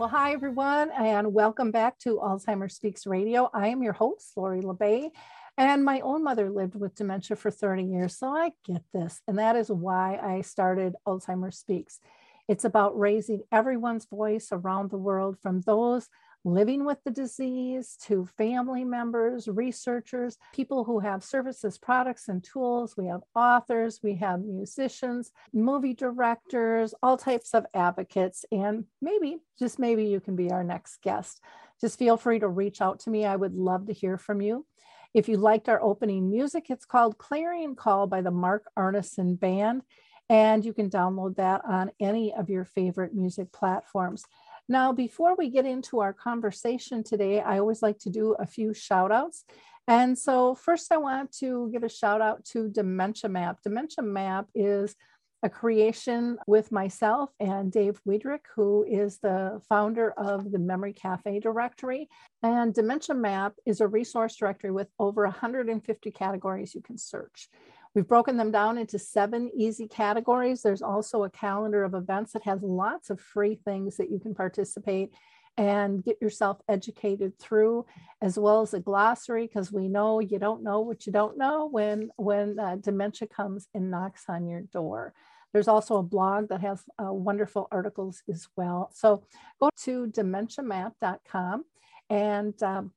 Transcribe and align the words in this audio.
Well, 0.00 0.08
hi, 0.08 0.32
everyone, 0.32 0.90
and 0.92 1.34
welcome 1.34 1.72
back 1.72 1.98
to 1.98 2.20
Alzheimer's 2.20 2.74
Speaks 2.74 3.06
Radio. 3.06 3.50
I 3.52 3.68
am 3.68 3.82
your 3.82 3.92
host, 3.92 4.32
Lori 4.34 4.62
La 4.62 4.72
Bey, 4.72 5.10
and 5.58 5.84
my 5.84 6.00
own 6.00 6.24
mother 6.24 6.48
lived 6.48 6.74
with 6.74 6.94
dementia 6.94 7.36
for 7.36 7.50
30 7.50 7.82
years, 7.82 8.16
so 8.16 8.28
I 8.28 8.52
get 8.64 8.82
this. 8.94 9.20
And 9.28 9.38
that 9.38 9.56
is 9.56 9.70
why 9.70 10.16
I 10.16 10.40
started 10.40 10.94
Alzheimer's 11.06 11.58
Speaks. 11.58 12.00
It's 12.48 12.64
about 12.64 12.98
raising 12.98 13.42
everyone's 13.52 14.06
voice 14.06 14.48
around 14.52 14.90
the 14.90 14.96
world 14.96 15.36
from 15.42 15.60
those 15.60 16.08
living 16.44 16.84
with 16.84 16.98
the 17.04 17.10
disease 17.10 17.96
to 18.02 18.26
family 18.38 18.84
members, 18.84 19.46
researchers, 19.48 20.38
people 20.54 20.84
who 20.84 21.00
have 21.00 21.22
services, 21.22 21.78
products, 21.78 22.28
and 22.28 22.42
tools. 22.42 22.96
We 22.96 23.06
have 23.06 23.20
authors, 23.34 24.00
we 24.02 24.14
have 24.16 24.40
musicians, 24.40 25.32
movie 25.52 25.94
directors, 25.94 26.94
all 27.02 27.16
types 27.16 27.54
of 27.54 27.66
advocates. 27.74 28.44
And 28.50 28.84
maybe, 29.02 29.38
just 29.58 29.78
maybe, 29.78 30.04
you 30.04 30.20
can 30.20 30.36
be 30.36 30.50
our 30.50 30.64
next 30.64 31.02
guest. 31.02 31.40
Just 31.80 31.98
feel 31.98 32.16
free 32.16 32.38
to 32.38 32.48
reach 32.48 32.80
out 32.80 33.00
to 33.00 33.10
me. 33.10 33.24
I 33.24 33.36
would 33.36 33.54
love 33.54 33.86
to 33.86 33.92
hear 33.92 34.16
from 34.16 34.40
you. 34.40 34.66
If 35.12 35.28
you 35.28 35.36
liked 35.38 35.68
our 35.68 35.82
opening 35.82 36.30
music, 36.30 36.70
it's 36.70 36.84
called 36.84 37.18
Clarion 37.18 37.74
Call 37.74 38.06
by 38.06 38.22
the 38.22 38.30
Mark 38.30 38.66
Arneson 38.78 39.38
Band, 39.38 39.82
and 40.28 40.64
you 40.64 40.72
can 40.72 40.88
download 40.88 41.36
that 41.36 41.64
on 41.64 41.90
any 41.98 42.32
of 42.32 42.48
your 42.48 42.64
favorite 42.64 43.12
music 43.12 43.50
platforms. 43.50 44.24
Now, 44.70 44.92
before 44.92 45.34
we 45.34 45.50
get 45.50 45.66
into 45.66 45.98
our 45.98 46.12
conversation 46.12 47.02
today, 47.02 47.40
I 47.40 47.58
always 47.58 47.82
like 47.82 47.98
to 47.98 48.08
do 48.08 48.36
a 48.38 48.46
few 48.46 48.72
shout 48.72 49.10
outs. 49.10 49.44
And 49.88 50.16
so, 50.16 50.54
first, 50.54 50.92
I 50.92 50.96
want 50.96 51.32
to 51.38 51.68
give 51.72 51.82
a 51.82 51.88
shout 51.88 52.20
out 52.20 52.44
to 52.52 52.68
Dementia 52.68 53.28
Map. 53.28 53.58
Dementia 53.64 54.04
Map 54.04 54.46
is 54.54 54.94
a 55.42 55.50
creation 55.50 56.38
with 56.46 56.70
myself 56.70 57.30
and 57.40 57.72
Dave 57.72 58.00
Wiederrich, 58.06 58.46
who 58.54 58.84
is 58.88 59.18
the 59.18 59.60
founder 59.68 60.12
of 60.12 60.52
the 60.52 60.60
Memory 60.60 60.92
Cafe 60.92 61.40
directory. 61.40 62.08
And 62.44 62.72
Dementia 62.72 63.16
Map 63.16 63.54
is 63.66 63.80
a 63.80 63.88
resource 63.88 64.36
directory 64.36 64.70
with 64.70 64.86
over 65.00 65.24
150 65.24 66.12
categories 66.12 66.76
you 66.76 66.80
can 66.80 66.96
search. 66.96 67.48
We've 67.94 68.06
broken 68.06 68.36
them 68.36 68.52
down 68.52 68.78
into 68.78 68.98
seven 68.98 69.50
easy 69.54 69.88
categories. 69.88 70.62
There's 70.62 70.82
also 70.82 71.24
a 71.24 71.30
calendar 71.30 71.82
of 71.82 71.94
events 71.94 72.32
that 72.32 72.44
has 72.44 72.62
lots 72.62 73.10
of 73.10 73.20
free 73.20 73.56
things 73.64 73.96
that 73.96 74.10
you 74.10 74.20
can 74.20 74.34
participate 74.34 75.10
and 75.56 76.04
get 76.04 76.22
yourself 76.22 76.58
educated 76.68 77.38
through 77.38 77.84
as 78.22 78.38
well 78.38 78.62
as 78.62 78.72
a 78.72 78.80
glossary 78.80 79.46
because 79.46 79.72
we 79.72 79.88
know 79.88 80.20
you 80.20 80.38
don't 80.38 80.62
know 80.62 80.80
what 80.80 81.04
you 81.06 81.12
don't 81.12 81.36
know 81.36 81.68
when 81.68 82.10
when 82.16 82.58
uh, 82.58 82.76
dementia 82.76 83.26
comes 83.26 83.66
and 83.74 83.90
knocks 83.90 84.24
on 84.28 84.46
your 84.46 84.62
door. 84.62 85.12
There's 85.52 85.68
also 85.68 85.96
a 85.96 86.02
blog 86.02 86.48
that 86.48 86.60
has 86.60 86.84
uh, 87.02 87.12
wonderful 87.12 87.66
articles 87.72 88.22
as 88.28 88.46
well. 88.56 88.90
So 88.94 89.24
go 89.60 89.68
to 89.82 90.06
dementiamap.com 90.06 91.64
and 92.08 92.62
um, 92.62 92.92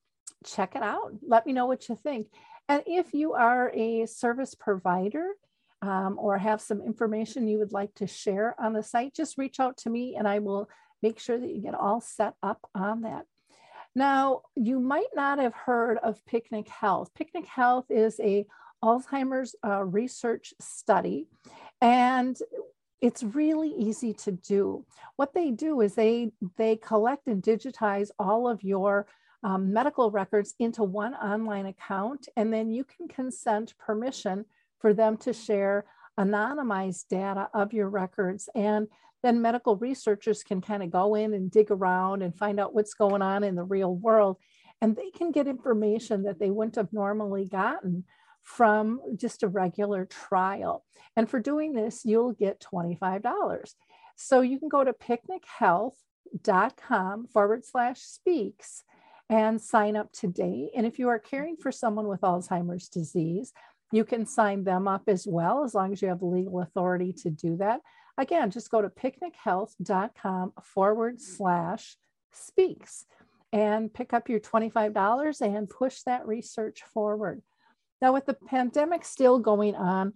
check 0.46 0.76
it 0.76 0.84
out. 0.84 1.14
Let 1.28 1.48
me 1.48 1.54
know 1.54 1.66
what 1.66 1.90
you 1.90 1.96
think 1.96 2.28
and 2.70 2.84
if 2.86 3.14
you 3.14 3.34
are 3.34 3.72
a 3.74 4.06
service 4.06 4.56
provider 4.56 5.32
um, 5.82 6.18
or 6.18 6.38
have 6.38 6.62
some 6.62 6.82
information 6.82 7.48
you 7.48 7.60
would 7.60 7.74
like 7.74 7.94
to 7.96 8.08
share 8.08 8.56
on 8.60 8.74
the 8.74 8.84
site 8.84 9.14
just 9.14 9.38
reach 9.38 9.60
out 9.60 9.78
to 9.78 9.90
me 9.90 10.16
and 10.16 10.28
i 10.28 10.40
will 10.40 10.70
make 11.04 11.20
sure 11.20 11.38
that 11.38 11.54
you 11.54 11.62
get 11.62 11.76
all 11.76 12.02
set 12.02 12.34
up 12.42 12.66
on 12.74 13.02
that. 13.02 13.26
Now, 13.94 14.42
you 14.56 14.80
might 14.80 15.14
not 15.14 15.38
have 15.38 15.54
heard 15.54 16.00
of 16.00 16.26
Picnic 16.26 16.68
Health. 16.68 17.12
Picnic 17.14 17.46
Health 17.46 17.86
is 17.92 18.20
a 18.20 18.48
Alzheimer's 18.84 19.56
uh, 19.64 19.84
research 19.84 20.54
study, 20.60 21.28
and 21.80 22.36
it's 23.02 23.22
really 23.22 23.70
easy 23.70 24.14
to 24.14 24.32
do. 24.32 24.86
What 25.18 25.34
they 25.34 25.52
do 25.52 25.82
is 25.82 25.94
they 25.94 26.32
they 26.58 26.78
collect 26.78 27.28
and 27.28 27.44
digitize 27.44 28.10
all 28.18 28.48
of 28.48 28.64
your 28.64 29.06
um, 29.44 29.74
medical 29.74 30.10
records 30.10 30.56
into 30.60 30.84
one 30.84 31.14
online 31.16 31.66
account, 31.66 32.28
and 32.36 32.54
then 32.54 32.72
you 32.72 32.84
can 32.84 33.08
consent 33.08 33.74
permission 33.78 34.46
for 34.80 34.94
them 34.94 35.18
to 35.18 35.34
share 35.34 35.86
anonymized 36.20 37.08
data 37.10 37.50
of 37.54 37.74
your 37.74 37.90
records. 37.90 38.50
And 38.56 38.88
then 39.22 39.42
medical 39.42 39.78
researchers 39.78 40.44
can 40.44 40.62
kind 40.62 40.84
of 40.84 40.92
go 40.92 41.16
in 41.16 41.34
and 41.34 41.50
dig 41.50 41.72
around 41.72 42.22
and 42.22 42.38
find 42.38 42.60
out 42.60 42.76
what's 42.76 42.94
going 42.94 43.22
on 43.22 43.44
in 43.44 43.56
the 43.56 43.64
real 43.64 43.96
world. 43.96 44.38
And 44.82 44.96
they 44.96 45.12
can 45.12 45.32
get 45.32 45.48
information 45.48 46.24
that 46.24 46.40
they 46.40 46.52
wouldn't 46.52 46.76
have 46.76 46.92
normally 46.92 47.46
gotten 47.46 48.04
from 48.44 49.00
just 49.16 49.44
a 49.44 49.48
regular 49.48 50.06
trial. 50.06 50.84
And 51.16 51.30
for 51.30 51.40
doing 51.40 51.74
this, 51.74 52.04
you'll 52.04 52.34
get 52.34 52.66
$25. 52.74 53.76
So 54.16 54.42
you 54.42 54.60
can 54.60 54.68
go 54.68 54.84
to 54.84 54.94
picnichealth.com 54.94 57.28
forward 57.28 57.66
slash 57.66 58.02
speaks 58.02 58.84
and 59.34 59.60
sign 59.60 59.96
up 59.96 60.12
today. 60.12 60.70
And 60.76 60.86
if 60.86 61.00
you 61.00 61.10
are 61.10 61.18
caring 61.18 61.58
for 61.58 61.72
someone 61.72 62.08
with 62.08 62.22
Alzheimer's 62.22 62.88
disease, 62.88 63.52
you 63.92 64.06
can 64.06 64.28
sign 64.28 64.64
them 64.64 64.88
up 64.88 65.04
as 65.08 65.26
well, 65.26 65.64
as 65.64 65.74
long 65.74 65.92
as 65.92 66.04
you 66.04 66.10
have 66.10 66.22
legal 66.22 66.62
authority 66.62 67.14
to 67.24 67.32
do 67.32 67.58
that. 67.58 67.82
Again, 68.16 68.52
just 68.52 68.70
go 68.70 68.80
to 68.80 68.90
picnichealth.com 68.90 70.54
forward 70.62 71.20
slash 71.20 71.98
speaks 72.32 73.06
and 73.52 73.92
pick 73.92 74.14
up 74.14 74.30
your 74.30 74.40
$25 74.40 75.42
and 75.42 75.68
push 75.68 76.02
that 76.04 76.28
research 76.28 76.84
forward. 76.94 77.42
Now, 78.04 78.14
with 78.14 78.28
the 78.28 78.36
pandemic 78.36 79.04
still 79.04 79.40
going 79.40 79.74
on, 79.74 80.14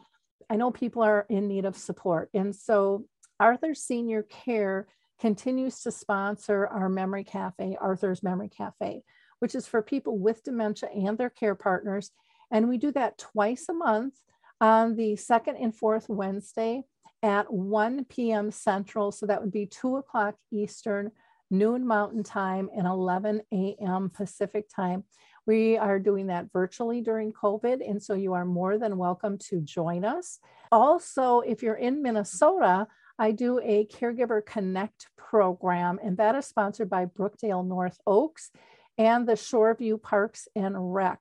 I 0.47 0.57
know 0.57 0.69
people 0.69 1.01
are 1.01 1.25
in 1.27 1.47
need 1.47 1.65
of 1.65 1.75
support. 1.75 2.29
And 2.35 2.55
so, 2.55 3.05
Arthur 3.39 3.73
Senior 3.73 4.21
Care 4.21 4.87
continues 5.19 5.81
to 5.81 5.91
sponsor 5.91 6.67
our 6.67 6.89
Memory 6.89 7.23
Cafe, 7.23 7.77
Arthur's 7.79 8.23
Memory 8.23 8.49
Cafe, 8.49 9.03
which 9.39 9.55
is 9.55 9.67
for 9.67 9.81
people 9.81 10.17
with 10.17 10.43
dementia 10.43 10.89
and 10.89 11.17
their 11.17 11.29
care 11.29 11.55
partners. 11.55 12.11
And 12.51 12.69
we 12.69 12.77
do 12.77 12.91
that 12.93 13.17
twice 13.17 13.65
a 13.69 13.73
month 13.73 14.19
on 14.61 14.95
the 14.95 15.15
second 15.15 15.57
and 15.57 15.75
fourth 15.75 16.07
Wednesday 16.09 16.83
at 17.23 17.51
1 17.51 18.05
p.m. 18.05 18.51
Central. 18.51 19.11
So 19.11 19.25
that 19.25 19.41
would 19.41 19.51
be 19.51 19.65
2 19.65 19.97
o'clock 19.97 20.35
Eastern, 20.51 21.11
noon 21.49 21.85
Mountain 21.85 22.23
Time, 22.23 22.69
and 22.75 22.87
11 22.87 23.41
a.m. 23.51 24.09
Pacific 24.09 24.69
Time. 24.73 25.03
We 25.45 25.77
are 25.77 25.97
doing 25.97 26.27
that 26.27 26.51
virtually 26.51 27.01
during 27.01 27.31
COVID, 27.31 27.87
and 27.87 28.03
so 28.03 28.13
you 28.13 28.33
are 28.33 28.45
more 28.45 28.77
than 28.77 28.97
welcome 28.97 29.37
to 29.49 29.61
join 29.61 30.03
us. 30.03 30.39
Also, 30.71 31.39
if 31.39 31.63
you're 31.63 31.75
in 31.75 32.01
Minnesota, 32.01 32.87
I 33.19 33.31
do 33.31 33.59
a 33.59 33.85
Caregiver 33.85 34.45
Connect 34.45 35.07
program, 35.17 35.99
and 36.03 36.17
that 36.17 36.35
is 36.35 36.45
sponsored 36.45 36.89
by 36.89 37.05
Brookdale 37.05 37.65
North 37.65 37.99
Oaks 38.05 38.51
and 38.97 39.27
the 39.27 39.33
Shoreview 39.33 40.01
Parks 40.01 40.47
and 40.55 40.93
Rec. 40.93 41.19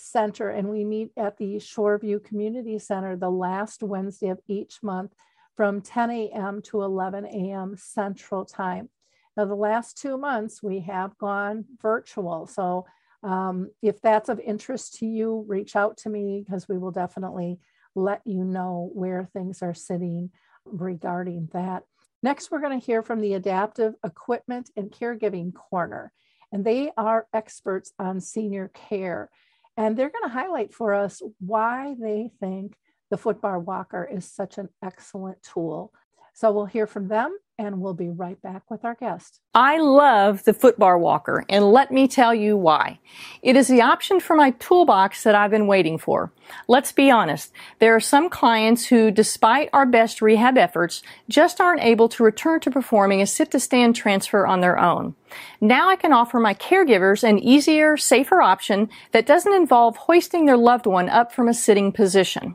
Center, 0.00 0.48
and 0.48 0.68
we 0.68 0.84
meet 0.84 1.10
at 1.16 1.38
the 1.38 1.56
Shoreview 1.56 2.22
Community 2.22 2.78
Center 2.78 3.16
the 3.16 3.30
last 3.30 3.82
Wednesday 3.82 4.28
of 4.28 4.38
each 4.46 4.80
month 4.80 5.12
from 5.56 5.80
10 5.80 6.10
a.m. 6.10 6.62
to 6.62 6.82
11 6.82 7.26
a.m. 7.26 7.74
Central 7.76 8.44
Time. 8.44 8.88
Now, 9.36 9.46
the 9.46 9.56
last 9.56 9.98
two 9.98 10.16
months 10.16 10.62
we 10.62 10.80
have 10.80 11.18
gone 11.18 11.64
virtual. 11.82 12.46
So, 12.46 12.86
um, 13.24 13.72
if 13.82 14.00
that's 14.00 14.28
of 14.28 14.38
interest 14.38 14.98
to 14.98 15.06
you, 15.06 15.44
reach 15.48 15.74
out 15.74 15.96
to 15.98 16.10
me 16.10 16.44
because 16.46 16.68
we 16.68 16.78
will 16.78 16.92
definitely 16.92 17.58
let 17.96 18.22
you 18.24 18.44
know 18.44 18.90
where 18.94 19.28
things 19.32 19.62
are 19.62 19.74
sitting 19.74 20.30
regarding 20.64 21.48
that. 21.52 21.84
Next, 22.22 22.50
we're 22.50 22.60
going 22.60 22.78
to 22.78 22.84
hear 22.84 23.02
from 23.02 23.20
the 23.20 23.34
Adaptive 23.34 23.94
Equipment 24.04 24.70
and 24.76 24.90
Caregiving 24.90 25.54
Corner, 25.54 26.12
and 26.52 26.64
they 26.64 26.90
are 26.96 27.26
experts 27.32 27.92
on 27.98 28.20
senior 28.20 28.68
care. 28.74 29.30
And 29.76 29.96
they're 29.96 30.10
going 30.10 30.24
to 30.24 30.34
highlight 30.34 30.74
for 30.74 30.94
us 30.94 31.22
why 31.38 31.94
they 32.00 32.32
think 32.40 32.76
the 33.10 33.16
footbar 33.16 33.62
walker 33.62 34.04
is 34.04 34.30
such 34.30 34.58
an 34.58 34.68
excellent 34.82 35.42
tool. 35.42 35.92
So 36.40 36.52
we'll 36.52 36.66
hear 36.66 36.86
from 36.86 37.08
them 37.08 37.36
and 37.58 37.80
we'll 37.80 37.94
be 37.94 38.10
right 38.10 38.40
back 38.40 38.70
with 38.70 38.84
our 38.84 38.94
guest. 38.94 39.40
I 39.54 39.78
love 39.78 40.44
the 40.44 40.54
footbar 40.54 41.00
walker, 41.00 41.44
and 41.48 41.72
let 41.72 41.90
me 41.90 42.06
tell 42.06 42.32
you 42.32 42.56
why. 42.56 43.00
It 43.42 43.56
is 43.56 43.66
the 43.66 43.82
option 43.82 44.20
for 44.20 44.36
my 44.36 44.52
toolbox 44.52 45.24
that 45.24 45.34
I've 45.34 45.50
been 45.50 45.66
waiting 45.66 45.98
for. 45.98 46.32
Let's 46.68 46.92
be 46.92 47.10
honest, 47.10 47.52
there 47.80 47.96
are 47.96 47.98
some 47.98 48.30
clients 48.30 48.86
who, 48.86 49.10
despite 49.10 49.70
our 49.72 49.84
best 49.84 50.22
rehab 50.22 50.56
efforts, 50.56 51.02
just 51.28 51.60
aren't 51.60 51.82
able 51.82 52.08
to 52.10 52.22
return 52.22 52.60
to 52.60 52.70
performing 52.70 53.20
a 53.20 53.26
sit 53.26 53.50
to 53.50 53.58
stand 53.58 53.96
transfer 53.96 54.46
on 54.46 54.60
their 54.60 54.78
own. 54.78 55.16
Now 55.60 55.88
I 55.88 55.96
can 55.96 56.12
offer 56.12 56.38
my 56.38 56.54
caregivers 56.54 57.24
an 57.24 57.40
easier, 57.40 57.96
safer 57.96 58.40
option 58.40 58.90
that 59.10 59.26
doesn't 59.26 59.52
involve 59.52 59.96
hoisting 59.96 60.46
their 60.46 60.56
loved 60.56 60.86
one 60.86 61.08
up 61.08 61.32
from 61.32 61.48
a 61.48 61.54
sitting 61.54 61.90
position. 61.90 62.54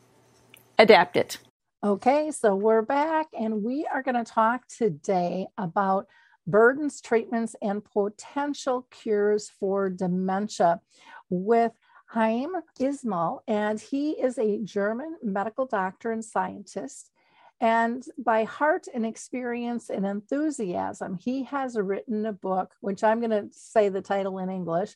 adapt 0.81 1.15
it. 1.15 1.37
Okay, 1.83 2.31
so 2.31 2.55
we're 2.55 2.81
back 2.81 3.27
and 3.39 3.63
we 3.63 3.87
are 3.91 4.01
going 4.01 4.15
to 4.15 4.23
talk 4.23 4.67
today 4.67 5.45
about 5.57 6.07
burdens, 6.47 7.01
treatments, 7.01 7.55
and 7.61 7.85
potential 7.85 8.87
cures 8.89 9.51
for 9.59 9.89
dementia 9.89 10.81
with 11.29 11.71
Chaim 12.07 12.51
Ismail. 12.79 13.43
And 13.47 13.79
he 13.79 14.11
is 14.11 14.39
a 14.39 14.57
German 14.63 15.17
medical 15.21 15.67
doctor 15.67 16.11
and 16.11 16.25
scientist. 16.25 17.11
And 17.59 18.03
by 18.17 18.43
heart 18.43 18.87
and 18.91 19.05
experience 19.05 19.91
and 19.91 20.03
enthusiasm, 20.03 21.19
he 21.21 21.43
has 21.43 21.77
written 21.77 22.25
a 22.25 22.33
book, 22.33 22.71
which 22.81 23.03
I'm 23.03 23.19
going 23.19 23.29
to 23.29 23.47
say 23.51 23.89
the 23.89 24.01
title 24.01 24.39
in 24.39 24.49
English, 24.49 24.95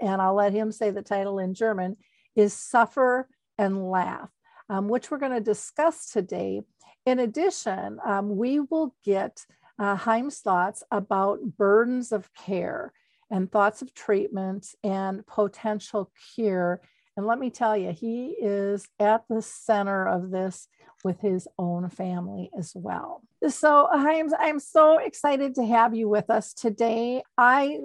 and 0.00 0.22
I'll 0.22 0.34
let 0.34 0.54
him 0.54 0.72
say 0.72 0.90
the 0.90 1.02
title 1.02 1.38
in 1.38 1.52
German, 1.52 1.98
is 2.34 2.54
Suffer 2.54 3.28
and 3.58 3.90
Laugh 3.90 4.30
um, 4.68 4.88
which 4.88 5.10
we're 5.10 5.18
going 5.18 5.32
to 5.32 5.40
discuss 5.40 6.10
today. 6.10 6.62
In 7.04 7.18
addition, 7.20 7.98
um, 8.04 8.36
we 8.36 8.60
will 8.60 8.94
get 9.04 9.44
uh, 9.78 9.96
Chaim's 9.96 10.40
thoughts 10.40 10.82
about 10.90 11.40
burdens 11.56 12.12
of 12.12 12.32
care 12.34 12.92
and 13.30 13.50
thoughts 13.50 13.82
of 13.82 13.94
treatment 13.94 14.68
and 14.82 15.26
potential 15.26 16.10
cure. 16.34 16.80
And 17.16 17.26
let 17.26 17.38
me 17.38 17.50
tell 17.50 17.76
you, 17.76 17.92
he 17.92 18.36
is 18.40 18.88
at 18.98 19.24
the 19.28 19.42
center 19.42 20.06
of 20.06 20.30
this 20.30 20.68
with 21.04 21.20
his 21.20 21.46
own 21.58 21.88
family 21.88 22.50
as 22.58 22.72
well. 22.74 23.22
So 23.48 23.88
I'm, 23.90 24.32
I'm 24.38 24.58
so 24.58 24.98
excited 24.98 25.54
to 25.54 25.64
have 25.64 25.94
you 25.94 26.08
with 26.08 26.30
us 26.30 26.52
today. 26.52 27.22
I 27.38 27.78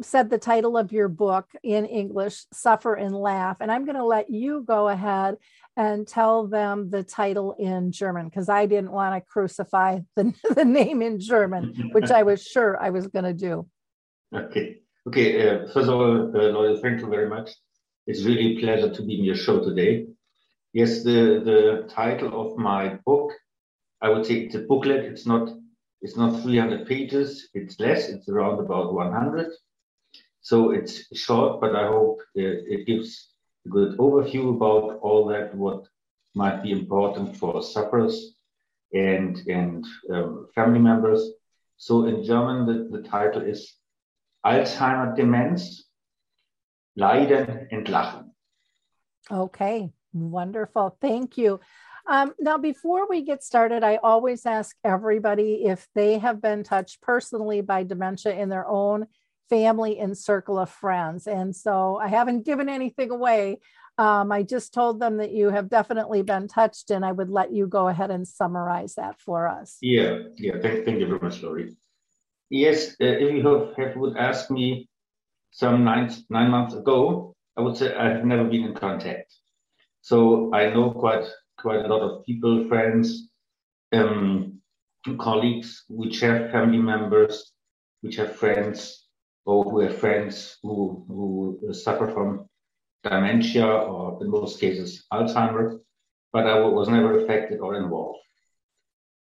said 0.00 0.30
the 0.30 0.38
title 0.38 0.76
of 0.76 0.92
your 0.92 1.08
book 1.08 1.48
in 1.62 1.84
English, 1.84 2.44
Suffer 2.52 2.94
and 2.94 3.14
Laugh, 3.14 3.58
and 3.60 3.70
I'm 3.70 3.84
going 3.84 3.96
to 3.96 4.04
let 4.04 4.30
you 4.30 4.64
go 4.66 4.88
ahead 4.88 5.36
and 5.76 6.08
tell 6.08 6.46
them 6.46 6.90
the 6.90 7.02
title 7.02 7.54
in 7.58 7.92
German 7.92 8.28
because 8.28 8.48
I 8.48 8.66
didn't 8.66 8.92
want 8.92 9.14
to 9.14 9.20
crucify 9.20 10.00
the, 10.16 10.32
the 10.54 10.64
name 10.64 11.02
in 11.02 11.20
German, 11.20 11.90
which 11.92 12.10
I 12.10 12.22
was 12.22 12.42
sure 12.42 12.80
I 12.80 12.90
was 12.90 13.06
going 13.06 13.26
to 13.26 13.34
do. 13.34 13.66
Okay. 14.34 14.78
Okay. 15.06 15.48
Uh, 15.48 15.66
first 15.68 15.88
of 15.88 15.94
all, 15.94 16.36
uh, 16.36 16.50
Lloyd, 16.50 16.80
thank 16.80 17.00
you 17.00 17.08
very 17.08 17.28
much. 17.28 17.50
It's 18.06 18.22
really 18.24 18.56
a 18.56 18.60
pleasure 18.60 18.92
to 18.92 19.02
be 19.02 19.18
in 19.18 19.24
your 19.24 19.36
show 19.36 19.60
today. 19.60 20.06
Yes, 20.72 21.02
the, 21.02 21.42
the 21.44 21.88
title 21.88 22.40
of 22.40 22.56
my 22.56 22.98
book, 23.04 23.32
I 24.00 24.08
would 24.08 24.26
say 24.26 24.34
it's 24.34 24.54
a 24.54 24.60
booklet. 24.60 25.04
It's 25.04 25.26
not 25.26 25.50
it's 26.02 26.16
not 26.16 26.42
300 26.42 26.86
pages. 26.86 27.48
It's 27.54 27.80
less. 27.80 28.08
It's 28.08 28.28
around 28.28 28.60
about 28.60 28.92
100. 28.92 29.50
So 30.42 30.70
it's 30.70 31.04
short, 31.16 31.60
but 31.60 31.74
I 31.74 31.88
hope 31.88 32.20
it, 32.34 32.64
it 32.68 32.86
gives 32.86 33.32
good 33.68 33.96
overview 33.98 34.56
about 34.56 34.98
all 35.00 35.26
that, 35.26 35.54
what 35.54 35.86
might 36.34 36.62
be 36.62 36.72
important 36.72 37.36
for 37.36 37.62
sufferers 37.62 38.34
and, 38.92 39.38
and 39.48 39.86
um, 40.12 40.48
family 40.54 40.78
members. 40.78 41.30
So 41.76 42.06
in 42.06 42.24
German, 42.24 42.66
the, 42.66 42.98
the 42.98 43.06
title 43.08 43.42
is 43.42 43.74
Alzheimer 44.44 45.16
Demenz, 45.16 45.82
Leiden 46.96 47.68
und 47.72 47.86
Lachen. 47.88 48.30
Okay, 49.30 49.90
wonderful. 50.12 50.96
Thank 51.00 51.36
you. 51.36 51.60
Um, 52.08 52.32
now, 52.38 52.56
before 52.56 53.08
we 53.08 53.22
get 53.22 53.42
started, 53.42 53.82
I 53.82 53.96
always 53.96 54.46
ask 54.46 54.76
everybody 54.84 55.64
if 55.64 55.88
they 55.94 56.18
have 56.18 56.40
been 56.40 56.62
touched 56.62 57.02
personally 57.02 57.60
by 57.60 57.82
dementia 57.82 58.32
in 58.32 58.48
their 58.48 58.66
own 58.66 59.06
family 59.48 59.98
and 59.98 60.16
circle 60.16 60.58
of 60.58 60.70
friends. 60.70 61.26
And 61.26 61.54
so 61.54 61.96
I 61.96 62.08
haven't 62.08 62.44
given 62.44 62.68
anything 62.68 63.10
away. 63.10 63.58
Um, 63.98 64.30
I 64.30 64.42
just 64.42 64.74
told 64.74 65.00
them 65.00 65.16
that 65.18 65.32
you 65.32 65.48
have 65.48 65.70
definitely 65.70 66.22
been 66.22 66.48
touched, 66.48 66.90
and 66.90 67.02
I 67.04 67.12
would 67.12 67.30
let 67.30 67.52
you 67.52 67.66
go 67.66 67.88
ahead 67.88 68.10
and 68.10 68.28
summarize 68.28 68.96
that 68.96 69.18
for 69.18 69.48
us. 69.48 69.78
Yeah, 69.80 70.18
yeah. 70.36 70.60
Thank, 70.60 70.84
thank 70.84 71.00
you 71.00 71.06
very 71.06 71.20
much, 71.20 71.42
Lori. 71.42 71.74
Yes, 72.50 72.90
uh, 73.00 73.06
if 73.06 73.32
you 73.32 73.46
have, 73.48 73.74
have, 73.76 73.96
would 73.96 74.16
ask 74.18 74.50
me 74.50 74.88
some 75.50 75.82
nine 75.82 76.14
nine 76.28 76.50
months 76.50 76.74
ago, 76.74 77.34
I 77.56 77.62
would 77.62 77.76
say 77.76 77.94
I've 77.94 78.24
never 78.24 78.44
been 78.44 78.64
in 78.64 78.74
contact. 78.74 79.32
So 80.02 80.52
I 80.52 80.68
know 80.68 80.90
quite 80.90 81.24
quite 81.58 81.84
a 81.84 81.88
lot 81.88 82.02
of 82.02 82.26
people, 82.26 82.68
friends, 82.68 83.30
um, 83.92 84.60
colleagues, 85.18 85.84
which 85.88 86.20
have 86.20 86.50
family 86.50 86.78
members, 86.78 87.52
which 88.02 88.16
have 88.16 88.36
friends 88.36 89.05
or 89.46 89.64
who 89.64 89.80
have 89.80 89.98
friends 89.98 90.58
who, 90.62 91.04
who 91.08 91.72
suffer 91.72 92.08
from 92.08 92.48
dementia 93.04 93.66
or 93.66 94.18
in 94.20 94.28
most 94.28 94.60
cases 94.60 95.06
Alzheimer's, 95.12 95.80
but 96.32 96.46
I 96.46 96.58
was 96.60 96.88
never 96.88 97.20
affected 97.20 97.60
or 97.60 97.76
involved. 97.76 98.18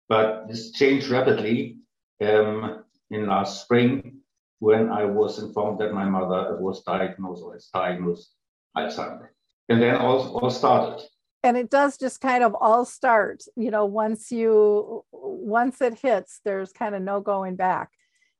But 0.10 0.48
this 0.48 0.72
changed 0.72 1.10
rapidly 1.10 1.78
um, 2.22 2.84
in 3.12 3.28
last 3.28 3.62
spring 3.62 4.22
when 4.60 4.90
I 4.90 5.06
was 5.06 5.40
informed 5.40 5.80
that 5.80 5.94
my 5.94 6.06
mother 6.06 6.58
was 6.60 6.82
diagnosed 6.82 7.44
or 7.44 7.56
is 7.56 7.70
diagnosed 7.74 8.32
Alzheimer's. 8.76 9.32
And 9.70 9.82
then 9.82 9.96
all, 9.96 10.38
all 10.38 10.50
started. 10.50 11.06
And 11.44 11.58
it 11.58 11.70
does 11.70 11.98
just 11.98 12.22
kind 12.22 12.44
of 12.44 12.56
all 12.60 12.86
start, 12.86 13.44
you 13.56 13.70
know, 13.70 13.86
once 13.86 14.32
you, 14.32 15.04
once 15.12 15.82
it 15.82 16.00
hits, 16.00 16.40
there's 16.44 16.72
kind 16.72 16.96
of 16.96 17.04
no 17.04 17.22
going 17.22 17.56
back 17.56 17.92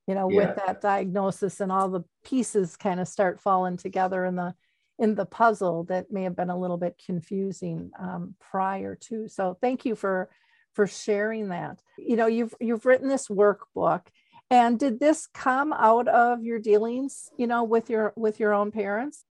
you 0.06 0.14
know 0.14 0.30
yeah. 0.30 0.36
with 0.36 0.56
that 0.56 0.80
diagnosis 0.80 1.60
and 1.60 1.72
all 1.72 1.88
the 1.88 2.04
pieces 2.24 2.76
kind 2.76 3.00
of 3.00 3.08
start 3.08 3.40
falling 3.40 3.76
together 3.76 4.24
in 4.24 4.36
the 4.36 4.54
in 4.98 5.14
the 5.14 5.26
puzzle 5.26 5.84
that 5.84 6.10
may 6.10 6.22
have 6.22 6.36
been 6.36 6.50
a 6.50 6.58
little 6.58 6.78
bit 6.78 7.00
confusing 7.04 7.90
um, 7.98 8.34
prior 8.40 8.94
to. 8.94 9.28
So 9.28 9.58
thank 9.60 9.84
you 9.84 9.94
for 9.94 10.30
for 10.74 10.86
sharing 10.86 11.48
that. 11.48 11.82
You 11.98 12.16
know 12.16 12.26
you've 12.26 12.54
you've 12.60 12.86
written 12.86 13.08
this 13.08 13.28
workbook 13.28 14.02
and 14.50 14.78
did 14.78 15.00
this 15.00 15.26
come 15.26 15.72
out 15.72 16.06
of 16.08 16.44
your 16.44 16.60
dealings 16.60 17.28
you 17.36 17.46
know 17.46 17.64
with 17.64 17.90
your 17.90 18.12
with 18.16 18.40
your 18.40 18.54
own 18.54 18.70
parents? 18.70 19.24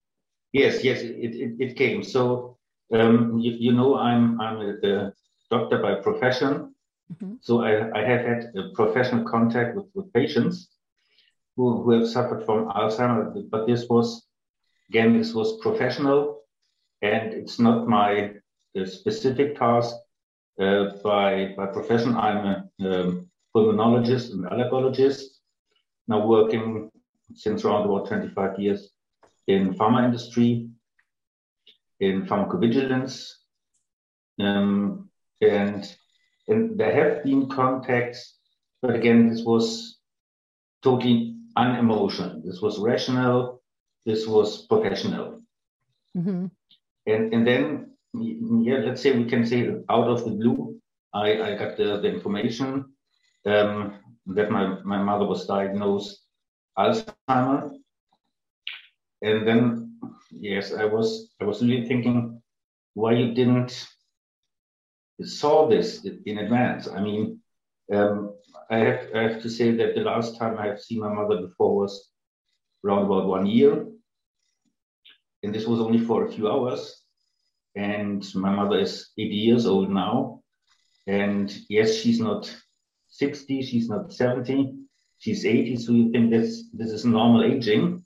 Yes 0.51 0.83
yes 0.83 1.01
it, 1.01 1.35
it, 1.35 1.55
it 1.59 1.75
came. 1.75 2.03
So 2.03 2.57
um, 2.93 3.39
you, 3.39 3.51
you 3.51 3.71
know 3.71 3.97
i'm 3.97 4.39
i'm 4.39 4.57
a, 4.57 4.87
a 4.87 5.13
doctor 5.49 5.79
by 5.79 5.95
profession 5.95 6.74
Mm-hmm. 7.13 7.35
So 7.41 7.61
I, 7.63 7.91
I 7.97 8.03
have 8.03 8.25
had 8.25 8.51
professional 8.73 9.23
contact 9.25 9.75
with, 9.75 9.85
with 9.93 10.11
patients 10.13 10.69
who, 11.55 11.83
who 11.83 11.91
have 11.91 12.07
suffered 12.07 12.45
from 12.45 12.69
Alzheimer's, 12.69 13.45
but 13.49 13.67
this 13.67 13.87
was, 13.89 14.25
again, 14.89 15.17
this 15.17 15.33
was 15.33 15.59
professional 15.61 16.41
and 17.01 17.33
it's 17.33 17.59
not 17.59 17.87
my 17.87 18.31
uh, 18.79 18.85
specific 18.85 19.57
task. 19.57 19.95
Uh, 20.59 20.91
by, 21.03 21.53
by 21.57 21.65
profession, 21.65 22.15
I'm 22.15 22.45
a 22.45 22.69
um, 22.79 23.29
pulmonologist 23.53 24.31
and 24.31 24.45
allergologist, 24.45 25.23
now 26.07 26.25
working 26.25 26.89
since 27.33 27.65
around 27.65 27.85
about 27.85 28.07
25 28.07 28.57
years 28.59 28.89
in 29.47 29.73
pharma 29.73 30.05
industry, 30.05 30.69
in 31.99 32.25
pharmacovigilance, 32.25 33.31
Um, 34.39 35.09
and, 35.41 35.83
and 36.47 36.79
there 36.79 36.93
have 36.93 37.23
been 37.23 37.49
contacts, 37.49 38.37
but 38.81 38.95
again, 38.95 39.29
this 39.29 39.43
was 39.43 39.97
totally 40.83 41.35
unemotional. 41.55 42.41
This 42.43 42.61
was 42.61 42.77
rational. 42.79 43.61
This 44.05 44.27
was 44.27 44.67
professional. 44.67 45.41
Mm-hmm. 46.15 46.45
And, 47.07 47.33
and 47.33 47.47
then, 47.47 47.91
yeah, 48.13 48.77
let's 48.77 49.01
say 49.01 49.17
we 49.17 49.25
can 49.25 49.45
say 49.45 49.67
out 49.89 50.07
of 50.07 50.23
the 50.23 50.31
blue, 50.31 50.79
I, 51.13 51.41
I 51.41 51.55
got 51.57 51.77
the, 51.77 51.99
the 52.01 52.07
information 52.13 52.85
um, 53.45 53.99
that 54.27 54.51
my, 54.51 54.79
my 54.83 55.01
mother 55.01 55.25
was 55.25 55.47
diagnosed 55.47 56.21
Alzheimer. 56.77 57.71
And 59.21 59.47
then, 59.47 59.97
yes, 60.31 60.73
I 60.73 60.85
was 60.85 61.33
I 61.41 61.45
was 61.45 61.61
really 61.61 61.87
thinking 61.87 62.41
why 62.93 63.13
you 63.13 63.33
didn't 63.33 63.87
saw 65.23 65.67
this 65.67 66.05
in 66.25 66.39
advance. 66.39 66.87
I 66.87 66.99
mean, 67.01 67.39
um, 67.93 68.35
I 68.69 68.77
have 68.77 69.07
I 69.15 69.21
have 69.23 69.41
to 69.43 69.49
say 69.49 69.71
that 69.71 69.95
the 69.95 70.01
last 70.01 70.37
time 70.37 70.57
I 70.57 70.65
have 70.67 70.81
seen 70.81 70.99
my 70.99 71.13
mother 71.13 71.41
before 71.41 71.75
was 71.75 72.11
around 72.83 73.05
about 73.05 73.27
one 73.27 73.45
year, 73.45 73.85
and 75.43 75.53
this 75.53 75.67
was 75.67 75.79
only 75.79 75.99
for 75.99 76.25
a 76.25 76.31
few 76.31 76.49
hours. 76.49 77.01
And 77.75 78.25
my 78.35 78.49
mother 78.49 78.79
is 78.79 79.11
80 79.17 79.35
years 79.35 79.65
old 79.65 79.89
now, 79.89 80.41
and 81.07 81.53
yes, 81.69 81.93
she's 81.93 82.21
not 82.21 82.53
60, 83.09 83.61
she's 83.63 83.89
not 83.89 84.13
70, 84.13 84.73
she's 85.17 85.45
80, 85.45 85.75
so 85.75 85.91
you 85.91 86.09
think 86.11 86.31
this 86.31 86.69
this 86.73 86.91
is 86.91 87.05
normal 87.05 87.43
aging, 87.43 88.05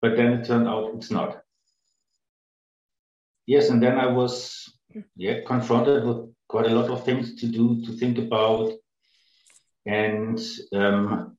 but 0.00 0.16
then 0.16 0.32
it 0.34 0.46
turned 0.46 0.68
out 0.68 0.94
it's 0.94 1.10
not. 1.10 1.42
Yes, 3.46 3.70
and 3.70 3.82
then 3.82 3.98
I 3.98 4.06
was 4.06 4.75
yeah 5.16 5.40
confronted 5.46 6.04
with 6.04 6.32
quite 6.48 6.66
a 6.66 6.74
lot 6.74 6.90
of 6.90 7.04
things 7.04 7.34
to 7.40 7.46
do 7.46 7.84
to 7.84 7.92
think 7.92 8.18
about, 8.18 8.72
and 9.84 10.40
um, 10.72 11.36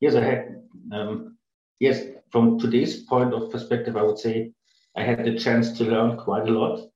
yes, 0.00 0.14
I 0.14 0.24
had 0.24 0.62
um, 0.92 1.36
yes 1.80 2.02
from 2.30 2.58
today's 2.58 3.02
point 3.04 3.34
of 3.34 3.50
perspective, 3.50 3.96
I 3.96 4.02
would 4.02 4.18
say 4.18 4.52
I 4.96 5.02
had 5.02 5.24
the 5.24 5.38
chance 5.38 5.72
to 5.78 5.84
learn 5.84 6.16
quite 6.16 6.48
a 6.48 6.52
lot. 6.52 6.88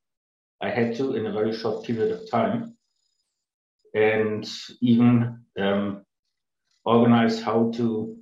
I 0.61 0.71
had 0.71 0.97
to 0.97 1.15
in 1.15 1.27
a 1.27 1.33
very 1.33 1.53
short 1.55 1.85
period 1.85 2.11
of 2.13 2.31
time 2.31 2.77
and 3.95 4.49
even 4.81 5.41
um, 5.59 6.05
organize 6.85 7.43
how 7.43 7.71
to 7.77 8.17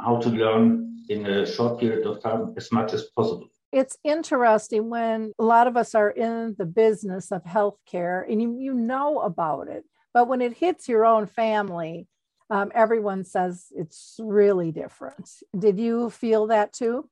how 0.00 0.18
to 0.20 0.28
learn 0.28 1.04
in 1.08 1.26
a 1.26 1.46
short 1.46 1.80
period 1.80 2.06
of 2.06 2.22
time 2.22 2.54
as 2.56 2.70
much 2.70 2.92
as 2.92 3.04
possible. 3.16 3.47
It's 3.70 3.98
interesting 4.02 4.88
when 4.88 5.32
a 5.38 5.44
lot 5.44 5.66
of 5.66 5.76
us 5.76 5.94
are 5.94 6.10
in 6.10 6.54
the 6.58 6.64
business 6.64 7.30
of 7.30 7.44
healthcare 7.44 8.24
and 8.30 8.40
you, 8.40 8.56
you 8.58 8.74
know 8.74 9.20
about 9.20 9.68
it, 9.68 9.84
but 10.14 10.26
when 10.26 10.40
it 10.40 10.54
hits 10.54 10.88
your 10.88 11.04
own 11.04 11.26
family, 11.26 12.06
um, 12.50 12.72
everyone 12.74 13.24
says 13.24 13.66
it's 13.76 14.16
really 14.18 14.72
different. 14.72 15.28
Did 15.58 15.78
you 15.78 16.08
feel 16.08 16.46
that 16.46 16.72
too? 16.72 17.10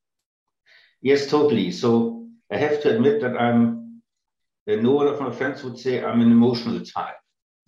Yes, 1.02 1.28
totally. 1.28 1.70
So 1.72 2.26
I 2.50 2.56
have 2.56 2.80
to 2.82 2.94
admit 2.94 3.20
that 3.20 3.36
I'm, 3.36 4.00
uh, 4.68 4.76
no 4.76 4.92
one 4.92 5.08
of 5.08 5.20
my 5.20 5.30
friends 5.30 5.62
would 5.62 5.78
say 5.78 6.02
I'm 6.02 6.22
an 6.22 6.30
emotional 6.30 6.80
type. 6.80 7.16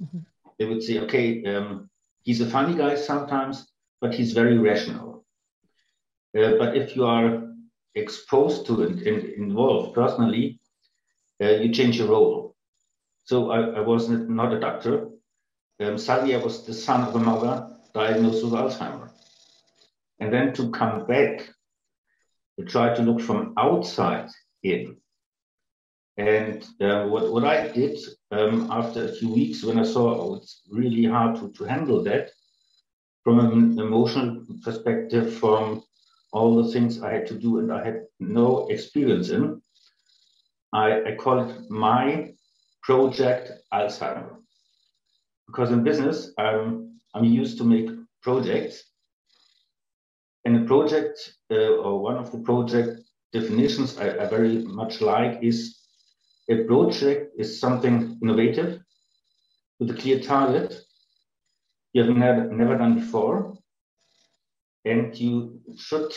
Mm-hmm. 0.03 0.21
They 0.59 0.65
would 0.65 0.83
say, 0.83 1.01
okay, 1.01 1.45
um, 1.45 1.91
he's 2.23 2.41
a 2.41 2.47
funny 2.47 2.75
guy 2.75 2.95
sometimes, 2.97 3.71
but 4.01 4.15
he's 4.15 4.33
very 4.33 4.57
rational. 4.57 5.27
Uh, 6.37 6.53
but 6.59 6.75
if 6.75 6.97
you 6.97 7.05
are 7.05 7.48
exposed 7.95 8.67
to 8.67 8.83
it 8.83 9.07
and 9.07 9.25
involved 9.25 9.95
personally, 9.95 10.61
uh, 11.43 11.51
you 11.51 11.73
change 11.73 11.99
your 11.99 12.09
role. 12.09 12.57
So 13.25 13.51
I, 13.51 13.61
I 13.79 13.81
was 13.81 14.09
not 14.09 14.53
a 14.53 14.61
doctor. 14.61 15.09
Um, 15.81 15.99
suddenly 15.99 16.35
I 16.35 16.39
was 16.39 16.65
the 16.65 16.75
son 16.75 17.03
of 17.03 17.15
a 17.15 17.19
mother 17.19 17.77
diagnosed 17.95 18.45
with 18.45 18.55
Alzheimer. 18.55 19.11
And 20.21 20.33
then 20.33 20.53
to 20.55 20.71
come 20.71 21.07
back, 21.07 21.49
to 22.59 22.65
try 22.65 22.95
to 22.95 23.03
look 23.03 23.21
from 23.21 23.55
outside 23.57 24.29
in 24.63 24.97
and 26.19 26.67
uh, 26.81 27.07
what, 27.07 27.33
what 27.33 27.45
I 27.45 27.69
did 27.69 27.97
um, 28.33 28.69
after 28.73 29.05
a 29.05 29.13
few 29.13 29.33
weeks, 29.33 29.63
when 29.63 29.79
I 29.79 29.85
saw 29.85 30.21
oh, 30.21 30.35
it's 30.35 30.63
really 30.69 31.05
hard 31.05 31.37
to, 31.37 31.53
to 31.53 31.65
handle 31.65 32.03
that 32.05 32.31
from 33.23 33.39
an 33.39 33.79
emotional 33.79 34.45
perspective, 34.65 35.35
from 35.35 35.85
all 36.33 36.63
the 36.63 36.73
things 36.73 37.03
I 37.03 37.13
had 37.13 37.27
to 37.29 37.35
do 37.35 37.59
and 37.59 37.73
I 37.73 37.85
had 37.85 38.03
no 38.21 38.69
experience 38.69 39.31
in, 39.31 39.63
I, 40.73 41.03
I 41.05 41.17
call 41.17 41.49
it 41.49 41.71
my 41.71 42.35
project 42.83 43.53
Alzheimer. 43.73 44.37
Because 45.47 45.71
in 45.71 45.83
business, 45.83 46.33
I'm, 46.39 47.01
I'm 47.15 47.25
used 47.25 47.59
to 47.59 47.65
make 47.65 47.89
projects. 48.23 48.85
And 50.45 50.57
a 50.57 50.67
project, 50.67 51.35
uh, 51.51 51.77
or 51.77 52.01
one 52.01 52.17
of 52.17 52.31
the 52.31 52.39
project 52.39 53.01
definitions 53.33 53.99
I, 53.99 54.25
I 54.25 54.29
very 54.29 54.59
much 54.59 55.01
like 55.01 55.39
is 55.43 55.79
a 56.51 56.65
project 56.65 57.35
is 57.39 57.61
something 57.61 58.19
innovative 58.23 58.81
with 59.79 59.91
a 59.91 59.95
clear 59.95 60.19
target 60.21 60.81
you 61.93 62.03
have 62.03 62.15
never, 62.15 62.45
never 62.53 62.77
done 62.77 62.95
before, 62.95 63.58
and 64.89 65.15
you 65.19 65.61
should 65.77 66.13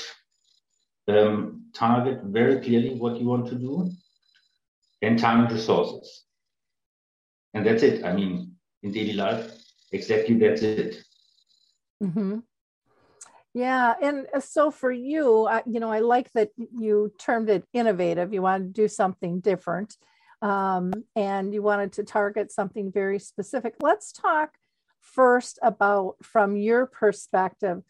um, 1.08 1.66
target 1.74 2.22
very 2.24 2.62
clearly 2.62 2.96
what 2.96 3.20
you 3.20 3.28
want 3.28 3.48
to 3.48 3.56
do 3.56 3.92
and 5.02 5.20
time 5.20 5.42
and 5.42 5.52
resources. 5.52 6.26
And 7.54 7.66
that's 7.66 7.84
it. 7.84 8.06
I 8.06 8.14
mean, 8.14 8.56
in 8.84 8.92
daily 8.92 9.14
life, 9.14 9.52
exactly 9.92 10.36
that's 10.36 10.62
it. 10.62 11.04
Mm-hmm. 12.02 12.40
Yeah, 13.54 13.96
and 14.02 14.28
uh, 14.34 14.40
so 14.40 14.72
for 14.72 14.92
you, 14.92 15.50
you 15.66 15.82
know, 15.82 15.92
I 15.92 16.00
like 16.00 16.32
that 16.34 16.52
you 16.58 17.12
termed 17.20 17.50
it 17.50 17.66
innovative. 17.74 18.34
You 18.34 18.42
want 18.42 18.64
to 18.64 18.82
do 18.82 18.88
something 18.88 19.42
different 19.42 19.98
um, 20.42 20.92
and 21.16 21.54
you 21.54 21.62
wanted 21.62 21.94
to 21.94 22.04
target 22.04 22.52
something 22.52 22.92
very 22.92 23.20
specific. 23.20 23.76
Let's 23.82 24.12
talk 24.12 24.56
first 25.02 25.60
about, 25.62 26.16
from 26.24 26.56
your 26.56 26.86
perspective, 26.86 27.84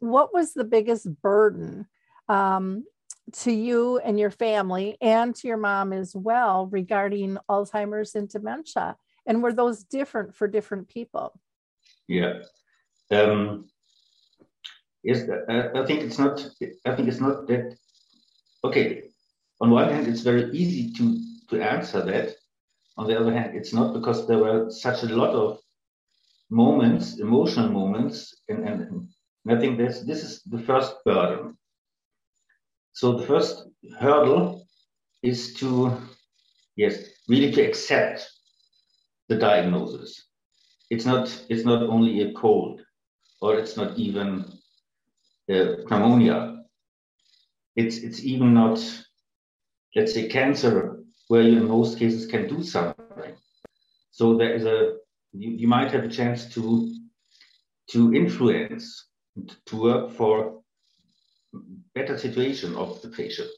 what 0.00 0.32
was 0.32 0.52
the 0.52 0.64
biggest 0.64 1.06
burden 1.22 1.86
um, 2.28 2.84
to 3.32 3.52
you 3.52 3.98
and 3.98 4.18
your 4.18 4.30
family 4.30 4.96
and 5.00 5.34
to 5.36 5.48
your 5.48 5.56
mom 5.56 5.92
as 5.92 6.14
well 6.14 6.66
regarding 6.66 7.38
Alzheimer's 7.48 8.14
and 8.14 8.28
dementia? 8.28 8.96
And 9.26 9.42
were 9.42 9.52
those 9.52 9.82
different 9.82 10.34
for 10.34 10.46
different 10.46 10.88
people? 10.88 11.38
Yeah. 12.08 12.42
Um, 13.10 13.68
yes, 15.02 15.22
I 15.48 15.84
think 15.84 16.02
it's 16.02 16.18
not. 16.18 16.48
I 16.84 16.94
think 16.94 17.08
it's 17.08 17.20
not 17.20 17.46
that. 17.48 17.76
Okay. 18.64 19.02
On 19.60 19.70
one 19.70 19.90
hand, 19.90 20.06
it's 20.06 20.20
very 20.20 20.50
easy 20.52 20.92
to 20.94 21.18
to 21.50 21.62
answer 21.62 22.02
that. 22.02 22.34
On 22.98 23.06
the 23.06 23.18
other 23.18 23.32
hand, 23.32 23.56
it's 23.56 23.72
not 23.72 23.92
because 23.92 24.26
there 24.26 24.38
were 24.38 24.70
such 24.70 25.02
a 25.02 25.06
lot 25.06 25.34
of 25.34 25.58
moments, 26.50 27.18
emotional 27.18 27.68
moments, 27.68 28.34
and, 28.48 28.66
and, 28.66 29.08
and 29.46 29.56
I 29.56 29.60
think 29.60 29.78
this, 29.78 30.00
this 30.00 30.24
is 30.24 30.42
the 30.42 30.58
first 30.58 30.96
burden. 31.04 31.56
So 32.92 33.12
the 33.12 33.26
first 33.26 33.68
hurdle 34.00 34.66
is 35.22 35.54
to, 35.54 35.96
yes, 36.74 36.98
really 37.28 37.52
to 37.52 37.62
accept 37.62 38.28
the 39.28 39.36
diagnosis. 39.36 40.26
It's 40.90 41.04
not, 41.04 41.44
it's 41.48 41.64
not 41.64 41.82
only 41.84 42.22
a 42.22 42.32
cold, 42.32 42.80
or 43.40 43.56
it's 43.56 43.76
not 43.76 43.96
even 43.96 44.44
uh, 45.48 45.76
pneumonia. 45.90 46.64
It's, 47.76 47.98
it's 47.98 48.24
even 48.24 48.52
not, 48.52 48.78
let's 49.94 50.12
say, 50.12 50.28
cancer 50.28 51.04
where 51.28 51.42
you 51.42 51.58
in 51.58 51.68
most 51.68 51.98
cases 51.98 52.26
can 52.26 52.48
do 52.48 52.62
something. 52.62 53.34
So 54.10 54.36
there 54.36 54.54
is 54.54 54.64
a 54.64 54.96
you, 55.32 55.50
you 55.50 55.68
might 55.68 55.90
have 55.92 56.04
a 56.04 56.08
chance 56.08 56.46
to 56.54 56.94
to 57.90 58.14
influence 58.14 59.06
to 59.66 59.76
work 59.76 60.12
for 60.12 60.62
better 61.94 62.18
situation 62.18 62.74
of 62.76 63.00
the 63.02 63.08
patient. 63.08 63.50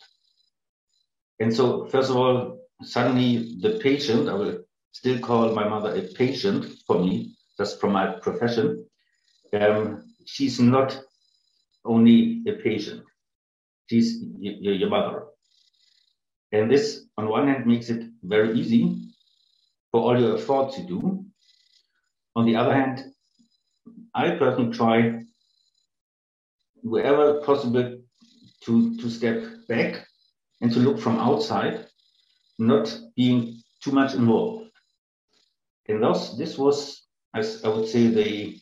And 1.41 1.55
so 1.55 1.87
first 1.87 2.11
of 2.11 2.17
all, 2.17 2.61
suddenly 2.83 3.57
the 3.61 3.79
patient, 3.79 4.29
I 4.29 4.35
will 4.35 4.59
still 4.93 5.19
call 5.19 5.55
my 5.55 5.69
mother 5.69 5.95
a 5.95 6.03
patient 6.03 6.67
for 6.87 6.99
me, 6.99 7.37
just 7.57 7.81
from 7.81 7.93
my 7.93 8.15
profession. 8.21 8.87
Um, 9.53 10.05
she's 10.27 10.61
not 10.61 11.01
only 11.85 12.43
a 12.47 12.53
patient, 12.53 13.05
she's 13.89 14.23
your, 14.39 14.75
your 14.75 14.91
mother. 14.91 15.25
And 16.53 16.71
this, 16.71 17.05
on 17.17 17.29
one 17.29 17.49
hand, 17.49 17.67
makes 17.67 17.89
it 17.91 18.05
very 18.23 18.59
easy 18.59 19.13
for 19.91 20.01
all 20.01 20.19
your 20.19 20.37
effort 20.39 20.73
to 20.75 20.83
do. 20.83 21.25
On 22.37 22.47
the 22.47 22.57
other 22.57 22.75
hand, 22.75 23.05
I 24.15 24.31
personally 24.31 24.73
try 24.73 25.25
wherever 26.89 27.41
possible 27.43 27.99
to, 28.65 28.97
to 28.97 29.11
step 29.11 29.43
back 29.69 30.07
and 30.61 30.73
to 30.73 30.79
look 30.81 30.99
from 30.99 31.19
outside, 31.19 31.87
not 32.59 32.99
being 33.17 33.63
too 33.83 33.93
much 33.93 34.15
involved. 34.15 34.71
And 35.89 36.03
thus, 36.03 36.37
this 36.37 36.59
was, 36.59 37.07
as 37.35 37.65
I 37.65 37.69
would 37.69 37.89
say, 37.89 38.09
the 38.09 38.59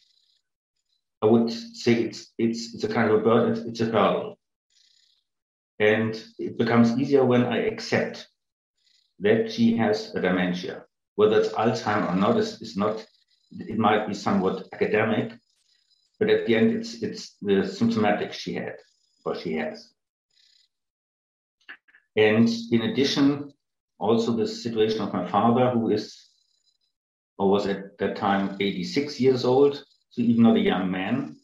I 1.22 1.26
would 1.26 1.50
say 1.50 1.94
it's 1.94 2.32
it's 2.38 2.74
it's 2.74 2.84
a 2.84 2.88
kind 2.88 3.10
of 3.10 3.20
a 3.20 3.22
burden, 3.22 3.52
it's, 3.52 3.60
it's 3.60 3.80
a 3.80 3.86
hurdle. 3.86 4.38
And 5.78 6.22
it 6.38 6.58
becomes 6.58 6.98
easier 6.98 7.24
when 7.24 7.44
I 7.44 7.66
accept 7.66 8.28
that 9.20 9.50
she 9.50 9.76
has 9.76 10.14
a 10.14 10.20
dementia. 10.20 10.84
Whether 11.16 11.40
it's 11.40 11.50
Alzheimer 11.50 12.12
or 12.12 12.16
not 12.16 12.36
is, 12.36 12.60
is 12.62 12.76
not, 12.76 13.04
it 13.50 13.78
might 13.78 14.06
be 14.06 14.14
somewhat 14.14 14.68
academic, 14.72 15.32
but 16.18 16.30
at 16.30 16.46
the 16.46 16.56
end 16.56 16.76
it's 16.76 17.02
it's 17.02 17.36
the 17.42 17.66
symptomatic 17.66 18.32
she 18.32 18.54
had 18.54 18.76
or 19.24 19.34
she 19.34 19.54
has. 19.54 19.92
And 22.16 22.48
in 22.70 22.82
addition, 22.82 23.52
also 23.98 24.32
the 24.32 24.46
situation 24.46 25.02
of 25.02 25.12
my 25.12 25.26
father, 25.30 25.70
who 25.70 25.90
is 25.90 26.26
or 27.38 27.50
was 27.50 27.66
at 27.66 27.98
that 27.98 28.16
time 28.16 28.56
86 28.60 29.20
years 29.20 29.44
old, 29.44 29.84
so 30.10 30.22
even 30.22 30.42
not 30.42 30.56
a 30.56 30.60
young 30.60 30.90
man. 30.90 31.36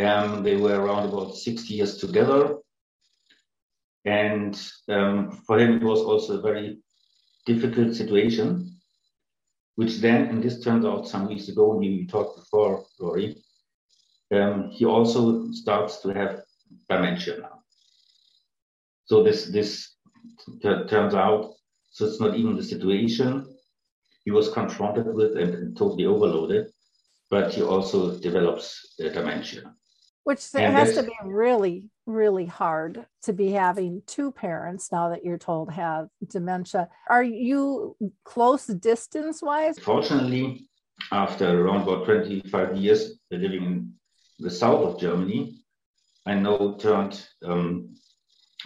Um, 0.00 0.42
they 0.42 0.56
were 0.56 0.80
around 0.80 1.08
about 1.08 1.36
60 1.36 1.74
years 1.74 1.98
together. 1.98 2.56
And 4.04 4.60
um, 4.88 5.42
for 5.46 5.58
him, 5.58 5.76
it 5.76 5.82
was 5.82 6.00
also 6.00 6.38
a 6.38 6.42
very 6.42 6.78
difficult 7.46 7.94
situation, 7.94 8.76
which 9.76 9.98
then, 9.98 10.24
and 10.26 10.42
this 10.42 10.60
turned 10.60 10.86
out 10.86 11.06
some 11.06 11.28
weeks 11.28 11.48
ago, 11.48 11.74
we 11.74 12.06
talked 12.06 12.38
before, 12.38 12.84
Rory, 12.98 13.36
um, 14.32 14.70
he 14.70 14.84
also 14.84 15.50
starts 15.52 15.98
to 16.02 16.10
have 16.10 16.42
dementia 16.88 17.38
now. 17.38 17.62
So 19.04 19.22
this 19.22 19.46
this 19.46 19.96
turns 20.62 21.14
out, 21.14 21.54
so 21.90 22.06
it's 22.06 22.20
not 22.20 22.36
even 22.36 22.56
the 22.56 22.62
situation 22.62 23.46
he 24.24 24.30
was 24.30 24.50
confronted 24.50 25.12
with 25.12 25.36
and, 25.36 25.54
and 25.54 25.76
totally 25.76 26.06
overloaded, 26.06 26.70
but 27.30 27.52
he 27.52 27.62
also 27.62 28.16
develops 28.18 28.94
dementia. 28.98 29.74
Which 30.24 30.44
and 30.54 30.76
has 30.76 30.94
to 30.94 31.02
be 31.02 31.16
really, 31.24 31.88
really 32.06 32.44
hard 32.44 33.06
to 33.22 33.32
be 33.32 33.50
having 33.50 34.02
two 34.06 34.30
parents 34.30 34.92
now 34.92 35.08
that 35.08 35.24
you're 35.24 35.38
told 35.38 35.72
have 35.72 36.08
dementia. 36.28 36.88
Are 37.08 37.24
you 37.24 37.96
close 38.24 38.66
distance 38.66 39.42
wise? 39.42 39.78
Fortunately, 39.78 40.68
after 41.10 41.48
around 41.48 41.82
about 41.82 42.04
25 42.04 42.76
years 42.76 43.18
living 43.30 43.64
in 43.64 43.92
the 44.40 44.50
south 44.50 44.82
of 44.84 45.00
Germany, 45.00 45.60
I 46.26 46.34
now 46.34 46.76
turned 46.78 47.26
um, 47.44 47.94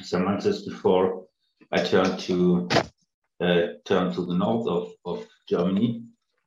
some 0.02 0.24
months 0.24 0.62
before 0.62 1.26
I 1.72 1.82
turned 1.82 2.18
to 2.20 2.68
uh, 3.40 3.62
turned 3.84 4.14
to 4.14 4.24
the 4.24 4.34
north 4.34 4.66
of, 4.68 4.92
of 5.04 5.26
Germany 5.48 6.04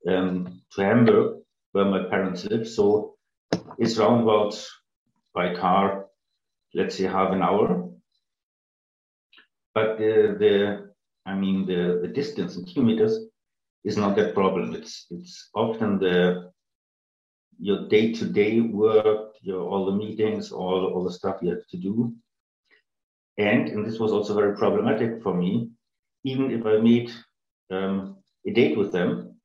um, 0.07 0.61
to 0.71 0.81
Hamburg, 0.81 1.37
where 1.73 1.85
my 1.85 2.03
parents 2.09 2.45
live. 2.45 2.67
So 2.67 3.15
it's 3.77 3.97
around 3.97 4.23
about 4.23 4.61
by 5.33 5.55
car, 5.55 6.07
let's 6.73 6.95
say 6.95 7.05
half 7.05 7.31
an 7.31 7.41
hour. 7.41 7.89
But 9.75 9.97
the, 9.97 10.35
the 10.39 10.89
I 11.25 11.35
mean 11.35 11.65
the, 11.65 11.99
the 12.01 12.07
distance 12.07 12.55
in 12.55 12.65
kilometers 12.65 13.19
is 13.83 13.97
not 13.97 14.15
that 14.15 14.33
problem. 14.33 14.73
It's 14.75 15.05
it's 15.09 15.49
often 15.53 15.99
the 15.99 16.51
your 17.59 17.87
day-to-day 17.87 18.61
work, 18.61 19.35
your 19.41 19.61
all 19.61 19.85
the 19.85 19.91
meetings, 19.91 20.51
all, 20.51 20.91
all 20.93 21.03
the 21.03 21.11
stuff 21.11 21.37
you 21.41 21.49
have 21.49 21.65
to 21.67 21.77
do. 21.77 22.13
And, 23.37 23.69
and 23.69 23.85
this 23.85 23.99
was 23.99 24.11
also 24.11 24.33
very 24.33 24.55
problematic 24.55 25.21
for 25.21 25.33
me, 25.33 25.69
even 26.23 26.51
if 26.51 26.65
I 26.65 26.77
made 26.77 27.11
um, 27.69 28.17
a 28.45 28.51
date 28.51 28.77
with 28.77 28.91
them, 28.91 29.35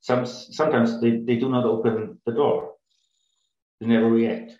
some, 0.00 0.24
sometimes 0.26 1.00
they, 1.00 1.18
they 1.18 1.36
do 1.36 1.48
not 1.48 1.64
open 1.64 2.18
the 2.24 2.32
door. 2.32 2.72
They 3.80 3.86
never 3.86 4.08
react. 4.08 4.58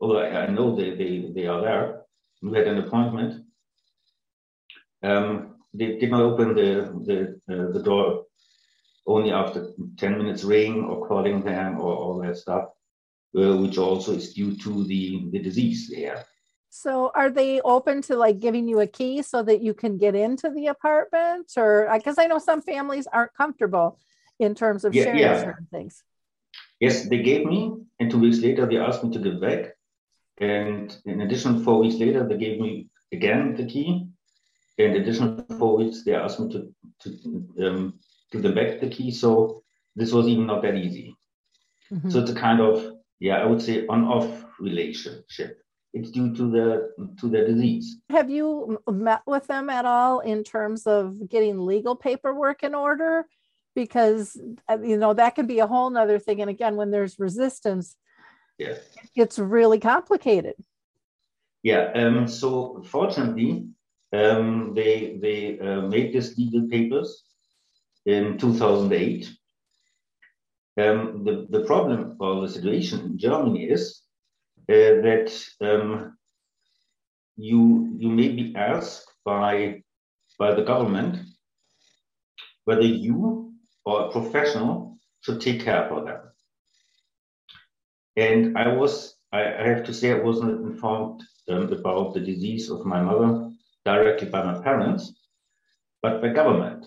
Although 0.00 0.18
I, 0.18 0.44
I 0.44 0.46
know 0.48 0.74
they, 0.74 0.90
they, 0.96 1.30
they 1.34 1.46
are 1.46 1.60
there. 1.60 2.02
We 2.42 2.56
had 2.56 2.66
an 2.66 2.78
appointment. 2.78 3.44
Um, 5.02 5.56
they 5.74 5.98
did 5.98 6.10
not 6.10 6.22
open 6.22 6.54
the, 6.54 7.40
the, 7.48 7.54
uh, 7.54 7.72
the 7.72 7.82
door 7.82 8.24
only 9.06 9.30
after 9.30 9.72
10 9.96 10.18
minutes 10.18 10.44
ring 10.44 10.84
or 10.84 11.06
calling 11.06 11.42
them 11.42 11.80
or 11.80 11.94
all 11.94 12.18
that 12.22 12.36
stuff, 12.36 12.70
uh, 13.38 13.56
which 13.56 13.78
also 13.78 14.12
is 14.12 14.32
due 14.34 14.56
to 14.56 14.84
the, 14.84 15.28
the 15.30 15.38
disease 15.38 15.90
there. 15.94 16.24
So 16.70 17.10
are 17.14 17.30
they 17.30 17.60
open 17.60 18.02
to 18.02 18.16
like 18.16 18.38
giving 18.38 18.68
you 18.68 18.80
a 18.80 18.86
key 18.86 19.22
so 19.22 19.42
that 19.42 19.62
you 19.62 19.72
can 19.72 19.96
get 19.96 20.14
into 20.14 20.50
the 20.50 20.66
apartment 20.66 21.52
or 21.56 21.88
because 21.94 22.18
I 22.18 22.26
know 22.26 22.38
some 22.38 22.60
families 22.60 23.06
aren't 23.06 23.32
comfortable 23.34 23.98
in 24.38 24.54
terms 24.54 24.84
of 24.84 24.94
yeah, 24.94 25.04
sharing 25.04 25.18
yeah. 25.20 25.40
certain 25.40 25.68
things. 25.70 26.02
Yes, 26.80 27.08
they 27.08 27.22
gave 27.22 27.46
me, 27.46 27.72
and 27.98 28.10
two 28.10 28.18
weeks 28.18 28.40
later 28.40 28.66
they 28.66 28.76
asked 28.76 29.02
me 29.02 29.10
to 29.12 29.18
give 29.18 29.40
back. 29.40 29.72
And 30.38 30.94
in 31.06 31.22
addition, 31.22 31.64
four 31.64 31.78
weeks 31.78 31.96
later 31.96 32.28
they 32.28 32.36
gave 32.36 32.60
me 32.60 32.88
again 33.10 33.54
the 33.56 33.64
key. 33.64 34.06
In 34.76 34.96
addition, 34.96 35.46
four 35.58 35.78
weeks 35.78 36.04
they 36.04 36.14
asked 36.14 36.38
me 36.40 36.52
to 36.52 36.74
to 37.02 37.66
um, 37.66 37.98
give 38.32 38.42
them 38.42 38.54
back 38.54 38.80
the 38.80 38.88
key. 38.88 39.10
So 39.10 39.62
this 39.94 40.12
was 40.12 40.28
even 40.28 40.46
not 40.46 40.62
that 40.62 40.74
easy. 40.74 41.16
Mm-hmm. 41.92 42.10
So 42.10 42.20
it's 42.20 42.30
a 42.30 42.34
kind 42.34 42.60
of 42.60 42.96
yeah, 43.18 43.36
I 43.36 43.46
would 43.46 43.62
say 43.62 43.86
on-off 43.86 44.44
relationship 44.60 45.62
it's 45.96 46.10
due 46.10 46.34
to 46.34 46.50
the 46.50 46.90
to 47.20 47.28
the 47.28 47.44
disease. 47.44 47.96
Have 48.10 48.28
you 48.28 48.78
met 48.88 49.22
with 49.26 49.46
them 49.46 49.70
at 49.70 49.86
all 49.86 50.20
in 50.20 50.44
terms 50.44 50.86
of 50.86 51.28
getting 51.28 51.58
legal 51.58 51.96
paperwork 51.96 52.62
in 52.62 52.74
order? 52.74 53.26
Because 53.74 54.38
uh, 54.68 54.78
you 54.82 54.98
know 54.98 55.14
that 55.14 55.34
could 55.34 55.48
be 55.48 55.60
a 55.60 55.66
whole 55.66 55.88
nother 55.88 56.18
thing. 56.18 56.40
And 56.42 56.50
again, 56.50 56.76
when 56.76 56.90
there's 56.90 57.18
resistance, 57.18 57.96
yeah, 58.58 58.74
it's 59.14 59.38
really 59.38 59.80
complicated. 59.80 60.54
Yeah. 61.62 61.90
Um, 61.94 62.28
so 62.28 62.82
fortunately, 62.86 63.68
um, 64.12 64.74
they 64.74 65.18
they 65.22 65.58
uh, 65.58 65.82
made 65.82 66.12
this 66.12 66.36
legal 66.36 66.68
papers 66.68 67.22
in 68.06 68.38
2008. 68.38 69.30
Um, 70.78 71.24
the, 71.24 71.46
the 71.50 71.64
problem 71.64 72.16
or 72.20 72.42
the 72.42 72.52
situation 72.52 73.00
in 73.00 73.18
Germany 73.18 73.64
is 73.64 74.02
uh, 74.68 75.00
that 75.02 75.32
um, 75.60 76.16
you 77.36 77.94
you 77.98 78.08
may 78.08 78.28
be 78.28 78.54
asked 78.56 79.10
by 79.24 79.82
by 80.38 80.54
the 80.54 80.64
government 80.64 81.18
whether 82.64 82.82
you 82.82 83.52
or 83.84 84.00
a 84.02 84.10
professional 84.10 84.98
should 85.20 85.40
take 85.40 85.62
care 85.62 85.86
for 85.88 86.04
them. 86.04 86.20
And 88.16 88.58
I 88.58 88.68
was 88.68 89.16
I, 89.32 89.42
I 89.44 89.68
have 89.68 89.84
to 89.84 89.94
say 89.94 90.12
I 90.12 90.22
wasn't 90.22 90.60
informed 90.60 91.22
um, 91.48 91.72
about 91.72 92.14
the 92.14 92.20
disease 92.20 92.70
of 92.70 92.84
my 92.84 93.00
mother 93.00 93.50
directly 93.84 94.28
by 94.28 94.42
my 94.42 94.60
parents, 94.62 95.14
but 96.02 96.20
by 96.20 96.28
government. 96.28 96.86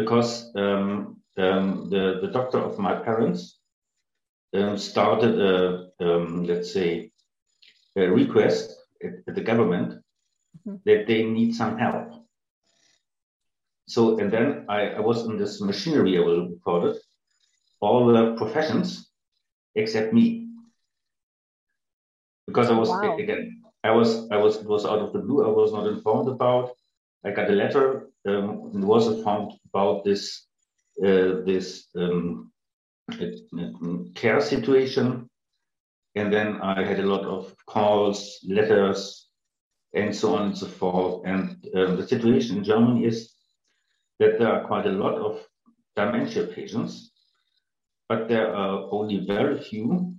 Because 0.00 0.50
um, 0.56 1.20
um, 1.36 1.90
the, 1.92 2.20
the 2.22 2.30
doctor 2.38 2.58
of 2.58 2.78
my 2.78 2.94
parents 2.94 3.58
um, 4.54 4.78
started 4.78 5.34
a, 5.38 5.88
um, 6.00 6.44
let's 6.44 6.72
say, 6.72 7.10
a 7.96 8.06
request 8.06 8.66
at, 9.04 9.12
at 9.28 9.34
the 9.34 9.46
government 9.50 9.88
mm-hmm. 10.56 10.76
that 10.86 11.06
they 11.06 11.22
need 11.24 11.54
some 11.54 11.76
help. 11.76 12.08
So, 13.88 14.18
and 14.20 14.32
then 14.32 14.66
I, 14.68 14.80
I 14.98 15.00
was 15.00 15.26
in 15.26 15.36
this 15.36 15.60
machinery, 15.60 16.16
I 16.16 16.20
will 16.20 16.56
call 16.64 16.86
it, 16.90 16.96
all 17.80 18.06
the 18.06 18.34
professions 18.36 19.10
except 19.74 20.12
me. 20.12 20.48
Because 22.46 22.70
I 22.70 22.74
was, 22.74 22.88
wow. 22.88 23.18
again, 23.18 23.62
I 23.82 23.90
was, 23.90 24.30
I 24.30 24.36
was, 24.36 24.56
it 24.56 24.66
was 24.66 24.84
out 24.84 25.00
of 25.00 25.12
the 25.12 25.18
blue, 25.18 25.44
I 25.44 25.50
was 25.50 25.72
not 25.72 25.86
informed 25.86 26.28
about. 26.28 26.70
I 27.24 27.30
got 27.32 27.50
a 27.50 27.52
letter 27.52 28.09
um, 28.26 28.80
was 28.80 29.08
a 29.08 29.12
informed 29.16 29.52
about 29.72 30.04
this, 30.04 30.46
uh, 31.02 31.42
this 31.44 31.88
um, 31.96 32.52
care 34.14 34.40
situation. 34.40 35.28
And 36.14 36.32
then 36.32 36.60
I 36.60 36.82
had 36.82 36.98
a 36.98 37.06
lot 37.06 37.24
of 37.24 37.54
calls, 37.66 38.38
letters, 38.46 39.28
and 39.94 40.14
so 40.14 40.34
on 40.34 40.48
and 40.48 40.58
so 40.58 40.66
forth. 40.66 41.22
And 41.24 41.64
um, 41.74 41.96
the 41.96 42.06
situation 42.06 42.58
in 42.58 42.64
Germany 42.64 43.06
is 43.06 43.32
that 44.18 44.38
there 44.38 44.52
are 44.52 44.66
quite 44.66 44.86
a 44.86 44.90
lot 44.90 45.14
of 45.14 45.40
dementia 45.96 46.46
patients, 46.46 47.10
but 48.08 48.28
there 48.28 48.54
are 48.54 48.88
only 48.90 49.24
very 49.26 49.60
few 49.60 50.14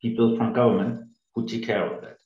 people 0.00 0.36
from 0.36 0.52
government 0.52 1.10
who 1.34 1.46
take 1.46 1.66
care 1.66 1.94
of 1.94 2.02
that. 2.02 2.16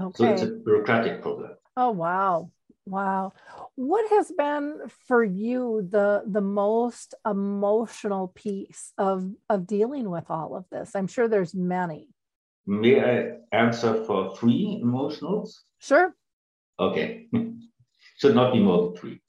Okay. 0.00 0.16
So 0.16 0.32
it's 0.32 0.42
a 0.42 0.46
bureaucratic 0.64 1.22
problem. 1.22 1.50
Oh, 1.76 1.90
wow. 1.90 2.50
Wow. 2.86 3.32
What 3.76 4.10
has 4.10 4.30
been 4.30 4.80
for 5.06 5.24
you 5.24 5.88
the 5.90 6.22
the 6.26 6.42
most 6.42 7.14
emotional 7.24 8.28
piece 8.28 8.92
of 8.98 9.30
of 9.48 9.66
dealing 9.66 10.10
with 10.10 10.30
all 10.30 10.54
of 10.54 10.66
this? 10.70 10.94
I'm 10.94 11.06
sure 11.06 11.26
there's 11.26 11.54
many. 11.54 12.08
May 12.66 13.00
I 13.00 13.36
answer 13.52 14.04
for 14.04 14.36
three 14.36 14.80
emotionals? 14.82 15.60
Sure. 15.78 16.14
Okay. 16.78 17.26
Should 18.18 18.34
not 18.34 18.52
be 18.52 18.60
more 18.60 18.86
than 18.86 18.96
three. 18.96 19.20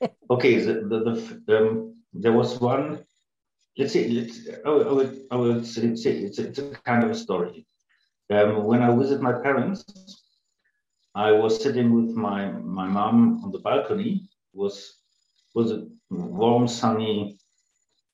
okay, 0.30 0.58
the, 0.58 0.74
the, 0.74 1.40
the 1.46 1.58
um, 1.58 1.94
there 2.12 2.32
was 2.32 2.60
one. 2.60 3.04
Let's 3.76 3.92
say, 3.92 4.08
let's, 4.08 4.48
I, 4.66 4.70
would, 4.70 5.20
I 5.30 5.36
would 5.36 5.64
say 5.64 5.82
it's, 5.82 6.04
it's 6.04 6.58
a 6.58 6.70
kind 6.84 7.04
of 7.04 7.10
a 7.10 7.14
story. 7.14 7.64
Um, 8.28 8.64
when 8.64 8.82
I 8.82 8.94
visit 8.96 9.22
my 9.22 9.32
parents, 9.32 9.84
I 11.18 11.32
was 11.32 11.60
sitting 11.60 11.92
with 11.92 12.14
my 12.14 12.46
my 12.78 12.86
mom 12.86 13.42
on 13.42 13.50
the 13.50 13.58
balcony. 13.58 14.28
Was 14.52 14.76
was 15.52 15.72
a 15.72 15.88
warm, 16.10 16.68
sunny 16.68 17.38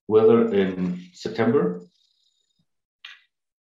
weather 0.09 0.41
in 0.55 1.11
September, 1.13 1.83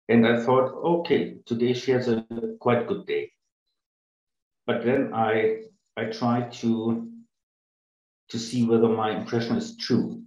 and 0.07 0.25
I 0.25 0.41
thought, 0.45 0.71
okay, 0.95 1.39
today 1.45 1.73
she 1.73 1.91
has 1.91 2.07
a 2.07 2.23
quite 2.61 2.87
good 2.87 3.05
day. 3.05 3.31
But 4.65 4.85
then 4.85 5.13
I 5.13 5.63
I 5.97 6.05
tried 6.05 6.53
to 6.61 7.11
to 8.29 8.39
see 8.39 8.63
whether 8.63 8.87
my 8.87 9.11
impression 9.11 9.57
is 9.57 9.75
true. 9.75 10.23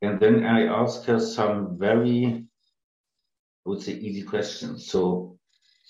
And 0.00 0.18
then 0.18 0.46
I 0.46 0.64
asked 0.64 1.04
her 1.04 1.20
some 1.20 1.78
very, 1.78 2.46
I 3.66 3.68
would 3.68 3.82
say, 3.82 3.92
easy 3.92 4.22
questions. 4.22 4.86
So, 4.86 5.38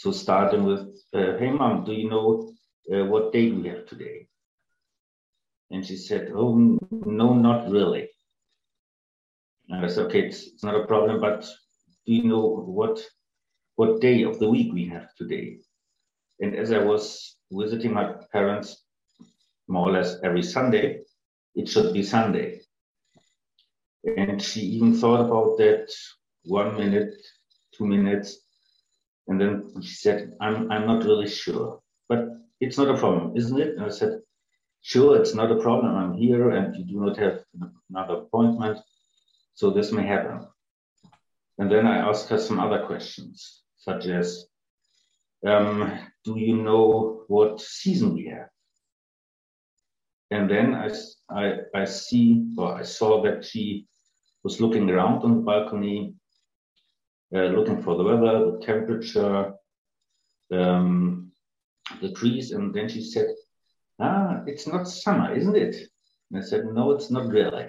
so 0.01 0.11
starting 0.11 0.65
with, 0.65 0.81
uh, 1.13 1.37
"Hey, 1.39 1.51
mom, 1.51 1.85
do 1.85 1.93
you 1.93 2.09
know 2.09 2.51
uh, 2.91 3.05
what 3.05 3.33
day 3.33 3.51
we 3.53 3.69
have 3.69 3.85
today?" 3.85 4.29
And 5.71 5.85
she 5.85 5.97
said, 5.97 6.33
"Oh, 6.35 6.57
no, 6.91 7.35
not 7.35 7.71
really." 7.71 8.09
And 9.69 9.85
I 9.85 9.89
said, 9.89 10.07
"Okay, 10.07 10.23
it's, 10.27 10.47
it's 10.47 10.65
not 10.65 10.81
a 10.81 10.87
problem, 10.87 11.21
but 11.21 11.43
do 12.07 12.15
you 12.15 12.25
know 12.25 12.47
what 12.79 13.07
what 13.77 14.01
day 14.01 14.23
of 14.23 14.39
the 14.39 14.49
week 14.49 14.73
we 14.73 14.87
have 14.87 15.15
today?" 15.19 15.59
And 16.41 16.57
as 16.57 16.73
I 16.73 16.79
was 16.79 17.37
visiting 17.53 17.93
my 17.93 18.07
parents 18.33 18.83
more 19.69 19.87
or 19.89 19.93
less 19.93 20.17
every 20.25 20.43
Sunday, 20.43 21.03
it 21.55 21.69
should 21.69 21.93
be 21.93 22.03
Sunday. 22.03 22.63
And 24.17 24.41
she 24.41 24.61
even 24.61 24.95
thought 24.95 25.27
about 25.27 25.59
that 25.59 25.93
one 26.45 26.79
minute, 26.79 27.13
two 27.75 27.87
minutes. 27.87 28.47
And 29.31 29.41
then 29.41 29.81
she 29.81 29.95
said, 29.95 30.35
I'm, 30.41 30.71
I'm 30.73 30.87
not 30.87 31.05
really 31.05 31.29
sure, 31.29 31.81
but 32.09 32.27
it's 32.61 32.77
not 32.77 32.95
a 32.95 32.99
problem, 32.99 33.37
isn't 33.37 33.61
it? 33.61 33.77
And 33.77 33.87
I 33.87 33.89
said, 33.89 34.21
Sure, 34.83 35.17
it's 35.21 35.35
not 35.35 35.53
a 35.53 35.61
problem. 35.61 35.95
I'm 35.95 36.15
here 36.15 36.51
and 36.51 36.75
you 36.75 36.85
do 36.85 37.05
not 37.05 37.17
have 37.19 37.45
another 37.91 38.15
appointment. 38.23 38.79
So 39.55 39.71
this 39.71 39.93
may 39.93 40.07
happen. 40.07 40.49
And 41.59 41.71
then 41.71 41.87
I 41.87 41.99
asked 41.99 42.29
her 42.31 42.39
some 42.39 42.59
other 42.59 42.87
questions, 42.87 43.63
such 43.77 44.07
as, 44.07 44.47
um, 45.47 45.99
do 46.25 46.39
you 46.39 46.57
know 46.57 47.25
what 47.29 47.61
season 47.61 48.15
we 48.15 48.27
have? 48.27 48.49
And 50.31 50.51
then 50.51 50.75
I, 50.75 50.91
I, 51.31 51.59
I 51.75 51.85
see, 51.85 52.47
or 52.57 52.75
I 52.75 52.83
saw 52.83 53.23
that 53.25 53.45
she 53.45 53.87
was 54.43 54.61
looking 54.61 54.89
around 54.89 55.23
on 55.23 55.37
the 55.37 55.43
balcony, 55.43 56.15
looking 57.33 57.83
for 57.83 57.97
the 57.97 58.03
weather, 58.03 58.53
the 58.53 58.65
temperature, 58.65 59.55
um, 60.53 61.33
the 62.01 62.13
trees. 62.13 62.53
And 62.53 62.75
then 62.75 62.89
she 62.89 63.03
said, 63.03 63.29
Ah, 64.01 64.43
it's 64.47 64.67
not 64.67 64.89
summer, 64.89 65.35
isn't 65.35 65.57
it? 65.57 65.77
And 66.31 66.43
I 66.43 66.47
said, 66.47 66.65
No, 66.67 66.93
it's 66.93 67.11
not 67.11 67.29
really. 67.29 67.67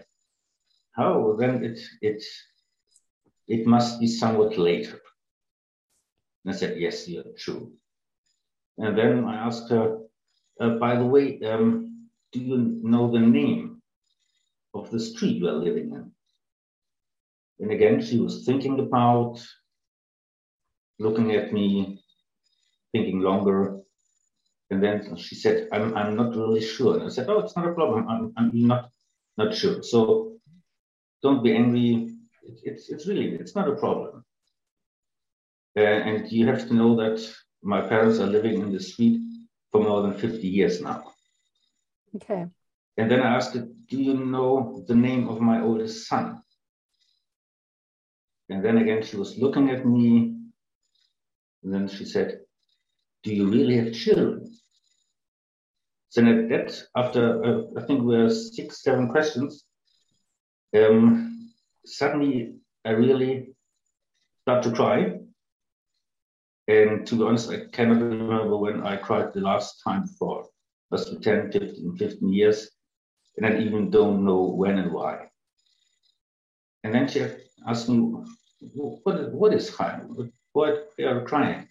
How? 0.94 1.36
Then 1.40 1.64
it, 1.64 1.80
it, 2.02 2.24
it 3.48 3.68
must 3.68 4.00
be 4.00 4.08
somewhat 4.08 4.58
later. 4.58 5.00
And 6.44 6.54
I 6.54 6.58
said, 6.58 6.80
Yes, 6.80 7.08
you're 7.08 7.24
true. 7.38 7.74
And 8.78 8.98
then 8.98 9.26
I 9.26 9.36
asked 9.36 9.70
her, 9.70 10.00
uh, 10.60 10.70
By 10.78 10.96
the 10.96 11.06
way, 11.06 11.40
um, 11.42 12.08
do 12.32 12.40
you 12.40 12.80
know 12.82 13.12
the 13.12 13.20
name 13.20 13.82
of 14.74 14.90
the 14.90 15.00
street 15.00 15.38
you 15.38 15.48
are 15.50 15.54
living 15.54 15.92
in? 15.92 16.12
And 17.62 17.72
again, 17.72 18.02
she 18.02 18.20
was 18.20 18.44
thinking 18.44 18.80
about, 18.80 19.40
looking 20.98 21.32
at 21.36 21.54
me, 21.54 22.04
thinking 22.92 23.20
longer. 23.20 23.80
And 24.72 24.84
then 24.84 25.16
she 25.16 25.36
said, 25.36 25.70
I'm, 25.72 25.96
I'm 25.96 26.16
not 26.16 26.36
really 26.36 26.62
sure. 26.62 26.96
And 26.96 27.04
I 27.04 27.10
said, 27.10 27.30
Oh, 27.30 27.40
it's 27.40 27.56
not 27.56 27.68
a 27.68 27.74
problem. 27.74 28.08
I'm, 28.10 28.34
I'm 28.36 28.68
not, 28.68 28.90
not 29.38 29.54
sure. 29.54 29.84
So 29.84 30.38
don't 31.22 31.44
be 31.44 31.56
angry. 31.56 32.10
It, 32.44 32.60
it's, 32.64 32.90
it's 32.90 33.06
really, 33.06 33.36
it's 33.36 33.56
not 33.56 33.70
a 33.70 33.76
problem. 33.76 34.26
Uh, 35.78 35.82
and 35.82 36.32
you 36.32 36.48
have 36.48 36.68
to 36.68 36.74
know 36.74 36.96
that 36.96 37.24
my 37.62 37.82
parents 37.82 38.20
are 38.20 38.28
living 38.28 38.60
in 38.60 38.72
the 38.72 38.80
street 38.80 39.22
for 39.72 39.84
more 39.84 40.02
than 40.02 40.14
50 40.18 40.48
years 40.48 40.82
now. 40.82 41.04
Okay. 42.16 42.48
And 42.98 43.10
then 43.10 43.22
I 43.22 43.36
asked 43.36 43.54
her, 43.54 43.68
Do 43.88 43.98
you 43.98 44.16
know 44.16 44.84
the 44.88 44.96
name 44.96 45.30
of 45.30 45.40
my 45.40 45.62
oldest 45.62 46.08
son? 46.08 46.42
And 48.52 48.64
then 48.64 48.78
again, 48.80 49.02
she 49.02 49.16
was 49.16 49.38
looking 49.38 49.70
at 49.70 49.86
me. 49.86 50.36
And 51.64 51.74
then 51.74 51.88
she 51.88 52.04
said, 52.04 52.42
Do 53.24 53.34
you 53.34 53.50
really 53.50 53.78
have 53.78 53.94
children? 53.94 54.54
Then 56.14 56.28
at 56.28 56.50
that, 56.50 56.84
after 56.98 57.24
uh, 57.46 57.62
I 57.80 57.86
think 57.86 58.04
we 58.04 58.18
are 58.18 58.30
six, 58.30 58.84
seven 58.84 59.08
questions, 59.08 59.64
um, 60.76 61.50
suddenly 61.86 62.56
I 62.84 62.90
really 62.90 63.56
start 64.42 64.64
to 64.64 64.72
cry. 64.72 65.18
And 66.68 67.08
to 67.08 67.16
be 67.16 67.24
honest, 67.24 67.50
I 67.50 67.68
cannot 67.72 68.02
remember 68.02 68.58
when 68.58 68.86
I 68.86 68.98
cried 68.98 69.34
the 69.34 69.40
last 69.40 69.82
time 69.86 70.02
before 70.02 70.48
was 70.90 71.08
for 71.08 71.20
10, 71.20 71.54
15, 71.54 71.96
15 71.98 72.34
years, 72.34 72.70
and 73.38 73.46
I 73.46 73.60
even 73.60 73.90
don't 73.90 74.26
know 74.26 74.44
when 74.44 74.78
and 74.78 74.92
why. 74.92 75.30
And 76.84 76.94
then 76.94 77.08
she 77.08 77.26
asked 77.66 77.88
me, 77.88 78.14
what, 78.62 79.32
what 79.32 79.54
is 79.54 79.70
crying? 79.70 80.32
Why 80.54 80.70
are 81.00 81.20
you 81.20 81.22
crying? 81.26 81.68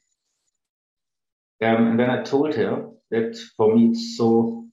Um, 1.62 1.88
and 1.88 2.00
then 2.00 2.10
I 2.10 2.22
told 2.22 2.54
her 2.54 2.88
that 3.10 3.36
for 3.56 3.74
me 3.74 3.88
it's 3.88 4.16
so 4.16 4.66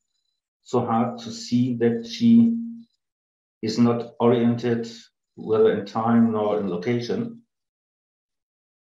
so 0.63 0.85
hard 0.85 1.19
to 1.19 1.31
see 1.31 1.75
that 1.77 2.05
she 2.05 2.57
is 3.61 3.77
not 3.77 4.13
oriented 4.19 4.89
whether 5.35 5.71
in 5.71 5.85
time 5.85 6.31
nor 6.31 6.59
in 6.59 6.69
location. 6.69 7.41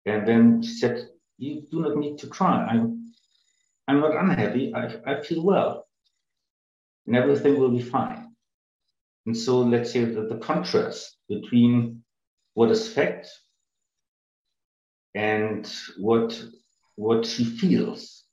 And 0.06 0.28
then 0.28 0.62
she 0.62 0.74
said, 0.74 1.10
"You 1.38 1.66
do 1.70 1.82
not 1.82 1.98
need 1.98 2.20
to 2.20 2.28
cry. 2.28 2.66
I'm 2.70 3.14
I'm 3.88 4.02
not 4.02 4.16
unhappy. 4.16 4.74
I, 4.74 5.00
I 5.06 5.22
feel 5.22 5.44
well. 5.44 5.88
And 7.06 7.16
everything 7.16 7.58
will 7.58 7.72
be 7.72 7.82
fine. 7.82 8.36
And 9.26 9.36
so 9.36 9.60
let's 9.60 9.92
say 9.92 10.04
that 10.04 10.30
the 10.30 10.38
contrast 10.38 11.18
between 11.30 12.04
what 12.58 12.72
is 12.72 12.92
fact 12.92 13.30
and 15.14 15.72
what 15.98 16.30
what 16.96 17.24
she 17.24 17.44
feels. 17.46 18.24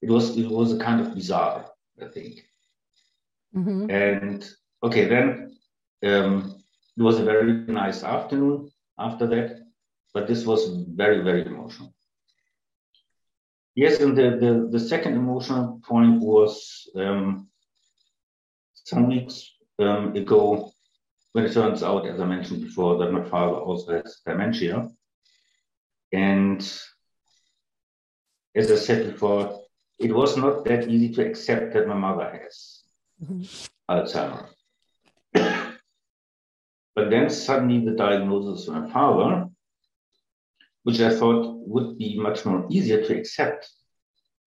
It 0.00 0.08
was 0.08 0.38
it 0.38 0.48
was 0.48 0.72
a 0.72 0.78
kind 0.78 1.00
of 1.00 1.14
bizarre, 1.16 1.66
I 2.00 2.06
think. 2.14 2.34
Mm-hmm. 3.56 3.90
And 3.90 4.48
okay, 4.84 5.04
then 5.06 5.26
um, 6.04 6.62
it 6.96 7.02
was 7.02 7.18
a 7.18 7.24
very 7.24 7.52
nice 7.82 8.04
afternoon 8.04 8.70
after 9.00 9.26
that, 9.26 9.66
but 10.14 10.28
this 10.28 10.46
was 10.46 10.60
very 11.02 11.20
very 11.24 11.44
emotional. 11.44 11.92
Yes, 13.74 13.98
and 13.98 14.16
the, 14.16 14.28
the, 14.42 14.68
the 14.70 14.80
second 14.92 15.14
emotional 15.14 15.80
point 15.88 16.20
was 16.20 16.88
um, 16.94 17.48
some 18.74 19.08
weeks 19.08 19.36
um, 19.80 20.14
ago 20.14 20.72
when 21.38 21.46
it 21.46 21.52
turns 21.52 21.84
out, 21.84 22.04
as 22.04 22.18
I 22.18 22.24
mentioned 22.24 22.62
before, 22.62 22.98
that 22.98 23.12
my 23.12 23.22
father 23.22 23.58
also 23.58 23.92
has 23.92 24.20
dementia. 24.26 24.88
And 26.12 26.60
as 28.56 28.72
I 28.72 28.74
said 28.74 29.12
before, 29.12 29.60
it 30.00 30.12
was 30.12 30.36
not 30.36 30.64
that 30.64 30.88
easy 30.88 31.14
to 31.14 31.24
accept 31.24 31.74
that 31.74 31.86
my 31.86 31.94
mother 31.94 32.28
has 32.42 32.82
mm-hmm. 33.22 33.42
Alzheimer. 33.88 34.48
but 36.96 37.08
then 37.08 37.30
suddenly 37.30 37.84
the 37.84 37.92
diagnosis 37.96 38.66
of 38.66 38.74
my 38.74 38.90
father 38.90 39.46
which 40.82 41.00
I 41.00 41.14
thought 41.14 41.56
would 41.68 41.98
be 41.98 42.18
much 42.18 42.44
more 42.46 42.66
easier 42.68 43.04
to 43.04 43.16
accept 43.16 43.70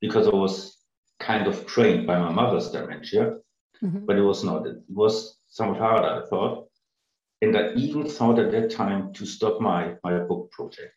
because 0.02 0.28
I 0.28 0.36
was 0.36 0.78
kind 1.22 1.48
of 1.48 1.66
trained 1.68 2.06
by 2.06 2.20
my 2.20 2.32
mother's 2.32 2.70
dementia, 2.72 3.38
mm-hmm. 3.82 4.06
but 4.06 4.18
it 4.18 4.24
was 4.24 4.44
not. 4.44 4.68
It 4.68 4.78
was 4.90 5.38
somewhat 5.48 5.78
harder, 5.78 6.24
I 6.24 6.28
thought. 6.28 6.71
And 7.42 7.58
I 7.58 7.74
even 7.74 8.08
thought 8.08 8.40
at 8.40 8.52
that 8.52 8.72
time 8.72 9.14
to 9.14 9.26
stop 9.26 9.60
my, 9.60 9.96
my 10.04 10.20
book 10.20 10.52
project. 10.52 10.94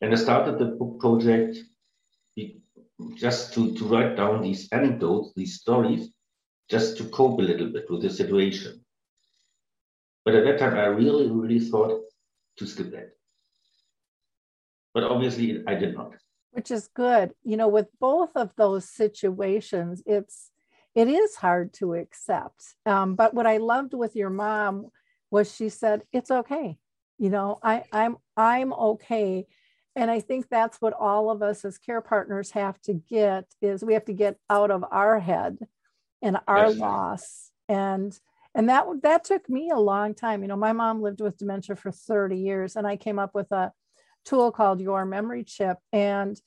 And 0.00 0.12
I 0.12 0.16
started 0.16 0.58
the 0.58 0.66
book 0.66 1.00
project 1.00 1.58
just 3.16 3.54
to, 3.54 3.74
to 3.76 3.84
write 3.84 4.16
down 4.16 4.42
these 4.42 4.68
anecdotes, 4.72 5.32
these 5.34 5.60
stories, 5.60 6.10
just 6.70 6.96
to 6.98 7.04
cope 7.04 7.38
a 7.40 7.42
little 7.42 7.68
bit 7.72 7.90
with 7.90 8.02
the 8.02 8.10
situation. 8.10 8.84
But 10.24 10.34
at 10.36 10.44
that 10.44 10.58
time, 10.58 10.74
I 10.74 10.84
really, 10.86 11.28
really 11.28 11.60
thought 11.60 12.02
to 12.58 12.66
skip 12.66 12.92
that. 12.92 13.10
But 14.94 15.04
obviously, 15.04 15.62
I 15.66 15.74
did 15.74 15.94
not. 15.94 16.12
which 16.52 16.70
is 16.70 16.88
good 16.88 17.32
you 17.42 17.56
know 17.56 17.68
with 17.68 17.88
both 18.00 18.30
of 18.34 18.54
those 18.56 18.84
situations 18.88 20.02
it's 20.04 20.50
it 20.94 21.06
is 21.06 21.36
hard 21.36 21.72
to 21.72 21.94
accept 21.94 22.74
um, 22.86 23.14
but 23.14 23.32
what 23.34 23.46
i 23.46 23.56
loved 23.58 23.94
with 23.94 24.16
your 24.16 24.30
mom 24.30 24.90
was 25.30 25.54
she 25.54 25.68
said 25.68 26.02
it's 26.12 26.30
okay 26.30 26.78
you 27.20 27.30
know 27.30 27.58
i 27.62 27.84
i'm 27.92 28.16
i'm 28.36 28.72
okay. 28.72 29.46
And 29.94 30.10
i 30.10 30.20
think 30.20 30.48
that's 30.48 30.80
what 30.80 30.94
all 30.94 31.30
of 31.30 31.42
us 31.42 31.64
as 31.64 31.78
care 31.78 32.00
partners 32.00 32.52
have 32.52 32.80
to 32.82 32.94
get 32.94 33.44
is 33.60 33.84
we 33.84 33.94
have 33.94 34.06
to 34.06 34.12
get 34.12 34.38
out 34.48 34.70
of 34.70 34.84
our 34.90 35.20
head 35.20 35.58
and 36.22 36.38
our 36.48 36.70
yes. 36.70 36.78
loss. 36.78 37.50
And 37.68 38.18
and 38.54 38.68
that 38.68 38.86
that 39.02 39.24
took 39.24 39.48
me 39.48 39.70
a 39.70 39.78
long 39.78 40.14
time. 40.14 40.42
You 40.42 40.48
know 40.48 40.56
my 40.56 40.72
mom 40.72 41.02
lived 41.02 41.20
with 41.20 41.36
dementia 41.36 41.76
for 41.76 41.92
30 41.92 42.36
years 42.38 42.76
and 42.76 42.86
i 42.86 42.96
came 42.96 43.18
up 43.18 43.34
with 43.34 43.52
a 43.52 43.72
tool 44.24 44.50
called 44.50 44.80
your 44.80 45.04
memory 45.04 45.44
chip. 45.44 45.76
And 45.92 46.40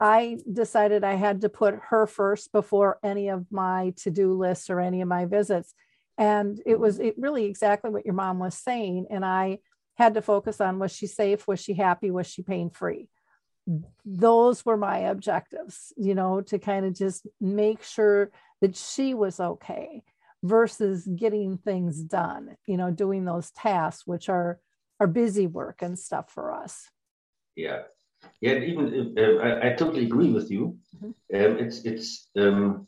i 0.00 0.38
decided 0.52 1.04
i 1.04 1.14
had 1.14 1.42
to 1.42 1.48
put 1.48 1.74
her 1.90 2.06
first 2.06 2.50
before 2.52 2.98
any 3.02 3.28
of 3.28 3.46
my 3.50 3.94
to-do 3.96 4.32
lists 4.32 4.68
or 4.68 4.80
any 4.80 5.00
of 5.00 5.08
my 5.08 5.24
visits 5.24 5.74
and 6.18 6.60
it 6.66 6.78
was 6.78 6.98
it 6.98 7.14
really 7.18 7.44
exactly 7.44 7.90
what 7.90 8.04
your 8.04 8.14
mom 8.14 8.38
was 8.38 8.54
saying 8.54 9.06
and 9.10 9.24
i 9.24 9.58
had 9.96 10.14
to 10.14 10.20
focus 10.20 10.60
on 10.60 10.78
was 10.78 10.94
she 10.94 11.06
safe? 11.06 11.48
Was 11.48 11.58
she 11.58 11.72
happy? 11.72 12.10
Was 12.10 12.26
she 12.26 12.42
pain 12.42 12.70
free 12.70 13.08
those 14.04 14.64
were 14.64 14.76
my 14.76 14.98
objectives 14.98 15.92
you 15.96 16.14
know 16.14 16.40
to 16.40 16.56
kind 16.56 16.86
of 16.86 16.94
just 16.94 17.26
make 17.40 17.82
sure 17.82 18.30
that 18.60 18.76
she 18.76 19.12
was 19.12 19.40
okay 19.40 20.04
versus 20.44 21.04
getting 21.16 21.58
things 21.58 22.00
done 22.00 22.56
you 22.66 22.76
know 22.76 22.92
doing 22.92 23.24
those 23.24 23.50
tasks 23.50 24.06
which 24.06 24.28
are 24.28 24.60
are 25.00 25.06
busy 25.06 25.46
work 25.46 25.82
and 25.82 25.98
stuff 25.98 26.30
for 26.30 26.52
us. 26.52 26.88
Yeah. 27.54 27.82
Yeah 28.40 28.54
even 28.54 29.14
uh, 29.18 29.42
I, 29.42 29.68
I, 29.68 29.72
totally 29.74 30.04
agree 30.04 30.30
with 30.30 30.50
you. 30.50 30.78
Mm-hmm. 30.96 31.06
um, 31.06 31.58
it's 31.58 31.84
it's 31.84 32.28
um, 32.36 32.86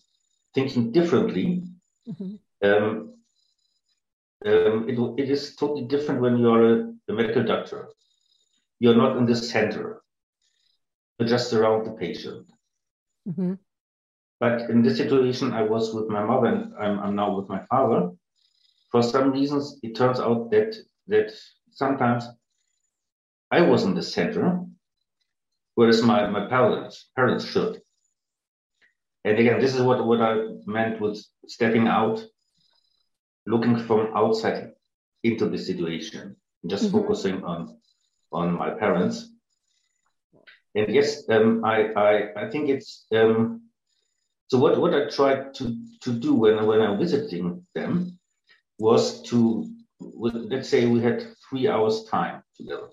thinking 0.55 0.93
differently. 0.93 1.64
Mm-hmm. 2.09 2.35
um, 2.69 3.14
um, 4.46 4.88
it, 4.88 4.98
it 5.22 5.31
is 5.31 5.57
totally 5.57 5.85
different 5.87 6.20
when 6.20 6.38
you 6.38 6.51
are 6.51 6.72
a, 6.72 6.92
a 7.09 7.12
medical 7.12 7.44
doctor 7.44 7.88
you're 8.79 8.96
not 8.96 9.16
in 9.16 9.27
the 9.27 9.37
center 9.37 10.03
you're 11.18 11.29
just 11.29 11.53
around 11.53 11.85
the 11.85 11.92
patient 11.92 12.46
mm-hmm. 13.29 13.55
But 14.40 14.70
in 14.70 14.83
this 14.83 14.96
situation, 14.96 15.53
I 15.53 15.62
was 15.62 15.92
with 15.92 16.09
my 16.09 16.22
mother 16.24 16.46
and 16.46 16.74
I'm, 16.79 16.98
I'm 17.01 17.16
now 17.16 17.37
with 17.37 17.48
my 17.48 17.64
father. 17.66 18.12
For 18.90 19.03
some 19.03 19.33
reasons, 19.33 19.79
it 19.83 19.96
turns 19.96 20.20
out 20.20 20.51
that 20.51 20.77
that 21.09 21.33
sometimes 21.72 22.24
I 23.51 23.62
was 23.62 23.83
in 23.83 23.94
the 23.94 24.03
center, 24.03 24.64
whereas 25.74 26.03
my, 26.03 26.27
my 26.29 26.46
parents 26.46 27.11
parents 27.16 27.44
should. 27.44 27.83
And 29.24 29.38
again, 29.38 29.61
this 29.61 29.74
is 29.74 29.83
what, 29.83 30.07
what 30.07 30.20
I 30.20 30.37
meant 30.66 31.01
with 31.01 31.22
stepping 31.46 31.88
out, 31.88 32.24
looking 33.53 33.77
from 33.87 34.03
outside 34.15 34.73
into 35.23 35.49
the 35.49 35.59
situation, 35.59 36.37
just 36.73 36.85
mm-hmm. 36.85 36.99
focusing 36.99 37.37
on 37.45 37.61
on 38.31 38.47
my 38.63 38.71
parents. 38.83 39.17
And 40.75 40.89
yes, 40.99 41.29
um, 41.35 41.65
I, 41.65 41.77
I 42.07 42.13
I 42.43 42.51
think 42.51 42.69
it's 42.69 43.07
um, 43.19 43.69
so 44.49 44.57
what, 44.59 44.81
what 44.81 44.95
I 44.95 45.09
tried 45.11 45.55
to, 45.55 45.77
to 46.01 46.13
do 46.13 46.35
when, 46.35 46.65
when 46.67 46.81
I'm 46.81 46.99
visiting 46.99 47.67
them 47.75 48.19
was 48.79 49.23
to, 49.25 49.69
let's 50.01 50.71
say 50.71 50.87
we 50.87 51.01
had 51.03 51.27
three 51.49 51.69
hours 51.69 52.05
time 52.05 52.43
together. 52.57 52.89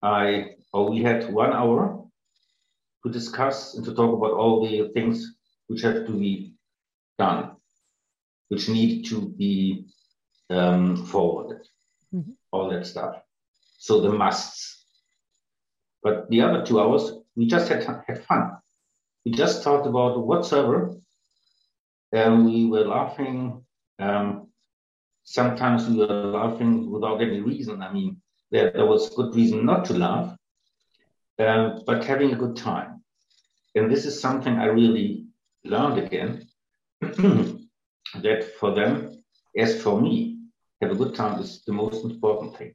I, 0.00 0.54
or 0.72 0.88
we 0.88 1.02
had 1.02 1.32
one 1.32 1.52
hour 1.52 2.04
to 3.04 3.12
discuss 3.12 3.74
and 3.74 3.84
to 3.86 3.94
talk 3.94 4.16
about 4.16 4.32
all 4.38 4.64
the 4.64 4.88
things 4.94 5.36
which 5.66 5.82
have 5.82 6.06
to 6.06 6.12
be 6.12 6.54
done, 7.18 7.56
which 8.48 8.68
need 8.68 9.06
to 9.06 9.28
be 9.28 9.86
um, 10.50 11.06
forwarded, 11.06 11.66
mm-hmm. 12.14 12.32
all 12.50 12.70
that 12.70 12.86
stuff. 12.86 13.16
So 13.78 14.00
the 14.00 14.12
musts. 14.12 14.84
But 16.02 16.30
the 16.30 16.42
other 16.42 16.64
two 16.64 16.80
hours, 16.80 17.12
we 17.36 17.46
just 17.46 17.68
had, 17.68 17.84
had 17.84 18.24
fun 18.24 18.58
we 19.28 19.36
just 19.36 19.62
talked 19.62 19.86
about 19.86 20.26
whatsoever, 20.26 20.94
and 22.12 22.46
we 22.46 22.66
were 22.66 22.86
laughing. 22.86 23.62
Um, 23.98 24.48
sometimes 25.24 25.86
we 25.86 25.96
were 25.96 26.06
laughing 26.06 26.90
without 26.90 27.20
any 27.20 27.40
reason. 27.40 27.82
I 27.82 27.92
mean, 27.92 28.22
there, 28.50 28.70
there 28.70 28.86
was 28.86 29.14
good 29.14 29.34
reason 29.34 29.66
not 29.66 29.84
to 29.86 29.94
laugh, 29.94 30.34
um, 31.38 31.82
but 31.86 32.04
having 32.04 32.32
a 32.32 32.36
good 32.36 32.56
time. 32.56 33.02
And 33.74 33.90
this 33.90 34.06
is 34.06 34.18
something 34.18 34.54
I 34.56 34.66
really 34.66 35.26
learned 35.64 35.98
again 35.98 36.48
that 38.16 38.44
for 38.58 38.74
them, 38.74 39.22
as 39.56 39.80
for 39.82 40.00
me, 40.00 40.38
have 40.80 40.92
a 40.92 40.94
good 40.94 41.14
time 41.14 41.40
is 41.40 41.62
the 41.66 41.72
most 41.72 42.04
important 42.04 42.56
thing. 42.56 42.74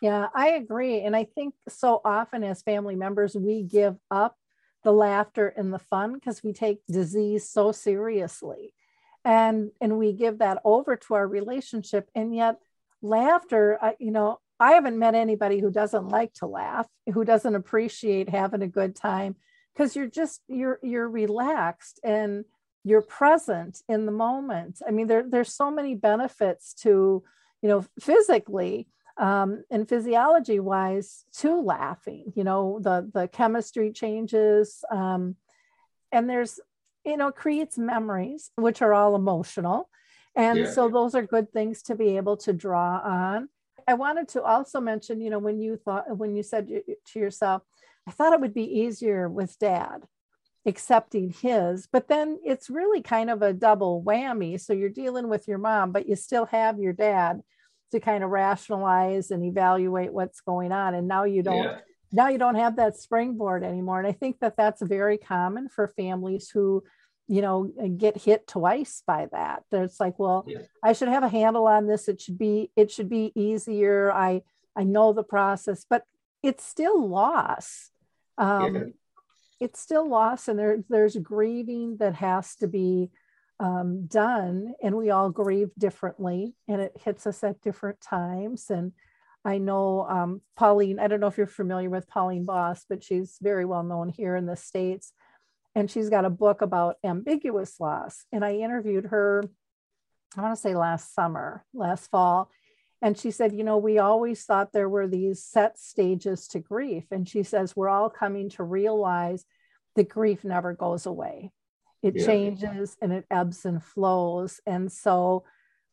Yeah, 0.00 0.28
I 0.34 0.50
agree. 0.50 1.02
And 1.02 1.14
I 1.14 1.24
think 1.24 1.54
so 1.68 2.00
often 2.04 2.42
as 2.42 2.62
family 2.62 2.96
members, 2.96 3.36
we 3.36 3.62
give 3.62 3.96
up 4.10 4.36
the 4.82 4.92
laughter 4.92 5.48
and 5.48 5.72
the 5.72 5.78
fun 5.78 6.14
because 6.14 6.42
we 6.42 6.52
take 6.52 6.84
disease 6.86 7.48
so 7.48 7.72
seriously 7.72 8.74
and 9.24 9.70
and 9.80 9.98
we 9.98 10.12
give 10.12 10.38
that 10.38 10.58
over 10.64 10.96
to 10.96 11.14
our 11.14 11.26
relationship 11.26 12.10
and 12.14 12.34
yet 12.34 12.58
laughter 13.00 13.78
you 13.98 14.10
know 14.10 14.38
i 14.58 14.72
haven't 14.72 14.98
met 14.98 15.14
anybody 15.14 15.60
who 15.60 15.70
doesn't 15.70 16.08
like 16.08 16.32
to 16.32 16.46
laugh 16.46 16.86
who 17.12 17.24
doesn't 17.24 17.54
appreciate 17.54 18.28
having 18.28 18.62
a 18.62 18.68
good 18.68 18.94
time 18.96 19.36
because 19.72 19.94
you're 19.94 20.06
just 20.06 20.40
you're 20.48 20.78
you're 20.82 21.08
relaxed 21.08 22.00
and 22.02 22.44
you're 22.84 23.02
present 23.02 23.82
in 23.88 24.06
the 24.06 24.12
moment. 24.12 24.80
I 24.86 24.90
mean 24.90 25.06
there, 25.06 25.24
there's 25.28 25.54
so 25.54 25.70
many 25.70 25.94
benefits 25.94 26.74
to 26.82 27.22
you 27.62 27.68
know 27.68 27.84
physically 28.00 28.88
um, 29.18 29.64
and 29.70 29.88
physiology 29.88 30.58
wise 30.58 31.24
to 31.38 31.60
laughing 31.60 32.32
you 32.34 32.44
know 32.44 32.78
the 32.80 33.08
the 33.12 33.28
chemistry 33.28 33.92
changes 33.92 34.84
um, 34.90 35.36
and 36.10 36.28
there's 36.28 36.58
you 37.04 37.16
know 37.16 37.30
creates 37.30 37.78
memories 37.78 38.50
which 38.56 38.82
are 38.82 38.94
all 38.94 39.14
emotional. 39.14 39.88
And 40.34 40.60
yeah. 40.60 40.70
so 40.70 40.88
those 40.88 41.14
are 41.14 41.22
good 41.22 41.52
things 41.52 41.82
to 41.82 41.94
be 41.94 42.16
able 42.16 42.38
to 42.38 42.54
draw 42.54 43.00
on. 43.04 43.50
I 43.86 43.94
wanted 43.94 44.28
to 44.28 44.42
also 44.42 44.80
mention 44.80 45.20
you 45.20 45.30
know 45.30 45.38
when 45.38 45.60
you 45.60 45.76
thought 45.76 46.16
when 46.16 46.34
you 46.34 46.42
said 46.42 46.68
to 46.68 47.18
yourself 47.18 47.62
i 48.06 48.10
thought 48.10 48.32
it 48.32 48.40
would 48.40 48.54
be 48.54 48.80
easier 48.80 49.28
with 49.28 49.58
dad 49.58 50.02
accepting 50.64 51.30
his 51.30 51.88
but 51.90 52.06
then 52.06 52.38
it's 52.44 52.70
really 52.70 53.02
kind 53.02 53.30
of 53.30 53.42
a 53.42 53.52
double 53.52 54.02
whammy. 54.02 54.60
So 54.60 54.72
you're 54.72 54.88
dealing 54.88 55.28
with 55.28 55.48
your 55.48 55.58
mom 55.58 55.90
but 55.90 56.08
you 56.08 56.14
still 56.14 56.46
have 56.46 56.78
your 56.78 56.92
dad 56.92 57.42
to 57.90 58.00
kind 58.00 58.22
of 58.22 58.30
rationalize 58.30 59.30
and 59.30 59.44
evaluate 59.44 60.12
what's 60.12 60.40
going 60.40 60.72
on. 60.72 60.94
And 60.94 61.08
now 61.08 61.24
you 61.24 61.42
don't 61.42 61.64
yeah. 61.64 61.78
now 62.12 62.28
you 62.28 62.38
don't 62.38 62.54
have 62.54 62.76
that 62.76 62.96
springboard 62.96 63.64
anymore. 63.64 63.98
And 63.98 64.06
i 64.06 64.12
think 64.12 64.38
that 64.40 64.56
that's 64.56 64.82
very 64.82 65.18
common 65.18 65.68
for 65.68 65.88
families 65.88 66.48
who 66.48 66.84
you 67.28 67.40
know 67.40 67.64
get 67.96 68.16
hit 68.16 68.46
twice 68.46 69.02
by 69.04 69.28
that. 69.32 69.64
It's 69.72 69.98
like 69.98 70.18
well 70.20 70.44
yeah. 70.46 70.58
i 70.82 70.92
should 70.92 71.08
have 71.08 71.24
a 71.24 71.28
handle 71.28 71.66
on 71.66 71.88
this. 71.88 72.06
It 72.06 72.20
should 72.20 72.38
be 72.38 72.70
it 72.76 72.92
should 72.92 73.08
be 73.08 73.32
easier. 73.34 74.12
I 74.12 74.42
i 74.76 74.84
know 74.84 75.12
the 75.12 75.24
process 75.24 75.84
but 75.90 76.04
it's 76.42 76.64
still 76.64 77.08
loss. 77.08 77.90
Um. 78.38 78.94
It's 79.62 79.80
still 79.80 80.08
loss 80.08 80.48
and 80.48 80.58
there, 80.58 80.78
there's 80.88 81.16
grieving 81.16 81.96
that 81.98 82.14
has 82.16 82.56
to 82.56 82.66
be 82.66 83.10
um, 83.60 84.06
done 84.06 84.74
and 84.82 84.96
we 84.96 85.10
all 85.10 85.30
grieve 85.30 85.70
differently 85.78 86.54
and 86.66 86.80
it 86.80 86.92
hits 87.04 87.28
us 87.28 87.44
at 87.44 87.60
different 87.62 88.00
times 88.00 88.70
and 88.70 88.92
i 89.44 89.58
know 89.58 90.04
um, 90.08 90.40
pauline 90.56 90.98
i 90.98 91.06
don't 91.06 91.20
know 91.20 91.28
if 91.28 91.38
you're 91.38 91.46
familiar 91.46 91.88
with 91.88 92.08
pauline 92.08 92.44
boss 92.44 92.84
but 92.88 93.04
she's 93.04 93.36
very 93.40 93.64
well 93.64 93.84
known 93.84 94.08
here 94.08 94.34
in 94.34 94.46
the 94.46 94.56
states 94.56 95.12
and 95.76 95.88
she's 95.88 96.10
got 96.10 96.24
a 96.24 96.30
book 96.30 96.60
about 96.60 96.96
ambiguous 97.04 97.78
loss 97.78 98.24
and 98.32 98.44
i 98.44 98.54
interviewed 98.54 99.06
her 99.06 99.44
i 100.36 100.40
want 100.42 100.56
to 100.56 100.60
say 100.60 100.74
last 100.74 101.14
summer 101.14 101.64
last 101.72 102.10
fall 102.10 102.50
and 103.02 103.18
she 103.18 103.30
said 103.30 103.52
you 103.52 103.64
know 103.64 103.76
we 103.76 103.98
always 103.98 104.44
thought 104.44 104.72
there 104.72 104.88
were 104.88 105.08
these 105.08 105.42
set 105.42 105.78
stages 105.78 106.46
to 106.48 106.60
grief. 106.60 107.04
And 107.10 107.28
she 107.28 107.42
says 107.42 107.76
we're 107.76 107.88
all 107.88 108.08
coming 108.08 108.48
to 108.50 108.62
realize 108.62 109.44
that 109.96 110.08
grief 110.08 110.44
never 110.44 110.72
goes 110.72 111.04
away. 111.04 111.50
It 112.02 112.14
yeah. 112.16 112.26
changes 112.26 112.96
and 113.02 113.12
it 113.12 113.26
ebbs 113.30 113.64
and 113.64 113.82
flows. 113.82 114.60
And 114.64 114.90
so 114.90 115.44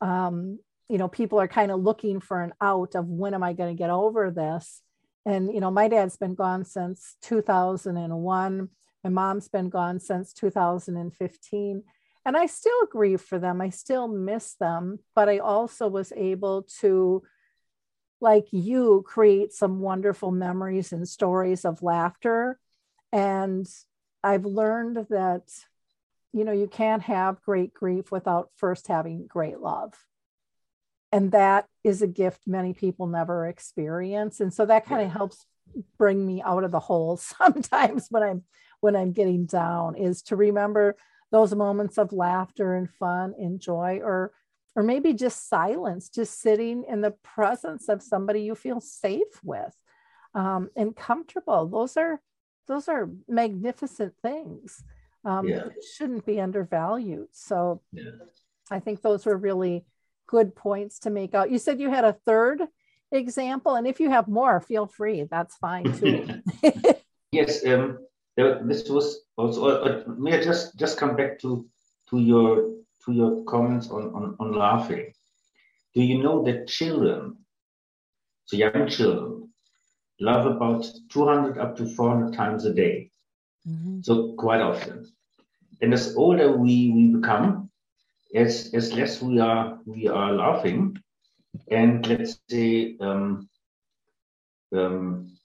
um, 0.01 0.59
you 0.87 0.97
know 0.97 1.07
people 1.07 1.39
are 1.39 1.47
kind 1.47 1.71
of 1.71 1.81
looking 1.81 2.19
for 2.19 2.41
an 2.41 2.53
out 2.61 2.95
of 2.95 3.07
when 3.07 3.33
am 3.33 3.43
i 3.43 3.53
going 3.53 3.75
to 3.75 3.77
get 3.77 3.89
over 3.89 4.31
this? 4.31 4.81
And 5.25 5.53
you 5.53 5.59
know 5.59 5.71
my 5.71 5.87
dad's 5.87 6.17
been 6.17 6.35
gone 6.35 6.63
since 6.63 7.15
2001 7.23 8.69
my 9.03 9.09
mom's 9.09 9.47
been 9.47 9.69
gone 9.69 9.99
since 9.99 10.33
2015 10.33 11.83
and 12.29 12.37
i 12.37 12.45
still 12.45 12.85
grieve 12.85 13.21
for 13.21 13.39
them. 13.39 13.59
I 13.59 13.69
still 13.69 14.07
miss 14.07 14.53
them 14.53 14.99
but 15.15 15.27
i 15.27 15.39
also 15.39 15.87
was 15.87 16.13
able 16.15 16.67
to 16.79 17.23
like 18.21 18.45
you 18.51 19.03
create 19.07 19.51
some 19.51 19.79
wonderful 19.79 20.29
memories 20.29 20.91
and 20.91 21.07
stories 21.07 21.65
of 21.65 21.81
laughter. 21.81 22.59
And 23.11 23.67
i've 24.23 24.45
learned 24.45 25.07
that 25.09 25.43
you 26.31 26.43
know 26.43 26.51
you 26.51 26.67
can't 26.67 27.01
have 27.01 27.41
great 27.41 27.73
grief 27.73 28.11
without 28.11 28.51
first 28.57 28.87
having 28.87 29.25
great 29.25 29.59
love. 29.59 29.95
And 31.11 31.31
that 31.31 31.65
is 31.83 32.03
a 32.03 32.07
gift 32.07 32.41
many 32.45 32.73
people 32.73 33.07
never 33.07 33.47
experience. 33.47 34.39
And 34.39 34.53
so 34.53 34.67
that 34.67 34.85
kind 34.85 35.01
of 35.01 35.11
helps 35.11 35.47
bring 35.97 36.23
me 36.23 36.43
out 36.43 36.63
of 36.63 36.71
the 36.71 36.79
hole 36.79 37.17
sometimes 37.39 38.07
when 38.09 38.23
i'm 38.23 38.43
when 38.81 38.95
i'm 38.95 39.11
getting 39.11 39.45
down 39.45 39.95
is 39.95 40.21
to 40.23 40.35
remember 40.35 40.95
those 41.31 41.53
moments 41.53 41.97
of 41.97 42.13
laughter 42.13 42.75
and 42.75 42.89
fun 42.89 43.33
and 43.37 43.59
joy 43.59 43.99
or 44.03 44.33
or 44.75 44.83
maybe 44.83 45.13
just 45.13 45.49
silence 45.49 46.09
just 46.09 46.41
sitting 46.41 46.85
in 46.87 47.01
the 47.01 47.11
presence 47.11 47.89
of 47.89 48.01
somebody 48.01 48.41
you 48.41 48.55
feel 48.55 48.79
safe 48.79 49.43
with 49.43 49.75
um, 50.33 50.69
and 50.75 50.95
comfortable. 50.95 51.67
Those 51.67 51.97
are 51.97 52.21
those 52.67 52.87
are 52.87 53.09
magnificent 53.27 54.13
things 54.21 54.83
um, 55.25 55.47
yeah. 55.47 55.65
shouldn't 55.95 56.25
be 56.25 56.39
undervalued. 56.39 57.27
So 57.31 57.81
yeah. 57.91 58.11
i 58.71 58.79
think 58.79 59.01
those 59.01 59.25
were 59.25 59.37
really 59.37 59.85
good 60.27 60.55
points 60.55 60.99
to 60.99 61.09
make 61.09 61.33
out. 61.33 61.51
You 61.51 61.57
said 61.57 61.79
you 61.79 61.89
had 61.89 62.05
a 62.05 62.17
third 62.25 62.61
example 63.11 63.75
and 63.75 63.87
if 63.87 63.99
you 63.99 64.09
have 64.09 64.27
more 64.27 64.61
feel 64.61 64.85
free. 64.85 65.27
That's 65.29 65.55
fine 65.57 65.91
too. 65.93 66.41
Yes 67.31 67.63
um, 67.63 67.99
this 68.63 68.89
was 68.89 69.21
also 69.37 69.67
uh, 69.67 70.03
may 70.17 70.37
i 70.37 70.41
just 70.41 70.77
just 70.77 70.97
come 70.97 71.15
back 71.15 71.39
to 71.39 71.65
to 72.09 72.19
your 72.19 72.79
to 73.05 73.11
your 73.13 73.43
comments 73.45 73.89
on, 73.89 74.13
on, 74.13 74.35
on 74.39 74.53
laughing. 74.53 75.13
Do 75.95 76.01
you 76.01 76.21
know 76.21 76.43
that 76.43 76.67
children, 76.67 77.37
so 78.45 78.57
young 78.57 78.87
children, 78.87 79.49
laugh 80.19 80.45
about 80.45 80.85
200 81.09 81.57
up 81.57 81.75
to 81.77 81.87
400 81.87 82.33
times 82.33 82.65
a 82.65 82.73
day? 82.73 83.11
Mm-hmm. 83.67 84.01
So 84.01 84.33
quite 84.33 84.61
often. 84.61 85.11
And 85.81 85.93
as 85.93 86.15
older 86.15 86.55
we, 86.55 86.91
we 86.91 87.07
become, 87.15 87.69
as, 88.35 88.71
as 88.73 88.93
less 88.93 89.21
we 89.21 89.39
are 89.39 89.79
we 89.85 90.07
are 90.07 90.33
laughing, 90.33 90.97
and 91.71 92.05
let's 92.05 92.39
say 92.47 92.95
um, 92.99 93.49
um, 94.75 95.35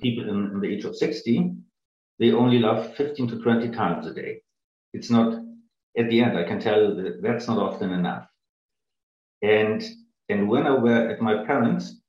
people 0.00 0.28
in, 0.28 0.52
in 0.52 0.60
the 0.60 0.68
age 0.68 0.84
of 0.84 0.96
60, 0.96 1.52
they 2.18 2.32
only 2.32 2.58
laugh 2.58 2.94
15 2.96 3.28
to 3.28 3.42
20 3.42 3.70
times 3.70 4.06
a 4.06 4.14
day. 4.14 4.42
It's 4.92 5.10
not 5.10 5.40
at 5.96 6.08
the 6.08 6.20
end, 6.20 6.38
I 6.38 6.44
can 6.44 6.60
tell 6.60 6.80
you 6.80 6.94
that 7.02 7.22
that's 7.22 7.48
not 7.48 7.58
often 7.58 7.92
enough. 7.92 8.26
And 9.42 9.82
and 10.28 10.48
when 10.48 10.66
I 10.66 10.72
were 10.72 11.08
at 11.08 11.20
my 11.20 11.44
parents, 11.44 12.00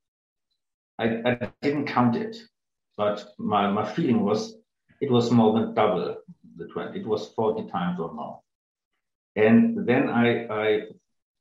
I, 0.99 1.21
I 1.25 1.49
didn't 1.61 1.85
count 1.85 2.17
it, 2.17 2.35
but 2.97 3.25
my, 3.37 3.71
my 3.71 3.85
feeling 3.93 4.21
was 4.23 4.55
it 4.99 5.09
was 5.09 5.31
more 5.31 5.53
than 5.53 5.73
double 5.73 6.17
the 6.57 6.65
20. 6.67 6.99
It 6.99 7.07
was 7.07 7.29
40 7.29 7.69
times 7.69 7.99
or 7.99 8.13
more. 8.13 8.41
And 9.37 9.87
then 9.87 10.09
I, 10.09 10.45
I, 10.47 10.81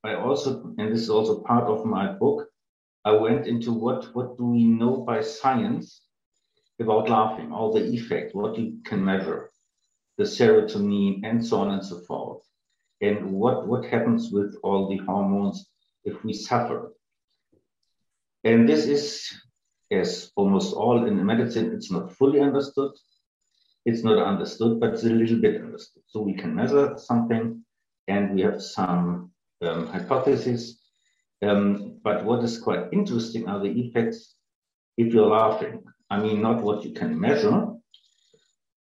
I 0.04 0.14
also, 0.14 0.74
and 0.78 0.92
this 0.92 1.00
is 1.00 1.11
also 1.11 1.40
part 1.40 1.64
of 1.64 1.85
my 1.85 2.12
book, 2.12 2.46
I 3.04 3.11
went 3.12 3.48
into 3.48 3.72
what, 3.72 4.14
what 4.14 4.38
do 4.38 4.44
we 4.44 4.64
know 4.64 4.98
by 4.98 5.20
science 5.22 6.02
about 6.80 7.08
laughing, 7.08 7.52
all 7.52 7.72
the 7.72 7.84
effect, 7.84 8.34
what 8.34 8.58
you 8.58 8.78
can 8.84 9.04
measure 9.04 9.50
the 10.18 10.24
serotonin, 10.24 11.20
and 11.24 11.44
so 11.44 11.60
on 11.60 11.70
and 11.70 11.84
so 11.84 12.00
forth. 12.00 12.42
And 13.00 13.32
what, 13.32 13.68
what 13.68 13.84
happens 13.84 14.30
with 14.32 14.56
all 14.64 14.88
the 14.88 14.98
hormones 14.98 15.70
if 16.04 16.22
we 16.24 16.32
suffer? 16.32 16.92
And 18.42 18.68
this 18.68 18.86
is, 18.86 19.32
as 19.90 20.32
almost 20.34 20.74
all 20.74 21.06
in 21.06 21.24
medicine, 21.24 21.72
it's 21.72 21.90
not 21.90 22.12
fully 22.12 22.40
understood. 22.40 22.90
It's 23.86 24.02
not 24.02 24.18
understood, 24.18 24.80
but 24.80 24.94
it's 24.94 25.04
a 25.04 25.10
little 25.10 25.40
bit 25.40 25.62
understood. 25.62 26.02
So 26.08 26.20
we 26.20 26.34
can 26.34 26.54
measure 26.54 26.98
something 26.98 27.64
and 28.08 28.34
we 28.34 28.42
have 28.42 28.60
some 28.60 29.30
um, 29.62 29.86
hypotheses. 29.86 30.80
Um, 31.42 32.00
but 32.02 32.24
what 32.24 32.42
is 32.42 32.58
quite 32.58 32.88
interesting 32.92 33.48
are 33.48 33.60
the 33.60 33.70
effects 33.70 34.34
if 34.96 35.14
you're 35.14 35.28
laughing. 35.28 35.84
I 36.10 36.18
mean, 36.20 36.40
not 36.40 36.62
what 36.62 36.84
you 36.84 36.92
can 36.92 37.18
measure, 37.20 37.66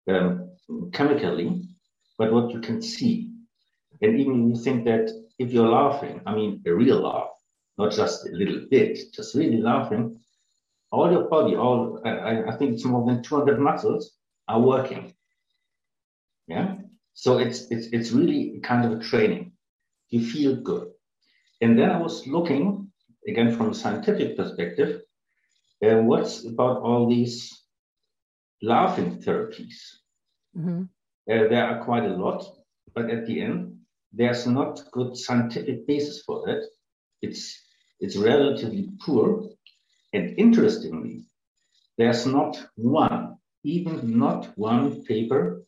um, 0.07 0.51
chemically, 0.93 1.63
but 2.17 2.31
what 2.31 2.51
you 2.51 2.61
can 2.61 2.81
see. 2.81 3.31
And 4.01 4.19
even 4.19 4.49
you 4.49 4.55
think 4.55 4.85
that 4.85 5.09
if 5.39 5.51
you're 5.51 5.69
laughing, 5.69 6.21
I 6.25 6.33
mean 6.33 6.61
a 6.65 6.73
real 6.73 7.01
laugh, 7.01 7.29
not 7.77 7.91
just 7.91 8.27
a 8.27 8.31
little 8.31 8.65
bit, 8.69 8.97
just 9.13 9.35
really 9.35 9.61
laughing, 9.61 10.19
all 10.91 11.11
your 11.11 11.27
body, 11.27 11.55
all 11.55 12.01
I, 12.05 12.43
I 12.43 12.57
think 12.57 12.73
it's 12.73 12.85
more 12.85 13.05
than 13.05 13.21
200 13.21 13.59
muscles 13.59 14.13
are 14.47 14.61
working. 14.61 15.13
Yeah. 16.47 16.75
So 17.13 17.39
it's 17.39 17.69
it's 17.71 17.87
it's 17.87 18.11
really 18.11 18.59
kind 18.63 18.85
of 18.85 18.99
a 18.99 19.03
training. 19.03 19.51
You 20.09 20.23
feel 20.23 20.55
good. 20.55 20.91
And 21.61 21.77
then 21.77 21.89
I 21.89 21.97
was 21.97 22.25
looking 22.27 22.91
again 23.27 23.55
from 23.55 23.71
a 23.71 23.73
scientific 23.73 24.37
perspective, 24.37 25.01
uh, 25.85 26.01
what's 26.01 26.45
about 26.45 26.81
all 26.81 27.09
these 27.09 27.63
laughing 28.61 29.21
therapies? 29.21 29.75
Mm-hmm. 30.57 30.83
Uh, 31.29 31.47
there 31.49 31.65
are 31.65 31.83
quite 31.83 32.05
a 32.05 32.15
lot, 32.15 32.45
but 32.93 33.09
at 33.09 33.25
the 33.25 33.41
end, 33.41 33.77
there's 34.13 34.47
not 34.47 34.81
good 34.91 35.15
scientific 35.17 35.85
basis 35.85 36.23
for 36.23 36.45
that. 36.45 36.63
It's 37.21 37.61
it's 37.99 38.15
relatively 38.15 38.89
poor, 39.01 39.49
and 40.13 40.37
interestingly, 40.37 41.25
there's 41.97 42.25
not 42.25 42.69
one, 42.75 43.37
even 43.63 44.17
not 44.19 44.45
one 44.55 45.03
paper 45.03 45.63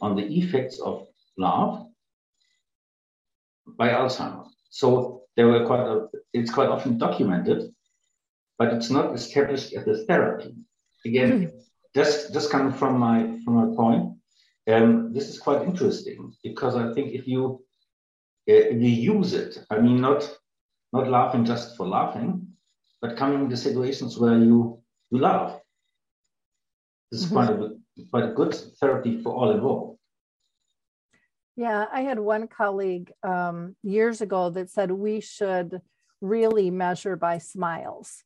on 0.00 0.16
the 0.16 0.24
effects 0.24 0.78
of 0.80 1.06
laugh 1.36 1.84
by 3.66 3.88
Alzheimer's. 3.88 4.54
So 4.70 5.22
there 5.36 5.48
were 5.48 5.66
quite 5.66 5.80
a, 5.80 6.06
it's 6.32 6.50
quite 6.50 6.68
often 6.68 6.98
documented, 6.98 7.74
but 8.58 8.72
it's 8.72 8.90
not 8.90 9.14
established 9.14 9.72
as 9.74 9.86
a 9.86 10.04
therapy. 10.04 10.54
Again, 11.04 11.32
mm-hmm. 11.32 11.58
just 11.94 12.32
just 12.32 12.50
coming 12.50 12.72
from 12.72 12.98
my 12.98 13.38
from 13.44 13.54
my 13.54 13.76
point, 13.76 14.16
um, 14.68 15.12
this 15.12 15.28
is 15.28 15.38
quite 15.38 15.62
interesting 15.62 16.32
because 16.42 16.74
I 16.76 16.92
think 16.94 17.14
if 17.14 17.26
you 17.28 17.64
uh, 18.48 18.64
if 18.72 18.80
you 18.80 19.14
use 19.14 19.32
it, 19.32 19.64
I 19.70 19.78
mean 19.78 20.00
not 20.00 20.28
not 20.92 21.08
laughing 21.08 21.44
just 21.44 21.76
for 21.76 21.86
laughing, 21.86 22.48
but 23.00 23.16
coming 23.16 23.44
into 23.44 23.56
situations 23.56 24.18
where 24.18 24.38
you 24.38 24.82
you 25.10 25.18
laugh. 25.20 25.60
This 27.10 27.22
is 27.22 27.26
mm-hmm. 27.26 27.36
quite 27.36 27.50
a 27.50 28.04
quite 28.10 28.24
a 28.24 28.34
good 28.34 28.54
therapy 28.80 29.22
for 29.22 29.32
all 29.32 29.50
involved. 29.50 29.98
Yeah, 31.56 31.86
I 31.90 32.02
had 32.02 32.18
one 32.18 32.48
colleague 32.48 33.12
um, 33.22 33.76
years 33.82 34.20
ago 34.20 34.50
that 34.50 34.70
said 34.70 34.90
we 34.90 35.20
should 35.20 35.80
really 36.20 36.70
measure 36.70 37.16
by 37.16 37.38
smiles. 37.38 38.22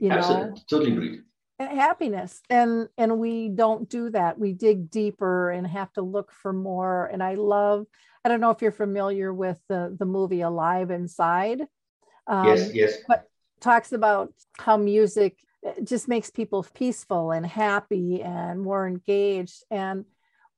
You 0.00 0.10
Absolutely, 0.10 0.50
know? 0.50 0.56
totally 0.68 0.92
agree. 0.92 1.20
Happiness. 1.58 2.42
And 2.50 2.88
and 2.98 3.18
we 3.18 3.48
don't 3.48 3.88
do 3.88 4.10
that. 4.10 4.38
We 4.38 4.52
dig 4.52 4.90
deeper 4.90 5.50
and 5.50 5.66
have 5.66 5.92
to 5.92 6.02
look 6.02 6.32
for 6.32 6.52
more. 6.52 7.06
And 7.06 7.22
i 7.22 7.34
love 7.34 7.86
i 8.24 8.28
don't 8.28 8.40
know 8.40 8.50
if 8.50 8.60
you're 8.60 8.72
familiar 8.72 9.32
with 9.32 9.60
the 9.68 9.94
the 9.98 10.06
movie 10.06 10.40
alive 10.40 10.90
inside. 10.90 11.62
Um, 12.26 12.46
yes 12.46 12.74
yes. 12.74 12.96
but 13.06 13.28
talks 13.60 13.92
about 13.92 14.32
how 14.58 14.76
music 14.76 15.38
uh, 15.66 15.72
just 15.82 16.08
makes 16.08 16.30
people 16.30 16.66
peaceful 16.74 17.30
and 17.30 17.46
happy 17.46 18.22
and 18.22 18.60
more 18.60 18.86
engaged. 18.86 19.62
And 19.70 20.04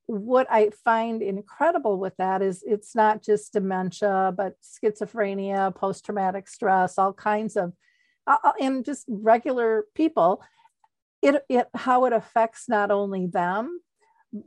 what 0.07 0.46
i 0.51 0.70
find 0.85 1.20
incredible 1.20 1.99
with 1.99 2.16
that 2.16 2.40
is 2.40 2.62
it's 2.64 2.94
not 2.94 3.25
just 3.25 3.53
dementia 3.53 4.33
but 4.37 4.55
schizophrenia 4.62 5.75
post-traumatic 5.75 6.46
stress 6.46 6.96
all 6.96 7.13
kinds 7.13 7.56
of 7.56 7.73
uh, 8.27 8.37
uh 8.42 8.52
and 8.60 8.85
just 8.85 9.04
regular 9.08 9.87
people 9.94 10.42
it, 11.22 11.42
it 11.48 11.68
how 11.74 12.04
it 12.04 12.12
affects 12.12 12.68
not 12.68 12.90
only 12.90 13.27
them 13.27 13.81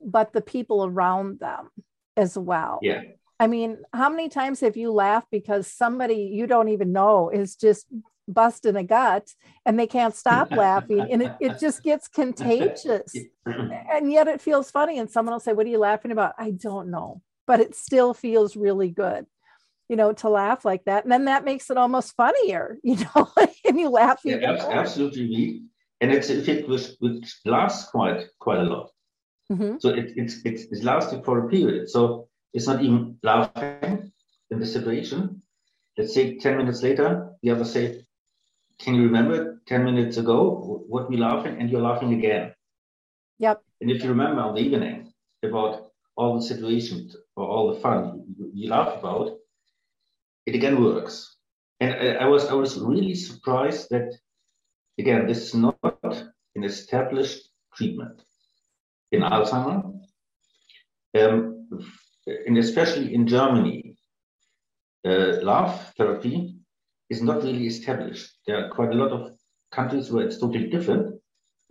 but 0.06 0.34
the 0.34 0.42
people 0.42 0.86
around 0.86 1.40
them 1.40 1.70
as 2.16 2.38
well. 2.38 2.80
Yeah. 2.82 3.02
I 3.40 3.48
mean 3.48 3.78
how 3.94 4.10
many 4.10 4.30
times 4.30 4.60
have 4.60 4.78
you 4.78 4.92
laughed 4.92 5.28
because 5.32 5.68
somebody 5.68 6.30
you 6.34 6.48
don't 6.48 6.70
even 6.70 6.92
know 6.92 7.30
is 7.30 7.56
just 7.56 7.88
busting 8.28 8.76
a 8.76 8.84
gut 8.84 9.30
and 9.66 9.80
they 9.80 9.88
can't 9.88 10.16
stop 10.16 10.52
laughing 10.56 11.08
and 11.12 11.24
it, 11.24 11.34
it 11.40 11.60
just 11.60 11.84
gets 11.84 12.08
contagious? 12.22 13.16
And 13.46 14.12
yet 14.12 14.28
it 14.28 14.42
feels 14.42 14.70
funny 14.70 15.00
and 15.00 15.10
someone 15.10 15.34
will 15.34 15.40
say 15.40 15.54
what 15.54 15.66
are 15.66 15.70
you 15.70 15.80
laughing 15.80 16.12
about? 16.12 16.34
I 16.38 16.52
don't 16.52 16.92
know 16.92 17.22
but 17.50 17.60
it 17.60 17.74
still 17.74 18.14
feels 18.14 18.56
really 18.56 18.92
good 18.92 19.26
you 19.90 19.96
know 19.96 20.14
to 20.14 20.30
laugh 20.30 20.64
like 20.64 20.86
that 20.86 21.04
and 21.04 21.12
then 21.12 21.26
that 21.26 21.44
makes 21.44 21.70
it 21.70 21.78
almost 21.78 22.16
funnier 22.16 22.78
you 22.84 22.96
know 22.96 23.28
and 23.68 23.80
you 23.80 23.90
laugh 23.90 24.22
yeah, 24.24 24.56
absolutely 24.70 25.64
and 26.02 26.12
it's 26.12 26.30
a 26.30 26.40
effect 26.40 26.68
which, 26.68 26.92
which 27.00 27.40
lasts 27.46 27.90
quite 27.90 28.28
quite 28.40 28.60
a 28.60 28.64
lot. 28.64 28.90
Mm-hmm. 29.52 29.78
So 29.80 29.90
it, 29.90 30.14
it's, 30.16 30.38
it's 30.46 30.64
it's 30.72 30.84
lasting 30.84 31.24
for 31.24 31.46
a 31.46 31.50
period. 31.50 31.90
So 31.90 32.28
it's 32.54 32.68
not 32.68 32.84
even 32.84 33.18
laughing 33.24 34.12
in 34.52 34.60
the 34.60 34.66
situation. 34.66 35.42
Let's 35.98 36.14
say 36.14 36.38
ten 36.38 36.58
minutes 36.58 36.84
later, 36.84 37.32
the 37.42 37.52
other 37.52 37.66
say, 37.66 38.06
can 38.80 38.96
you 38.96 39.04
remember 39.04 39.62
10 39.68 39.84
minutes 39.84 40.16
ago 40.16 40.86
what 40.88 41.10
we 41.10 41.18
laughing 41.18 41.58
and 41.60 41.70
you're 41.70 41.82
laughing 41.82 42.14
again? 42.14 42.54
Yep. 43.40 43.62
And 43.82 43.92
if 43.92 44.04
you 44.04 44.10
remember 44.10 44.42
on 44.42 44.56
the 44.56 44.62
evening 44.62 45.12
about 45.44 45.92
all 46.16 46.40
the 46.40 46.46
situations 46.46 47.16
or 47.36 47.46
all 47.46 47.74
the 47.74 47.80
fun 47.82 48.24
you, 48.38 48.52
you 48.54 48.70
laugh 48.70 48.98
about, 49.00 49.38
it 50.46 50.56
again 50.56 50.84
works. 50.84 51.36
And 51.80 51.94
I, 51.94 52.26
I 52.26 52.26
was 52.26 52.46
I 52.48 52.54
was 52.54 52.80
really 52.80 53.16
surprised 53.16 53.90
that 53.92 54.14
again 54.98 55.28
this 55.28 55.42
is 55.48 55.54
not 55.54 55.78
an 56.56 56.64
established 56.64 57.50
treatment 57.76 58.22
in 59.12 59.22
Alzheimer, 59.22 60.00
um, 61.20 61.68
and 62.48 62.58
especially 62.58 63.14
in 63.14 63.28
Germany, 63.28 63.98
uh, 65.06 65.42
laugh 65.42 65.94
therapy 65.98 66.56
is 67.10 67.22
not 67.22 67.44
really 67.44 67.68
established. 67.68 68.30
There 68.46 68.64
are 68.64 68.70
quite 68.70 68.92
a 68.92 68.96
lot 68.96 69.12
of 69.12 69.32
countries 69.72 70.12
where 70.12 70.26
it's 70.26 70.38
totally 70.38 70.68
different. 70.68 71.16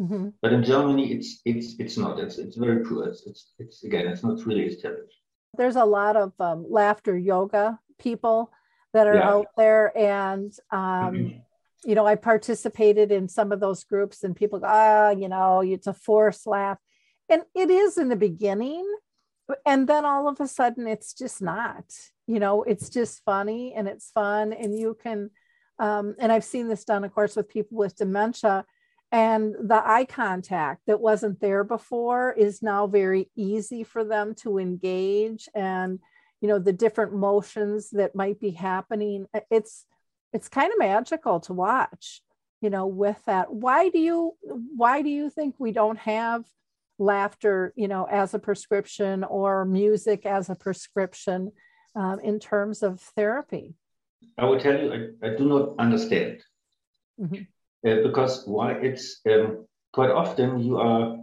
Mm-hmm. 0.01 0.29
But 0.43 0.53
in 0.53 0.63
Germany, 0.63 1.13
it's 1.13 1.41
it's 1.45 1.75
it's 1.79 1.97
not. 1.97 2.19
It's 2.21 2.39
it's 2.39 2.57
very 2.57 2.85
poor. 2.85 3.09
It's 3.09 3.27
it's, 3.27 3.53
it's 3.59 3.85
again, 3.85 4.07
it's 4.07 4.23
not 4.23 4.45
really 4.47 4.67
established. 4.67 5.21
There's 5.57 5.77
a 5.77 5.85
lot 5.85 6.17
of 6.17 6.33
um, 6.41 6.67
laughter 6.71 7.17
yoga 7.19 7.81
people 7.99 8.53
that 8.99 9.07
are 9.07 9.15
yeah. 9.15 9.31
out 9.31 9.47
there, 9.57 9.97
and 9.97 10.53
um, 10.71 10.81
mm-hmm. 10.81 11.39
you 11.85 11.95
know, 11.95 12.07
I 12.07 12.17
participated 12.17 13.13
in 13.13 13.29
some 13.29 13.53
of 13.53 13.61
those 13.61 13.85
groups, 13.85 14.25
and 14.25 14.37
people 14.37 14.59
go, 14.59 14.67
ah, 14.69 15.11
you 15.11 15.29
know, 15.29 15.61
it's 15.61 15.87
a 15.87 15.95
forced 15.95 16.47
laugh, 16.47 16.79
and 17.29 17.43
it 17.55 17.71
is 17.71 17.97
in 17.97 18.09
the 18.09 18.17
beginning, 18.17 18.87
and 19.65 19.89
then 19.89 20.05
all 20.05 20.29
of 20.29 20.41
a 20.41 20.47
sudden, 20.47 20.87
it's 20.87 21.13
just 21.15 21.41
not 21.41 21.85
you 22.29 22.39
know 22.39 22.63
it's 22.63 22.89
just 22.91 23.25
funny 23.25 23.73
and 23.75 23.89
it's 23.89 24.13
fun 24.13 24.53
and 24.53 24.79
you 24.79 24.97
can 25.03 25.31
um, 25.81 26.15
and 26.21 26.31
i've 26.31 26.45
seen 26.45 26.69
this 26.69 26.85
done 26.85 27.03
of 27.03 27.13
course 27.13 27.35
with 27.35 27.49
people 27.49 27.77
with 27.77 27.97
dementia 27.97 28.65
and 29.11 29.55
the 29.59 29.83
eye 29.85 30.05
contact 30.05 30.83
that 30.87 31.01
wasn't 31.01 31.41
there 31.41 31.65
before 31.65 32.33
is 32.33 32.63
now 32.63 32.87
very 32.87 33.31
easy 33.35 33.83
for 33.83 34.05
them 34.05 34.35
to 34.35 34.59
engage 34.59 35.49
and 35.55 35.99
you 36.41 36.49
know 36.49 36.59
the 36.59 36.73
different 36.73 37.15
motions 37.15 37.91
that 37.91 38.15
might 38.15 38.41
be 38.41 38.51
happening 38.51 39.27
it's 39.51 39.87
it's 40.33 40.49
kind 40.49 40.73
of 40.73 40.79
magical 40.79 41.41
to 41.41 41.53
watch 41.53 42.23
you 42.61 42.71
know 42.71 42.87
with 42.87 43.21
that 43.27 43.53
why 43.53 43.89
do 43.89 43.99
you 43.99 44.35
why 44.77 45.03
do 45.03 45.09
you 45.09 45.31
think 45.31 45.55
we 45.59 45.73
don't 45.73 45.99
have 45.99 46.45
laughter 46.99 47.73
you 47.77 47.89
know 47.89 48.05
as 48.05 48.35
a 48.35 48.39
prescription 48.39 49.25
or 49.25 49.65
music 49.65 50.27
as 50.27 50.51
a 50.51 50.55
prescription 50.55 51.53
um, 51.99 52.21
in 52.21 52.39
terms 52.39 52.83
of 52.83 53.01
therapy? 53.01 53.75
I 54.37 54.45
will 54.45 54.61
tell 54.61 54.79
you, 54.81 55.15
I, 55.23 55.27
I 55.27 55.37
do 55.37 55.47
not 55.47 55.75
understand. 55.79 56.43
Mm-hmm. 57.21 57.43
Uh, 57.89 58.03
because 58.03 58.47
why 58.47 58.73
it's 58.73 59.21
um, 59.29 59.67
quite 59.93 60.11
often 60.11 60.61
you 60.61 60.79
are, 60.79 61.19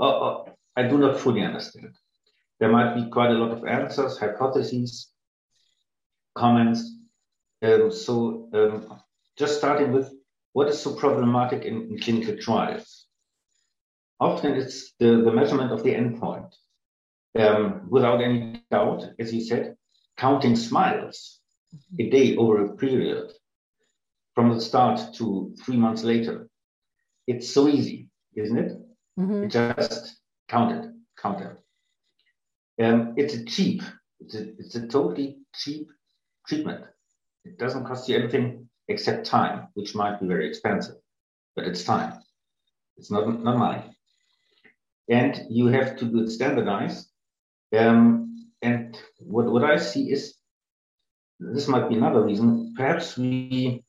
uh, 0.00 0.02
uh, 0.02 0.44
I 0.76 0.82
do 0.84 0.98
not 0.98 1.18
fully 1.18 1.42
understand. 1.42 1.94
There 2.60 2.72
might 2.72 2.94
be 2.94 3.10
quite 3.10 3.30
a 3.30 3.34
lot 3.34 3.52
of 3.52 3.64
answers, 3.66 4.18
hypotheses, 4.18 5.10
comments. 6.36 6.96
Um, 7.62 7.90
so, 7.90 8.48
um, 8.52 9.00
just 9.36 9.58
starting 9.58 9.92
with 9.92 10.12
what 10.52 10.68
is 10.68 10.80
so 10.80 10.94
problematic 10.94 11.64
in, 11.64 11.88
in 11.90 11.98
clinical 11.98 12.36
trials? 12.36 13.06
Often 14.20 14.54
it's 14.54 14.94
the, 14.98 15.22
the 15.24 15.32
measurement 15.32 15.72
of 15.72 15.84
the 15.84 15.94
endpoint. 15.94 16.52
Um, 17.38 17.86
without 17.88 18.20
any 18.20 18.64
doubt, 18.70 19.04
as 19.18 19.32
you 19.32 19.40
said, 19.40 19.76
counting 20.16 20.56
smiles 20.56 21.38
a 21.98 22.10
day 22.10 22.36
over 22.36 22.64
a 22.64 22.76
period 22.76 23.30
from 24.34 24.52
the 24.52 24.60
start 24.60 25.14
to 25.14 25.54
three 25.64 25.76
months 25.76 26.02
later. 26.02 26.48
It's 27.26 27.50
so 27.50 27.68
easy, 27.68 28.08
isn't 28.34 28.58
it? 28.58 28.72
Mm-hmm. 29.18 29.48
Just 29.48 30.16
count 30.48 30.84
it, 30.84 30.90
count 31.20 31.42
it. 31.42 31.56
Um, 32.80 33.14
it's 33.16 33.34
a 33.34 33.44
cheap, 33.44 33.82
it's 34.20 34.34
a, 34.34 34.48
it's 34.58 34.74
a 34.76 34.86
totally 34.86 35.38
cheap 35.54 35.88
treatment. 36.46 36.84
It 37.44 37.58
doesn't 37.58 37.84
cost 37.84 38.08
you 38.08 38.16
anything 38.16 38.68
except 38.88 39.26
time, 39.26 39.68
which 39.74 39.94
might 39.94 40.20
be 40.20 40.26
very 40.26 40.48
expensive, 40.48 40.96
but 41.56 41.64
it's 41.64 41.84
time. 41.84 42.14
It's 42.96 43.10
not, 43.10 43.42
not 43.42 43.58
money. 43.58 43.82
And 45.08 45.46
you 45.50 45.66
have 45.66 45.96
to 45.96 46.04
do 46.04 46.22
it 46.22 46.30
standardized. 46.30 47.08
Um, 47.76 48.50
and 48.62 48.96
what, 49.18 49.46
what 49.46 49.64
I 49.64 49.76
see 49.76 50.10
is 50.10 50.34
this 51.40 51.68
might 51.68 51.88
be 51.88 51.96
another 51.96 52.22
reason. 52.22 52.74
Perhaps 52.76 53.16
we 53.16 53.84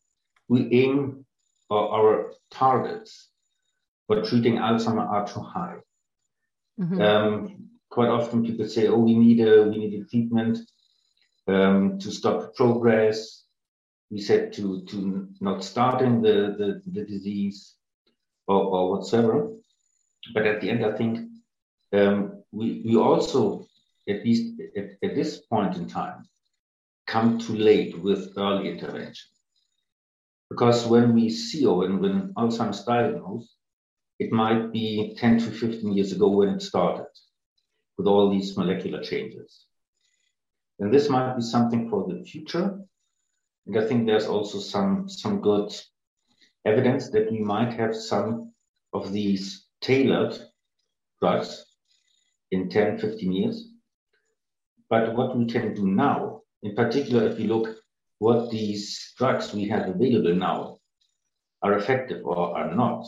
we 0.47 0.67
aim 0.73 1.25
or 1.69 1.91
our 1.91 2.33
targets 2.51 3.29
for 4.07 4.21
treating 4.23 4.55
Alzheimer 4.55 5.07
are 5.07 5.27
too 5.27 5.41
high. 5.41 5.77
Mm-hmm. 6.79 7.01
Um, 7.01 7.68
quite 7.89 8.09
often 8.09 8.45
people 8.45 8.67
say, 8.67 8.87
"Oh, 8.87 8.99
we 8.99 9.15
need 9.15 9.39
a 9.41 9.63
we 9.63 9.77
need 9.77 10.01
a 10.01 10.05
treatment 10.05 10.59
um, 11.47 11.99
to 11.99 12.11
stop 12.11 12.55
progress." 12.55 13.43
We 14.11 14.21
said 14.21 14.53
to 14.53 14.83
to 14.85 15.27
not 15.41 15.63
starting 15.63 16.21
the 16.21 16.55
the, 16.57 16.81
the 16.85 17.05
disease 17.05 17.75
or, 18.47 18.63
or 18.63 18.91
whatsoever. 18.91 19.55
But 20.33 20.45
at 20.45 20.61
the 20.61 20.69
end, 20.69 20.85
I 20.85 20.95
think 20.97 21.29
um, 21.93 22.43
we 22.51 22.83
we 22.85 22.95
also 22.95 23.65
at 24.07 24.23
least 24.25 24.59
at, 24.75 24.89
at 25.03 25.15
this 25.15 25.37
point 25.37 25.75
in 25.77 25.87
time, 25.87 26.27
come 27.07 27.39
too 27.39 27.55
late 27.55 27.97
with 27.99 28.33
early 28.37 28.69
intervention. 28.69 29.29
Because 30.49 30.87
when 30.87 31.13
we 31.13 31.29
see 31.29 31.65
or 31.65 31.77
when, 31.77 31.99
when 32.01 32.33
Alzheimer's 32.33 32.83
diagnosed, 32.83 33.55
it 34.17 34.31
might 34.31 34.71
be 34.71 35.15
10 35.17 35.39
to 35.39 35.51
15 35.51 35.93
years 35.93 36.11
ago 36.11 36.27
when 36.27 36.49
it 36.49 36.61
started 36.61 37.05
with 37.99 38.07
all 38.07 38.31
these 38.31 38.57
molecular 38.57 39.03
changes. 39.03 39.65
And 40.79 40.91
this 40.91 41.07
might 41.07 41.35
be 41.35 41.43
something 41.43 41.87
for 41.87 42.07
the 42.07 42.23
future. 42.23 42.79
And 43.67 43.77
I 43.77 43.85
think 43.85 44.07
there's 44.07 44.25
also 44.25 44.57
some, 44.57 45.07
some 45.07 45.41
good 45.41 45.71
evidence 46.65 47.11
that 47.11 47.31
we 47.31 47.39
might 47.39 47.73
have 47.73 47.95
some 47.95 48.53
of 48.93 49.11
these 49.11 49.67
tailored 49.81 50.35
drugs 51.21 51.63
in 52.49 52.69
10, 52.69 52.97
15 52.97 53.31
years 53.31 53.69
but 54.89 55.15
what 55.15 55.37
we 55.37 55.45
can 55.45 55.73
do 55.75 55.87
now, 55.87 56.41
in 56.63 56.75
particular, 56.75 57.27
if 57.27 57.37
we 57.37 57.45
look 57.45 57.77
what 58.17 58.49
these 58.49 59.13
drugs 59.17 59.53
we 59.53 59.67
have 59.69 59.87
available 59.87 60.33
now 60.33 60.79
are 61.61 61.75
effective 61.75 62.25
or 62.25 62.57
are 62.57 62.73
not, 62.73 63.05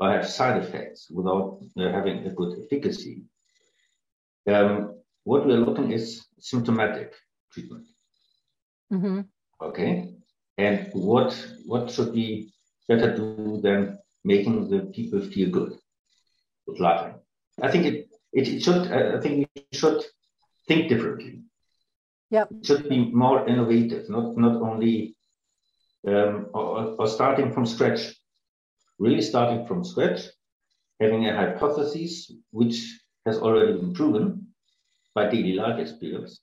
or 0.00 0.10
have 0.10 0.28
side 0.28 0.62
effects 0.62 1.08
without 1.10 1.60
uh, 1.78 1.92
having 1.92 2.26
a 2.26 2.34
good 2.34 2.58
efficacy, 2.64 3.22
um, 4.48 4.94
what 5.24 5.46
we're 5.46 5.58
looking 5.58 5.92
is 5.92 6.26
symptomatic 6.38 7.14
treatment. 7.52 7.86
Mm-hmm. 8.92 9.20
Okay, 9.62 10.14
and 10.58 10.90
what 10.92 11.32
what 11.66 11.90
should 11.90 12.12
we 12.12 12.52
better 12.88 13.14
do 13.14 13.60
than 13.62 13.98
making 14.24 14.68
the 14.70 14.80
people 14.92 15.20
feel 15.20 15.50
good 15.50 15.78
with 16.66 16.80
laughing? 16.80 17.14
I 17.60 17.70
think 17.70 17.86
it 17.86 18.08
it, 18.32 18.48
it 18.48 18.62
should. 18.62 18.90
Uh, 18.90 19.16
I 19.16 19.20
think 19.20 19.48
we 19.54 19.66
should 19.72 20.02
think 20.66 20.88
differently. 20.88 21.42
Yeah. 22.30 22.44
It 22.50 22.64
should 22.64 22.88
be 22.88 23.10
more 23.12 23.48
innovative, 23.48 24.08
not 24.08 24.36
not 24.36 24.62
only 24.62 25.16
um, 26.06 26.48
or, 26.54 26.96
or 26.98 27.06
starting 27.06 27.52
from 27.52 27.66
scratch. 27.66 28.14
Really 28.98 29.22
starting 29.22 29.66
from 29.66 29.82
scratch, 29.82 30.20
having 31.00 31.26
a 31.26 31.34
hypothesis 31.34 32.30
which 32.50 33.00
has 33.30 33.40
already 33.40 33.74
been 33.74 33.94
proven 33.94 34.48
by 35.14 35.28
daily 35.28 35.54
life 35.54 35.78
experience, 35.78 36.40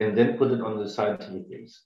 and 0.00 0.16
then 0.16 0.36
put 0.38 0.50
it 0.50 0.60
on 0.60 0.78
the 0.78 0.88
scientific 0.88 1.48
base. 1.50 1.82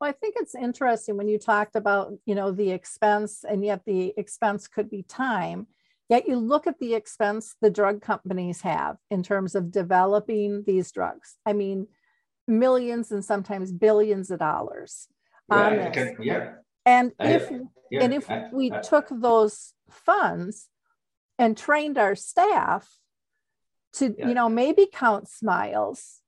Well, 0.00 0.10
I 0.10 0.12
think 0.12 0.34
it's 0.38 0.54
interesting 0.54 1.16
when 1.16 1.28
you 1.28 1.38
talked 1.38 1.76
about, 1.76 2.12
you 2.26 2.34
know, 2.34 2.50
the 2.50 2.70
expense, 2.70 3.44
and 3.48 3.64
yet 3.64 3.82
the 3.86 4.12
expense 4.16 4.68
could 4.68 4.90
be 4.90 5.02
time. 5.02 5.66
Yet 6.10 6.28
you 6.28 6.36
look 6.36 6.66
at 6.66 6.78
the 6.78 6.94
expense 6.94 7.56
the 7.62 7.70
drug 7.70 8.02
companies 8.02 8.60
have 8.60 8.96
in 9.10 9.22
terms 9.22 9.54
of 9.54 9.72
developing 9.72 10.64
these 10.66 10.92
drugs. 10.92 11.36
I 11.46 11.54
mean, 11.54 11.86
millions 12.46 13.10
and 13.10 13.24
sometimes 13.24 13.72
billions 13.72 14.30
of 14.30 14.40
dollars 14.40 15.08
on 15.50 15.72
yeah, 15.72 15.90
this. 15.90 16.16
yeah. 16.20 16.52
And 16.84 17.12
if 17.18 17.50
yeah, 17.90 18.02
and 18.02 18.12
if 18.12 18.30
I, 18.30 18.48
we 18.52 18.70
I, 18.70 18.80
took 18.80 19.06
those 19.10 19.72
funds 19.88 20.68
and 21.38 21.56
trained 21.56 21.98
our 21.98 22.14
staff 22.14 22.88
to, 23.94 24.14
yeah. 24.18 24.28
you 24.28 24.34
know, 24.34 24.48
maybe 24.48 24.88
count 24.92 25.28
smiles, 25.28 26.20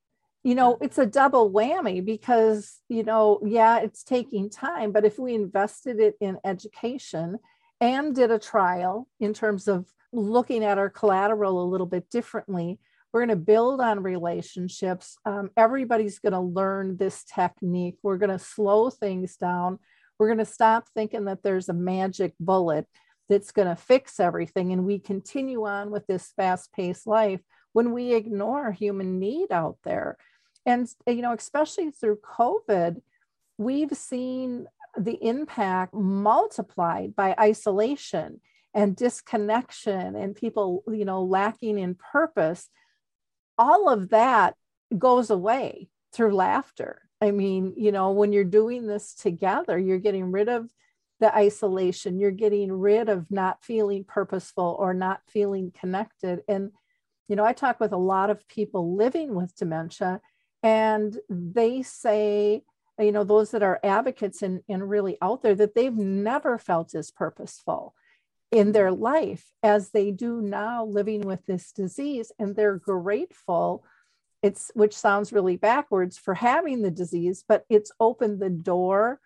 you 0.43 0.55
know, 0.55 0.79
it's 0.81 0.99
a 0.99 1.07
double 1.07 1.51
whammy 1.51 2.05
because, 2.05 2.79
you 2.89 3.03
know, 3.03 3.41
yeah, 3.45 3.81
it's 3.81 4.05
taking 4.05 4.49
time, 4.49 4.93
but 4.93 5.05
if 5.05 5.19
we 5.19 5.35
invested 5.35 5.99
it 5.99 6.15
in 6.21 6.39
education 6.45 7.39
and 7.81 8.15
did 8.15 8.31
a 8.31 8.39
trial 8.39 9.09
in 9.21 9.35
terms 9.35 9.69
of 9.69 9.87
looking 10.13 10.65
at 10.65 10.79
our 10.79 10.89
collateral 10.89 11.63
a 11.63 11.69
little 11.69 11.87
bit 11.87 12.09
differently. 12.11 12.79
We're 13.13 13.21
going 13.21 13.39
to 13.39 13.45
build 13.45 13.81
on 13.81 14.03
relationships. 14.03 15.19
Um, 15.25 15.51
everybody's 15.57 16.19
going 16.19 16.33
to 16.33 16.41
learn 16.41 16.97
this 16.97 17.25
technique. 17.25 17.97
We're 18.03 18.19
going 18.19 18.31
to 18.31 18.39
slow 18.39 18.91
things 18.91 19.37
down. 19.37 19.79
we're 20.19 20.29
going 20.29 20.39
to 20.39 20.45
stop 20.45 20.89
thinking 20.95 21.27
that 21.27 21.43
there's 21.43 21.69
a 21.69 21.75
magic 21.75 22.35
bullet 22.41 22.87
that's 23.29 23.53
going 23.53 23.69
to 23.69 23.77
fix 23.77 24.21
everything 24.21 24.73
and 24.73 24.85
we 24.85 24.99
continue 24.99 25.67
on 25.67 25.91
with 25.91 26.07
this 26.07 26.33
fast-paced 26.37 27.07
life 27.07 27.41
when 27.73 27.93
we 27.93 28.15
ignore 28.15 28.73
human 28.73 29.19
need 29.19 29.51
out 29.51 29.79
there. 29.85 30.17
And 30.65 30.89
you 31.07 31.23
know 31.23 31.33
especially 31.33 31.91
through 31.91 32.19
covid 32.19 33.01
we've 33.59 33.97
seen 33.97 34.67
the 34.99 35.19
impact 35.23 35.95
multiplied 35.95 37.15
by 37.15 37.35
isolation 37.39 38.41
and 38.75 38.97
disconnection 38.97 40.17
and 40.17 40.35
people 40.35 40.83
you 40.89 41.05
know 41.05 41.23
lacking 41.23 41.79
in 41.79 41.95
purpose. 41.95 42.69
All 43.59 43.89
of 43.89 44.11
that 44.11 44.55
goes 44.97 45.31
away 45.31 45.89
through 46.13 46.35
laughter. 46.35 47.03
I 47.21 47.31
mean 47.31 47.75
you 47.77 47.93
know 47.93 48.11
when 48.13 48.33
you're 48.33 48.45
doing 48.45 48.87
this 48.87 49.15
together 49.15 49.79
you're 49.79 49.99
getting 49.99 50.33
rid 50.33 50.49
of 50.49 50.71
the 51.21 51.35
isolation. 51.35 52.19
You're 52.19 52.31
getting 52.31 52.73
rid 52.73 53.09
of 53.09 53.31
not 53.31 53.65
feeling 53.65 54.05
purposeful 54.05 54.77
or 54.79 54.95
not 54.95 55.21
feeling 55.27 55.73
connected. 55.79 56.43
And 56.49 56.73
you 57.29 57.35
know 57.37 57.45
i 57.45 57.53
talk 57.53 57.81
with 57.81 57.93
a 57.93 57.97
lot 57.97 58.31
of 58.31 58.47
people 58.49 58.95
living 58.95 59.35
with 59.35 59.57
dementia 59.57 60.21
and 60.63 61.19
they 61.29 61.83
say 61.83 62.63
you 62.99 63.13
know 63.13 63.25
those 63.25 63.51
that 63.51 63.63
are 63.63 63.81
advocates 63.85 64.43
and, 64.43 64.63
and 64.69 64.89
really 64.89 65.19
out 65.21 65.43
there 65.43 65.55
that 65.55 65.75
they've 65.75 65.97
never 65.97 66.59
felt 66.59 66.95
as 66.95 67.11
purposeful 67.11 67.95
in 68.51 68.73
their 68.73 68.93
life 68.93 69.51
as 69.63 69.91
they 69.91 70.11
do 70.11 70.41
now 70.41 70.85
living 70.85 71.21
with 71.23 71.45
this 71.47 71.73
disease. 71.73 72.31
And 72.39 72.55
they're 72.55 72.79
grateful. 72.79 73.85
It's 74.41 74.71
which 74.75 74.97
sounds 74.97 75.33
really 75.33 75.57
backwards 75.57 76.17
for 76.17 76.35
having 76.35 76.83
the 76.83 76.91
disease 76.91 77.45
but 77.47 77.65
it's 77.69 77.91
opened 77.99 78.41
the 78.41 78.51
door 78.51 79.21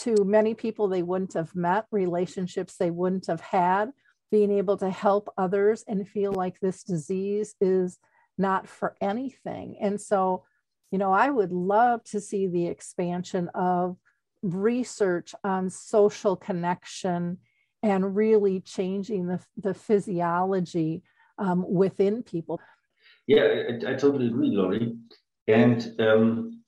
to 0.00 0.24
many 0.24 0.54
people 0.54 0.88
they 0.88 1.02
wouldn't 1.02 1.34
have 1.34 1.54
met 1.54 1.86
relationships 1.90 2.76
they 2.76 2.90
wouldn't 2.90 3.26
have 3.26 3.40
had 3.40 3.90
being 4.30 4.52
able 4.52 4.76
to 4.76 4.90
help 4.90 5.28
others 5.36 5.84
and 5.88 6.08
feel 6.08 6.32
like 6.32 6.58
this 6.60 6.82
disease 6.84 7.54
is 7.60 7.98
not 8.38 8.68
for 8.68 8.96
anything 9.00 9.76
and 9.80 10.00
so 10.00 10.44
you 10.90 10.98
know 10.98 11.12
i 11.12 11.28
would 11.28 11.52
love 11.52 12.02
to 12.04 12.20
see 12.20 12.46
the 12.46 12.66
expansion 12.66 13.48
of 13.54 13.96
research 14.42 15.34
on 15.44 15.68
social 15.70 16.36
connection 16.36 17.38
and 17.82 18.16
really 18.16 18.60
changing 18.60 19.26
the, 19.26 19.40
the 19.56 19.74
physiology 19.74 21.02
um, 21.38 21.64
within 21.68 22.22
people. 22.22 22.60
Yeah, 23.26 23.42
I, 23.42 23.92
I, 23.92 23.94
totally 23.94 24.26
agree, 24.26 24.50
Lori. 24.50 24.94
And 25.46 25.94
um, 25.98 26.59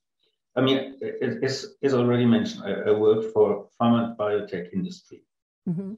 I 0.55 0.61
mean, 0.61 0.99
as, 1.43 1.75
as 1.83 1.95
already 1.95 2.27
mentioned, 2.27 2.65
I, 2.65 2.91
I 2.91 2.93
worked 2.93 3.33
for 3.33 3.69
pharma 3.81 4.05
and 4.05 4.19
biotech 4.19 4.73
industry. 4.73 5.25
Mm-hmm. 5.69 5.95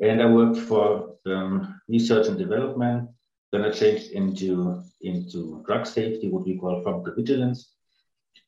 And 0.00 0.22
I 0.22 0.26
worked 0.26 0.56
for 0.56 1.16
um, 1.26 1.80
research 1.88 2.26
and 2.28 2.38
development. 2.38 3.10
Then 3.52 3.64
I 3.64 3.70
changed 3.70 4.12
into, 4.12 4.82
into 5.02 5.62
drug 5.66 5.86
safety, 5.86 6.30
what 6.30 6.46
we 6.46 6.56
call 6.56 6.82
pharmacovigilance. 6.82 7.66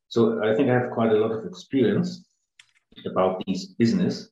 So 0.08 0.42
I 0.42 0.54
think 0.54 0.70
I 0.70 0.74
have 0.74 0.90
quite 0.92 1.12
a 1.12 1.16
lot 1.16 1.30
of 1.30 1.44
experience 1.44 2.24
about 3.04 3.42
these 3.46 3.66
business. 3.66 4.30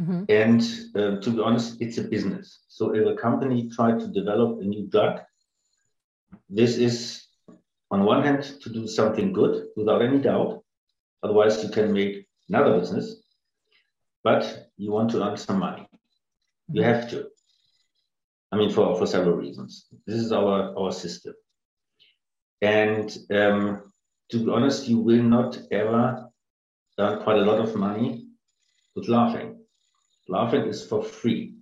Mm-hmm. 0.00 0.24
And 0.28 0.60
uh, 0.96 1.20
to 1.20 1.30
be 1.30 1.40
honest, 1.40 1.80
it's 1.80 1.98
a 1.98 2.02
business. 2.02 2.60
So 2.68 2.94
if 2.94 3.06
a 3.06 3.14
company 3.14 3.68
tried 3.68 4.00
to 4.00 4.08
develop 4.08 4.60
a 4.60 4.64
new 4.64 4.88
drug, 4.88 5.20
this 6.48 6.76
is 6.76 7.27
on 7.90 8.04
one 8.04 8.22
hand 8.22 8.42
to 8.62 8.70
do 8.70 8.86
something 8.86 9.32
good 9.32 9.66
without 9.76 10.02
any 10.02 10.18
doubt. 10.18 10.62
Otherwise, 11.22 11.62
you 11.62 11.70
can 11.70 11.92
make 11.92 12.26
another 12.48 12.78
business. 12.78 13.22
But 14.24 14.70
you 14.76 14.92
want 14.92 15.10
to 15.10 15.24
earn 15.24 15.36
some 15.36 15.58
money. 15.58 15.86
You 16.70 16.82
have 16.82 17.08
to. 17.10 17.28
I 18.52 18.56
mean, 18.56 18.70
for, 18.70 18.96
for 18.96 19.06
several 19.06 19.36
reasons. 19.36 19.86
This 20.06 20.16
is 20.16 20.32
our, 20.32 20.76
our 20.78 20.92
system. 20.92 21.34
And 22.60 23.16
um, 23.30 23.92
to 24.30 24.44
be 24.44 24.50
honest, 24.50 24.88
you 24.88 24.98
will 24.98 25.22
not 25.22 25.58
ever 25.70 26.28
earn 26.98 27.22
quite 27.22 27.38
a 27.38 27.42
lot 27.42 27.60
of 27.60 27.76
money 27.76 28.26
with 28.94 29.08
laughing 29.08 29.58
laughing 30.28 30.66
is 30.66 30.84
for 30.84 31.02
free, 31.02 31.54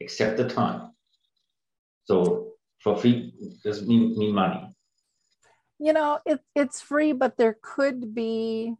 except 0.00 0.36
the 0.36 0.48
time. 0.48 0.90
So 2.04 2.52
for 2.82 2.96
free 2.96 3.32
doesn't 3.62 3.86
mean, 3.86 4.18
mean 4.18 4.34
money. 4.34 4.63
You 5.78 5.92
know, 5.92 6.20
it, 6.24 6.40
it's 6.54 6.80
free, 6.80 7.12
but 7.12 7.36
there 7.36 7.56
could 7.60 8.14
be 8.14 8.74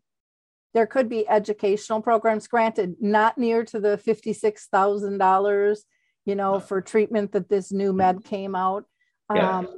there 0.73 0.87
could 0.87 1.09
be 1.09 1.29
educational 1.29 2.03
programs 2.03 2.49
granted 2.49 2.97
not 3.01 3.39
near 3.39 3.65
to 3.65 3.79
the 3.79 3.97
$56,000 3.97 5.77
you 6.25 6.35
know 6.35 6.59
for 6.59 6.81
treatment 6.81 7.31
that 7.33 7.49
this 7.49 7.71
new 7.71 7.93
med 7.93 8.25
came 8.25 8.57
out 8.57 8.87
yeah. 9.33 9.59
um, 9.59 9.69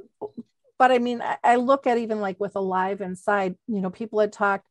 but 0.79 0.93
i 0.93 0.97
mean 0.97 1.21
I, 1.21 1.37
I 1.43 1.55
look 1.57 1.85
at 1.85 1.97
even 1.97 2.21
like 2.21 2.39
with 2.39 2.55
alive 2.55 3.01
inside 3.01 3.55
you 3.67 3.81
know 3.81 3.89
people 3.89 4.21
had 4.21 4.31
talked 4.31 4.65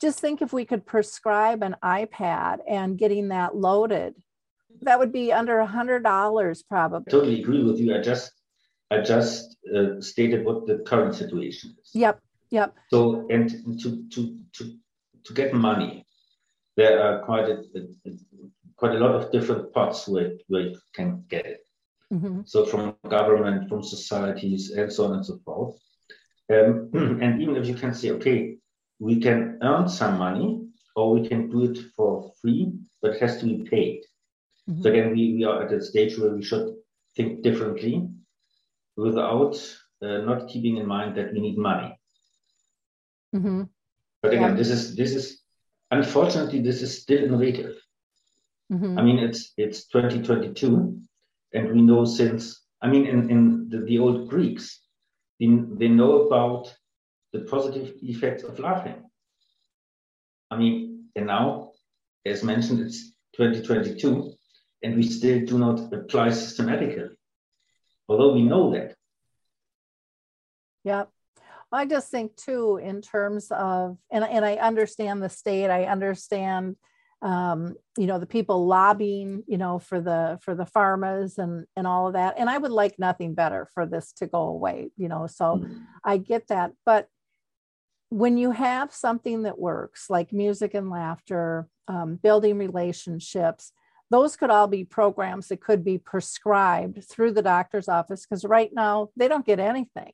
just 0.00 0.20
think 0.20 0.42
if 0.42 0.52
we 0.52 0.64
could 0.64 0.86
prescribe 0.86 1.62
an 1.62 1.76
iPad 1.82 2.58
and 2.68 2.98
getting 2.98 3.28
that 3.28 3.56
loaded, 3.56 4.14
that 4.82 4.98
would 4.98 5.12
be 5.12 5.32
under 5.32 5.58
a 5.58 5.66
hundred 5.66 6.04
dollars 6.04 6.62
probably. 6.62 7.06
I 7.08 7.10
totally 7.10 7.40
agree 7.40 7.64
with 7.64 7.80
you. 7.80 7.94
I 7.94 8.00
just 8.00 8.32
I 8.90 9.00
just 9.00 9.56
uh, 9.74 10.00
stated 10.00 10.44
what 10.44 10.66
the 10.66 10.78
current 10.78 11.14
situation 11.14 11.74
is. 11.82 11.90
Yep. 11.94 12.20
Yep. 12.50 12.74
So 12.90 13.26
and 13.30 13.50
to 13.80 14.06
to 14.14 14.40
to 14.52 14.74
to 15.24 15.34
get 15.34 15.52
money, 15.52 16.06
there 16.76 17.02
are 17.02 17.24
quite 17.24 17.48
a, 17.48 17.64
a 17.74 18.10
quite 18.76 18.94
a 18.94 18.98
lot 18.98 19.14
of 19.14 19.30
different 19.30 19.72
pots 19.74 20.08
where 20.08 20.32
where 20.48 20.62
you 20.62 20.78
can 20.94 21.24
get 21.28 21.44
it. 21.44 21.60
Mm-hmm. 22.12 22.40
So 22.46 22.64
from 22.64 22.96
government, 23.08 23.68
from 23.68 23.82
societies, 23.82 24.70
and 24.70 24.90
so 24.90 25.06
on 25.06 25.14
and 25.14 25.26
so 25.26 25.38
forth. 25.44 25.78
Um, 26.50 26.90
and 27.22 27.42
even 27.42 27.56
if 27.56 27.66
you 27.66 27.74
can 27.74 27.92
say, 27.92 28.10
okay, 28.12 28.56
we 28.98 29.20
can 29.20 29.58
earn 29.62 29.88
some 29.88 30.18
money 30.18 30.66
or 30.96 31.12
we 31.12 31.28
can 31.28 31.50
do 31.50 31.64
it 31.64 31.78
for 31.94 32.32
free, 32.40 32.72
but 33.02 33.12
it 33.12 33.20
has 33.20 33.38
to 33.40 33.44
be 33.44 33.68
paid. 33.68 34.00
Mm-hmm. 34.68 34.82
So 34.82 34.90
again, 34.90 35.10
we, 35.10 35.34
we 35.34 35.44
are 35.44 35.62
at 35.64 35.72
a 35.72 35.82
stage 35.82 36.18
where 36.18 36.34
we 36.34 36.42
should 36.42 36.74
think 37.14 37.42
differently 37.42 38.08
without 38.98 39.54
uh, 40.02 40.18
not 40.18 40.48
keeping 40.48 40.76
in 40.76 40.86
mind 40.86 41.16
that 41.16 41.32
we 41.32 41.40
need 41.40 41.56
money. 41.56 41.98
Mm-hmm. 43.34 43.62
But 44.22 44.32
again, 44.32 44.50
yeah. 44.50 44.56
this 44.56 44.70
is 44.70 44.96
this 44.96 45.14
is 45.14 45.42
unfortunately 45.90 46.60
this 46.60 46.82
is 46.82 47.02
still 47.02 47.22
innovative. 47.22 47.76
Mm-hmm. 48.72 48.98
I 48.98 49.02
mean, 49.02 49.18
it's 49.18 49.52
it's 49.56 49.86
2022, 49.88 51.00
and 51.54 51.72
we 51.72 51.80
know 51.82 52.04
since 52.04 52.68
I 52.80 52.88
mean, 52.88 53.06
in, 53.06 53.30
in 53.30 53.68
the, 53.68 53.78
the 53.80 53.98
old 53.98 54.28
Greeks, 54.28 54.80
they, 55.40 55.46
they 55.46 55.88
know 55.88 56.26
about 56.26 56.74
the 57.32 57.40
positive 57.40 57.94
effects 58.02 58.44
of 58.44 58.58
laughing. 58.58 59.02
I 60.50 60.56
mean, 60.56 61.06
and 61.16 61.26
now, 61.26 61.72
as 62.24 62.44
mentioned, 62.44 62.80
it's 62.80 63.12
2022, 63.36 64.32
and 64.82 64.96
we 64.96 65.02
still 65.02 65.44
do 65.44 65.58
not 65.58 65.92
apply 65.92 66.30
systematically, 66.30 67.10
although 68.08 68.32
we 68.32 68.42
know 68.42 68.72
that. 68.72 68.94
Yeah. 70.84 71.04
I 71.70 71.84
just 71.84 72.10
think 72.10 72.34
too, 72.36 72.78
in 72.82 73.02
terms 73.02 73.50
of, 73.50 73.98
and, 74.10 74.24
and 74.24 74.44
I 74.44 74.54
understand 74.54 75.22
the 75.22 75.28
state, 75.28 75.68
I 75.68 75.84
understand 75.84 76.76
um, 77.20 77.74
you 77.96 78.06
know 78.06 78.18
the 78.18 78.26
people 78.26 78.66
lobbying 78.66 79.42
you 79.48 79.58
know 79.58 79.78
for 79.78 80.00
the 80.00 80.38
for 80.42 80.54
the 80.54 80.64
pharmas 80.64 81.38
and 81.38 81.66
and 81.76 81.86
all 81.86 82.06
of 82.06 82.12
that 82.12 82.36
and 82.38 82.48
i 82.48 82.56
would 82.56 82.70
like 82.70 82.96
nothing 82.98 83.34
better 83.34 83.68
for 83.74 83.86
this 83.86 84.12
to 84.12 84.26
go 84.26 84.42
away 84.42 84.90
you 84.96 85.08
know 85.08 85.26
so 85.26 85.56
mm-hmm. 85.56 85.78
i 86.04 86.16
get 86.16 86.46
that 86.48 86.72
but 86.86 87.08
when 88.10 88.38
you 88.38 88.52
have 88.52 88.92
something 88.92 89.42
that 89.42 89.58
works 89.58 90.08
like 90.08 90.32
music 90.32 90.74
and 90.74 90.90
laughter 90.90 91.68
um, 91.88 92.16
building 92.16 92.56
relationships 92.56 93.72
those 94.10 94.36
could 94.36 94.50
all 94.50 94.66
be 94.66 94.84
programs 94.84 95.48
that 95.48 95.60
could 95.60 95.84
be 95.84 95.98
prescribed 95.98 97.04
through 97.04 97.32
the 97.32 97.42
doctor's 97.42 97.88
office 97.88 98.24
because 98.24 98.44
right 98.44 98.70
now 98.72 99.08
they 99.16 99.28
don't 99.28 99.46
get 99.46 99.60
anything 99.60 100.12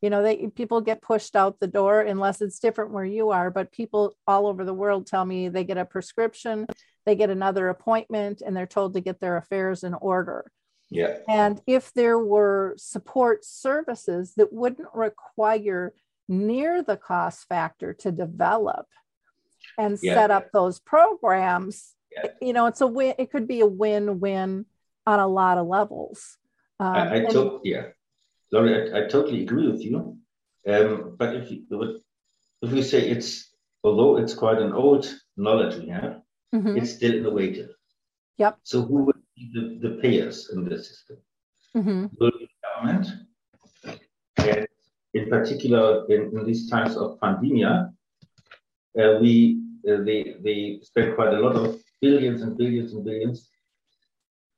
you 0.00 0.10
know 0.10 0.22
they 0.22 0.48
people 0.48 0.80
get 0.80 1.02
pushed 1.02 1.36
out 1.36 1.58
the 1.60 1.66
door 1.66 2.00
unless 2.00 2.40
it's 2.40 2.58
different 2.58 2.92
where 2.92 3.04
you 3.04 3.30
are 3.30 3.50
but 3.50 3.72
people 3.72 4.16
all 4.26 4.46
over 4.46 4.64
the 4.64 4.74
world 4.74 5.06
tell 5.06 5.24
me 5.24 5.48
they 5.48 5.64
get 5.64 5.78
a 5.78 5.84
prescription 5.84 6.66
they 7.04 7.14
get 7.14 7.30
another 7.30 7.68
appointment 7.68 8.42
and 8.44 8.56
they're 8.56 8.66
told 8.66 8.94
to 8.94 9.00
get 9.00 9.20
their 9.20 9.36
affairs 9.36 9.84
in 9.84 9.94
order 9.94 10.50
yeah 10.90 11.16
and 11.28 11.60
if 11.66 11.92
there 11.94 12.18
were 12.18 12.74
support 12.76 13.44
services 13.44 14.34
that 14.36 14.52
wouldn't 14.52 14.88
require 14.94 15.92
near 16.28 16.82
the 16.82 16.96
cost 16.96 17.46
factor 17.48 17.92
to 17.92 18.10
develop 18.10 18.86
and 19.78 19.98
yeah. 20.02 20.14
set 20.14 20.30
up 20.30 20.50
those 20.52 20.78
programs. 20.80 21.94
You 22.40 22.52
know 22.52 22.66
it's 22.66 22.80
a 22.80 22.86
win 22.86 23.14
it 23.18 23.30
could 23.30 23.46
be 23.46 23.60
a 23.60 23.66
win-win 23.66 24.66
on 25.06 25.20
a 25.20 25.26
lot 25.26 25.58
of 25.58 25.66
levels 25.66 26.38
um, 26.80 26.96
I, 26.96 27.16
I 27.16 27.24
to- 27.26 27.60
yeah 27.64 27.86
Lori, 28.52 28.92
I, 28.92 28.98
I, 28.98 29.08
totally 29.08 29.42
agree 29.42 29.68
with 29.70 29.82
you 29.82 30.18
um, 30.68 31.16
but 31.18 31.34
if 31.34 31.50
you 31.50 32.00
if 32.62 32.70
we 32.72 32.82
say 32.82 33.08
it's 33.08 33.54
although 33.82 34.16
it's 34.18 34.34
quite 34.34 34.58
an 34.58 34.72
old 34.72 35.12
knowledge 35.36 35.76
we 35.76 35.88
have 35.88 36.22
Mhm. 36.54 36.76
it's 36.76 36.92
still 36.94 37.14
innovative. 37.14 37.70
Yep. 38.38 38.58
So 38.62 38.82
who 38.82 39.04
would 39.04 39.20
be 39.36 39.50
the, 39.54 39.88
the 39.88 39.96
payers 40.00 40.50
in 40.52 40.64
this 40.64 40.88
system? 40.88 41.16
Mhm. 41.74 42.10
Will 42.18 42.30
be 42.38 42.48
government, 42.64 43.06
and 44.38 44.66
in 45.14 45.28
particular 45.28 46.06
in, 46.08 46.36
in 46.36 46.46
these 46.46 46.70
times 46.70 46.96
of 46.96 47.18
pandemia, 47.20 47.92
uh, 49.00 49.18
we 49.20 49.60
uh, 49.88 50.02
they 50.08 50.36
they 50.44 50.80
spend 50.82 51.14
quite 51.16 51.34
a 51.34 51.40
lot 51.40 51.56
of 51.56 51.80
billions 52.00 52.42
and 52.42 52.56
billions 52.56 52.92
and 52.92 53.04
billions. 53.04 53.48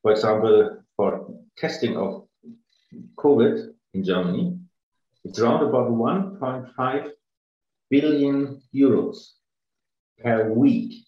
For 0.03 0.13
example, 0.13 0.83
for 0.97 1.35
testing 1.57 1.97
of 1.97 2.27
COVID 3.17 3.75
in 3.95 4.05
Germany, 4.05 4.59
it's 5.25 5.39
around 5.39 5.67
about 5.67 5.91
1.5 5.91 7.11
billion 7.91 8.63
euros 8.75 9.33
per 10.23 10.53
week 10.53 11.05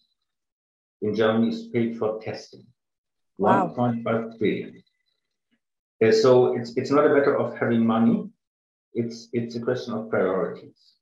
in 1.03 1.15
Germany 1.15 1.49
is 1.49 1.69
paid 1.69 1.99
for 1.99 2.21
testing. 2.21 2.67
Wow. 3.39 3.75
1.5 3.77 4.39
billion. 4.39 4.83
Uh, 6.03 6.13
so 6.13 6.57
it's 6.57 6.77
it's 6.77 6.91
not 6.91 7.07
a 7.07 7.15
matter 7.15 7.37
of 7.37 7.59
having 7.59 7.87
money. 7.87 8.29
It's 8.95 9.29
it's 9.33 9.55
a 9.57 9.61
question 9.61 9.95
of 9.95 10.11
priorities 10.11 10.95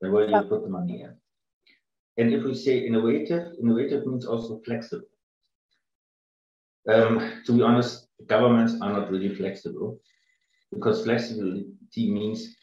and 0.00 0.12
where 0.12 0.28
you 0.28 0.40
put 0.42 0.62
the 0.62 0.68
money 0.68 1.02
in. 1.02 1.14
And 2.18 2.32
if 2.32 2.44
we 2.44 2.54
say 2.54 2.78
innovative, 2.78 3.54
innovative 3.60 4.06
means 4.06 4.26
also 4.26 4.60
flexible. 4.64 5.06
Um, 6.88 7.42
to 7.44 7.52
be 7.52 7.62
honest, 7.62 8.08
governments 8.26 8.74
are 8.80 8.92
not 8.92 9.10
really 9.10 9.34
flexible 9.34 10.00
because 10.72 11.04
flexibility 11.04 11.66
means 11.96 12.56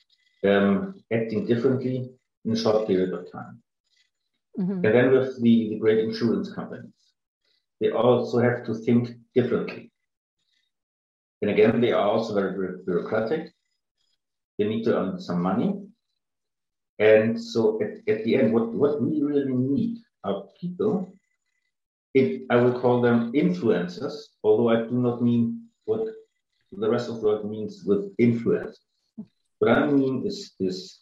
um, 0.43 0.95
acting 1.11 1.45
differently 1.45 2.09
in 2.45 2.51
a 2.51 2.55
short 2.55 2.87
period 2.87 3.13
of 3.13 3.31
time. 3.31 3.61
Mhm. 4.57 4.85
And 4.85 4.95
then 4.95 5.11
with 5.11 5.41
the, 5.41 5.69
the 5.69 5.79
great 5.79 5.99
insurance 5.99 6.51
companies, 6.53 6.93
they 7.79 7.91
also 7.91 8.39
have 8.39 8.65
to 8.65 8.73
think 8.73 9.09
differently. 9.35 9.91
And 11.41 11.51
again, 11.51 11.81
they 11.81 11.91
are 11.91 12.07
also 12.07 12.33
very 12.33 12.77
bureaucratic. 12.85 13.51
They 14.57 14.65
need 14.65 14.83
to 14.85 14.97
earn 14.97 15.19
some 15.19 15.41
money. 15.41 15.82
And 16.99 17.41
so 17.41 17.81
at, 17.81 18.07
at 18.07 18.23
the 18.23 18.35
end, 18.35 18.53
what, 18.53 18.73
what 18.73 19.01
we 19.01 19.21
really 19.21 19.53
need 19.53 19.99
are 20.23 20.43
people, 20.59 21.13
it, 22.13 22.43
I 22.49 22.57
will 22.57 22.79
call 22.79 23.01
them 23.01 23.31
influencers, 23.33 24.13
although 24.43 24.69
I 24.69 24.87
do 24.87 24.91
not 24.91 25.21
mean 25.21 25.67
what 25.85 26.07
the 26.71 26.89
rest 26.89 27.09
of 27.09 27.21
the 27.21 27.27
world 27.27 27.49
means 27.49 27.83
with 27.85 28.13
influence. 28.19 28.79
What 29.59 29.71
I 29.71 29.87
mean 29.87 30.25
is, 30.25 30.53
is 30.59 30.99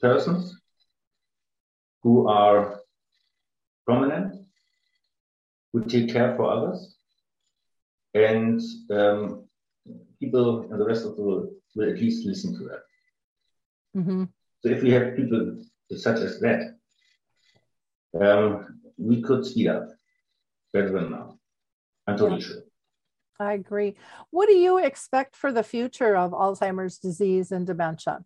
persons 0.00 0.54
who 2.02 2.28
are 2.28 2.80
prominent, 3.84 4.46
who 5.72 5.84
take 5.84 6.12
care 6.12 6.36
for 6.36 6.50
others, 6.50 6.96
and 8.14 8.60
um, 8.90 9.44
people 10.20 10.62
in 10.70 10.78
the 10.78 10.86
rest 10.86 11.04
of 11.04 11.16
the 11.16 11.22
world 11.22 11.50
will 11.74 11.90
at 11.90 12.00
least 12.00 12.26
listen 12.26 12.56
to 12.56 12.64
that. 12.64 12.82
Mhm. 13.96 14.28
So 14.66 14.72
if 14.72 14.82
we 14.82 14.90
have 14.90 15.14
people 15.14 15.62
such 15.92 16.18
as 16.18 16.40
that, 16.40 16.74
um, 18.20 18.80
we 18.98 19.22
could 19.22 19.46
speed 19.46 19.68
up 19.68 19.86
better 20.72 20.90
than 20.90 21.12
now. 21.12 21.38
I'm 22.08 22.18
totally 22.18 22.40
sure. 22.40 22.62
I 23.38 23.52
agree. 23.52 23.94
What 24.30 24.48
do 24.48 24.56
you 24.56 24.78
expect 24.78 25.36
for 25.36 25.52
the 25.52 25.62
future 25.62 26.16
of 26.16 26.32
Alzheimer's 26.32 26.98
disease 26.98 27.52
and 27.52 27.64
dementia? 27.64 28.24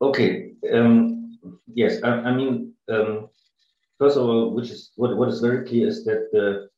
Okay. 0.00 0.52
Um, 0.72 1.40
yes, 1.66 2.00
I, 2.04 2.10
I 2.10 2.32
mean, 2.32 2.74
um, 2.88 3.28
first 3.98 4.16
of 4.16 4.22
all, 4.22 4.54
which 4.54 4.70
is 4.70 4.92
what, 4.94 5.16
what 5.16 5.30
is 5.30 5.40
very 5.40 5.66
clear 5.66 5.88
is 5.88 6.04
that 6.04 6.28
the 6.30 6.68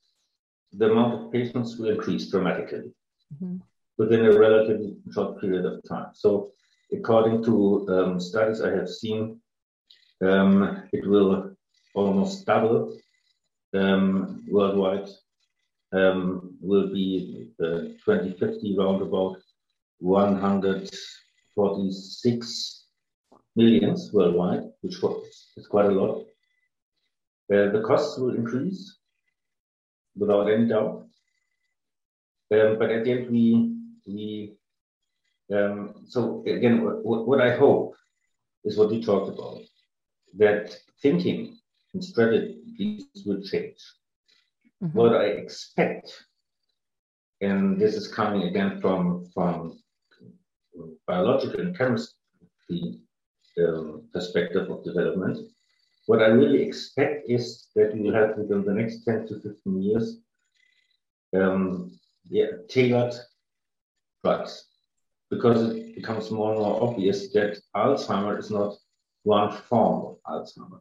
the 0.73 0.91
amount 0.91 1.15
of 1.15 1.33
patients 1.33 1.77
will 1.79 1.91
increase 1.91 2.31
dramatically 2.31 2.93
Mhm. 3.35 3.61
Within 3.99 4.25
a 4.27 4.39
relatively 4.39 4.97
short 5.13 5.41
period 5.41 5.67
of 5.67 5.83
time. 5.89 6.11
So, 6.15 6.53
according 6.93 7.43
to 7.45 7.87
um, 7.89 8.21
studies 8.21 8.63
I 8.63 8.71
have 8.71 8.89
seen, 8.89 9.41
um, 10.25 10.85
it 10.93 11.05
will 11.07 11.51
almost 11.95 12.47
double 12.47 12.97
um, 13.75 14.45
worldwide. 14.51 15.09
Um, 15.91 16.55
will 16.61 16.93
be 16.93 17.49
uh, 17.63 17.97
2050 18.05 18.77
round 18.77 19.01
about 19.01 19.39
146 20.01 22.85
millions 23.57 24.13
worldwide, 24.13 24.65
which 24.83 24.97
is 25.57 25.67
quite 25.67 25.87
a 25.87 25.91
lot. 25.91 26.27
Uh, 27.51 27.71
the 27.73 27.81
costs 27.85 28.19
will 28.19 28.35
increase 28.35 28.99
without 30.15 30.51
any 30.51 30.69
doubt. 30.69 31.07
Um, 32.53 32.79
but 32.79 32.91
at 32.91 33.05
the 33.05 33.13
end, 33.13 33.31
we, 33.31 33.78
we 34.09 34.57
um, 35.51 35.95
so 36.07 36.43
again, 36.47 36.85
what, 36.85 37.27
what- 37.27 37.41
I 37.41 37.57
hope 37.57 37.95
is 38.65 38.77
what 38.77 38.93
you 38.93 39.03
talked 39.03 39.31
about, 39.35 39.61
that 40.37 40.77
thinking 41.01 41.57
and 41.95 42.05
strategies 42.05 43.07
will 43.27 43.41
change. 43.43 43.81
Mhm. 44.83 44.93
What 44.93 45.15
I 45.15 45.27
expect, 45.43 46.13
and 47.41 47.81
this 47.81 47.95
is 47.95 48.09
coming 48.09 48.43
again 48.43 48.81
from, 48.81 49.27
from 49.35 49.81
biological 51.07 51.61
and 51.61 51.77
chemistry 51.77 53.01
um, 53.63 54.09
perspective 54.13 54.71
of 54.71 54.85
development, 54.85 55.39
what 56.07 56.23
I 56.23 56.27
really 56.27 56.63
expect 56.63 57.29
is 57.29 57.69
that 57.75 57.95
we 57.95 58.01
will 58.03 58.15
have 58.15 58.37
within 58.37 58.65
the 58.65 58.75
next 58.75 59.05
10 59.05 59.27
to 59.29 59.41
15 59.41 59.83
years 59.83 60.19
um, 61.35 61.99
yeah, 62.31 62.51
tailored 62.69 63.15
drugs 64.23 64.65
because 65.31 65.75
it 65.75 65.95
becomes 65.95 66.31
more 66.31 66.53
and 66.53 66.61
more 66.63 66.83
obvious 66.83 67.33
that 67.33 67.59
Alzheimer 67.77 68.39
is 68.39 68.51
not 68.51 68.75
one 69.25 69.53
form 69.53 70.07
of 70.07 70.19
Alzheimer, 70.27 70.81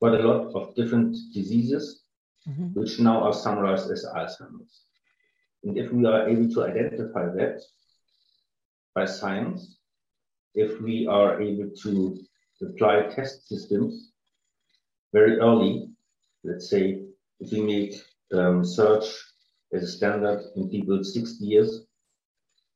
but 0.00 0.20
a 0.20 0.26
lot 0.26 0.52
of 0.54 0.74
different 0.74 1.16
diseases 1.32 2.02
Mhm. 2.48 2.74
which 2.74 3.00
now 3.00 3.22
are 3.22 3.32
summarized 3.34 3.90
as 3.90 4.04
Alzheimer's. 4.04 4.82
And 5.64 5.76
if 5.76 5.92
we 5.92 6.04
are 6.06 6.28
able 6.28 6.48
to 6.54 6.62
identify 6.64 7.26
that 7.34 7.60
by 8.94 9.04
science, 9.04 9.78
if 10.54 10.80
we 10.80 11.06
are 11.06 11.40
able 11.40 11.70
to 11.82 12.18
apply 12.62 13.08
test 13.08 13.48
systems 13.48 14.12
very 15.12 15.38
early, 15.40 15.90
let's 16.44 16.68
say 16.70 17.04
if 17.40 17.50
we 17.52 17.60
make 17.60 17.94
um, 18.32 18.64
search 18.64 19.06
as 19.72 19.82
a 19.82 19.88
standard 19.88 20.40
in 20.56 20.68
people 20.70 21.02
60 21.02 21.44
years, 21.44 21.85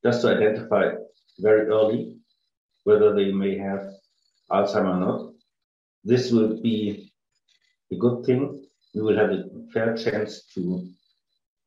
just 0.05 0.23
to 0.23 0.29
identify 0.29 0.93
very 1.39 1.69
early 1.69 2.17
whether 2.85 3.15
they 3.15 3.33
may 3.33 3.59
have 3.59 3.83
Alzheimer 4.51 4.97
or 4.97 5.01
not, 5.01 5.33
this 6.05 6.33
will 6.33 6.61
be 6.61 7.13
a 7.93 7.97
good 7.97 8.25
thing. 8.25 8.65
We 8.95 9.03
will 9.03 9.17
have 9.17 9.31
a 9.31 9.45
fair 9.73 9.97
chance 9.97 10.47
to, 10.55 10.89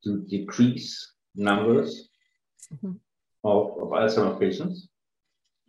to 0.03 0.21
decrease 0.27 0.89
numbers 1.35 2.09
Mhm. 2.73 2.99
of, 3.43 3.77
of 3.81 3.87
Alzheimer 3.89 4.39
patients. 4.39 4.87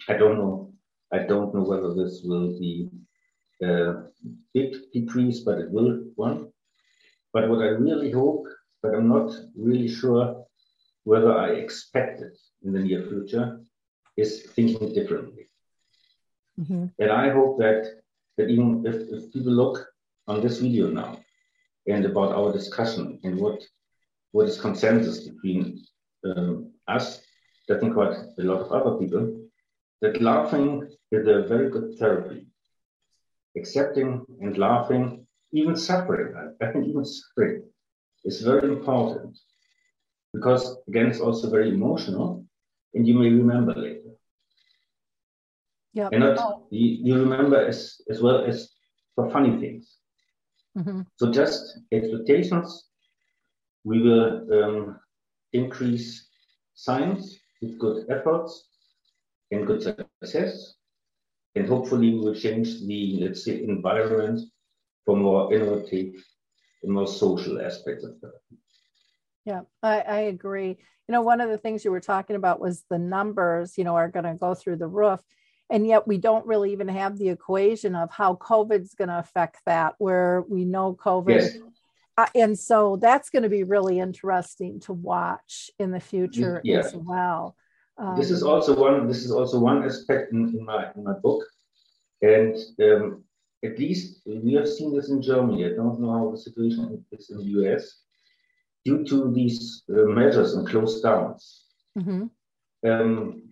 I 0.09 0.15
don't 0.17 0.39
know. 0.39 0.73
I 1.13 1.19
don't 1.19 1.55
know 1.55 1.63
whether 1.63 1.93
this 1.95 2.23
will 2.25 2.59
be 2.59 2.89
a 3.63 4.05
big 4.55 4.75
decrease, 4.93 5.41
but 5.41 5.59
it 5.59 5.71
will 5.71 5.91
one. 6.17 6.53
But 7.33 7.49
what 7.49 7.61
I 7.63 7.69
really 7.87 8.11
hope, 8.11 8.47
but 8.83 8.95
I'm 8.95 9.09
not 9.09 9.31
really 9.57 9.89
sure 9.89 10.45
whether 11.05 11.33
I 11.37 11.51
expect 11.51 12.21
it 12.23 12.37
in 12.65 12.73
the 12.73 12.81
near 12.81 13.03
future, 13.03 13.61
is 14.17 14.43
thinking 14.55 14.93
differently. 14.95 15.49
Mhm. 16.61 16.93
And 16.99 17.11
I 17.11 17.31
hope 17.31 17.59
that 17.59 17.81
that 18.37 18.49
even 18.49 18.85
if, 18.87 18.97
if 19.15 19.33
people 19.33 19.53
look 19.53 19.87
on 20.27 20.41
this 20.41 20.59
video 20.59 20.89
now 20.89 21.21
and 21.87 22.05
about 22.05 22.33
our 22.33 22.53
discussion 22.53 23.21
and 23.25 23.39
what 23.41 23.61
what 24.33 24.49
is 24.49 24.61
consensus 24.61 25.29
between 25.29 25.81
um, 26.25 26.73
us, 26.89 27.23
I 27.71 27.79
think 27.79 27.95
quite 27.95 28.17
a 28.39 28.43
lot 28.43 28.61
of 28.63 28.73
other 28.73 28.99
people, 28.99 29.25
that 30.01 30.21
laughing 30.21 30.89
is 31.13 31.27
a 31.29 31.47
very 31.53 31.71
good 31.71 31.97
therapy. 31.99 32.47
Accepting 33.57 34.27
and 34.41 34.59
laughing, 34.59 35.27
even 35.53 35.77
suffering, 35.77 36.35
I, 36.35 36.65
I 36.65 36.73
think 36.73 36.87
even 36.89 37.05
suffering 37.05 37.63
is 38.25 38.41
very 38.41 38.69
important 38.73 39.39
because 40.33 40.77
again 40.89 41.07
it's 41.07 41.21
also 41.21 41.49
very 41.51 41.69
emotional 41.69 42.44
and 42.95 43.07
you 43.07 43.15
may 43.15 43.31
remember 43.31 43.75
later. 43.75 44.13
Yep. 45.95 46.13
And 46.13 46.21
not 46.21 46.39
Oh, 46.39 46.67
you, 46.71 46.89
you 47.07 47.15
remember 47.19 47.57
as 47.67 48.01
as 48.11 48.21
well 48.23 48.45
as 48.45 48.69
for 49.15 49.31
funny 49.31 49.59
things. 49.61 49.99
mhm. 50.75 51.07
So 51.17 51.31
just 51.33 51.79
expectations, 51.93 52.89
we 53.85 54.01
will 54.03 54.29
um, 54.59 55.01
increase 55.53 56.29
science 56.75 57.37
with 57.63 57.79
good 57.79 58.07
efforts 58.11 58.69
and 59.53 59.67
good 59.67 59.83
success, 59.83 60.51
and 61.55 61.67
hopefully 61.69 62.11
we 62.13 62.19
will 62.21 62.35
change 62.35 62.81
the 62.87 63.19
let's 63.23 63.45
say 63.45 63.63
environment 63.63 64.41
for 65.05 65.17
more 65.17 65.53
innovative 65.53 66.15
and 66.83 66.93
more 66.93 67.07
social 67.07 67.61
aspects 67.61 68.05
of 68.05 68.19
therapy. 68.21 68.57
Yeah, 69.45 69.63
I, 69.83 70.01
I 70.01 70.19
agree. 70.21 70.79
You 71.09 71.13
know, 71.13 71.23
one 71.23 71.41
of 71.41 71.51
the 71.51 71.59
things 71.59 71.85
you 71.85 71.91
were 71.91 72.01
talking 72.01 72.37
about 72.37 72.61
was 72.61 72.85
the 72.89 72.99
numbers, 72.99 73.77
you 73.77 73.85
know, 73.85 73.97
are 73.97 74.09
going 74.09 74.25
to 74.25 74.35
go 74.35 74.55
through 74.55 74.77
the 74.77 74.87
roof. 74.87 75.21
And 75.71 75.87
yet 75.87 76.07
we 76.07 76.19
don't 76.19 76.47
really 76.47 76.73
even 76.73 76.89
have 76.89 77.19
the 77.19 77.31
equation 77.31 77.95
of 77.95 78.11
how 78.11 78.35
COVID's 78.35 78.95
going 78.95 79.09
to 79.09 79.19
affect 79.19 79.59
that, 79.67 79.95
where 79.99 80.43
we 80.49 80.65
know 80.65 80.95
COVID. 80.95 81.29
Yes. 81.41 81.57
Uh, 82.17 82.27
and 82.35 82.59
so 82.59 82.97
that's 83.01 83.31
going 83.31 83.43
to 83.43 83.49
be 83.49 83.65
really 83.65 83.99
interesting 83.99 84.81
to 84.81 84.93
watch 84.93 85.71
in 85.79 85.91
the 85.91 86.01
future 86.01 86.61
Yeah. 86.65 86.79
as 86.81 86.95
well. 86.95 87.57
Um, 87.97 88.17
this 88.17 88.31
is 88.31 88.43
also 88.43 88.75
one 88.75 89.07
this 89.07 89.25
is 89.25 89.31
also 89.31 89.59
one 89.61 89.85
aspect 89.85 90.33
in, 90.33 90.49
in 90.59 90.65
my 90.65 90.91
in 90.97 91.05
my 91.05 91.13
book 91.13 91.45
and 92.23 92.57
um, 92.83 93.23
at 93.65 93.79
least 93.79 94.21
we 94.27 94.53
have 94.55 94.69
seen 94.69 94.93
this 94.93 95.11
in 95.11 95.23
germany 95.23 95.65
i 95.65 95.69
don't 95.69 96.01
know 96.01 96.13
how 96.13 96.31
the 96.33 96.37
situation 96.37 97.05
is 97.13 97.31
in 97.31 97.39
the 97.39 97.45
us 97.45 98.03
due 98.85 99.05
to 99.05 99.33
these 99.33 99.83
uh, 99.91 100.03
measures 100.21 100.55
and 100.55 100.67
close 100.69 101.01
downs 101.01 101.65
mhm, 101.97 102.31
um, 102.87 103.43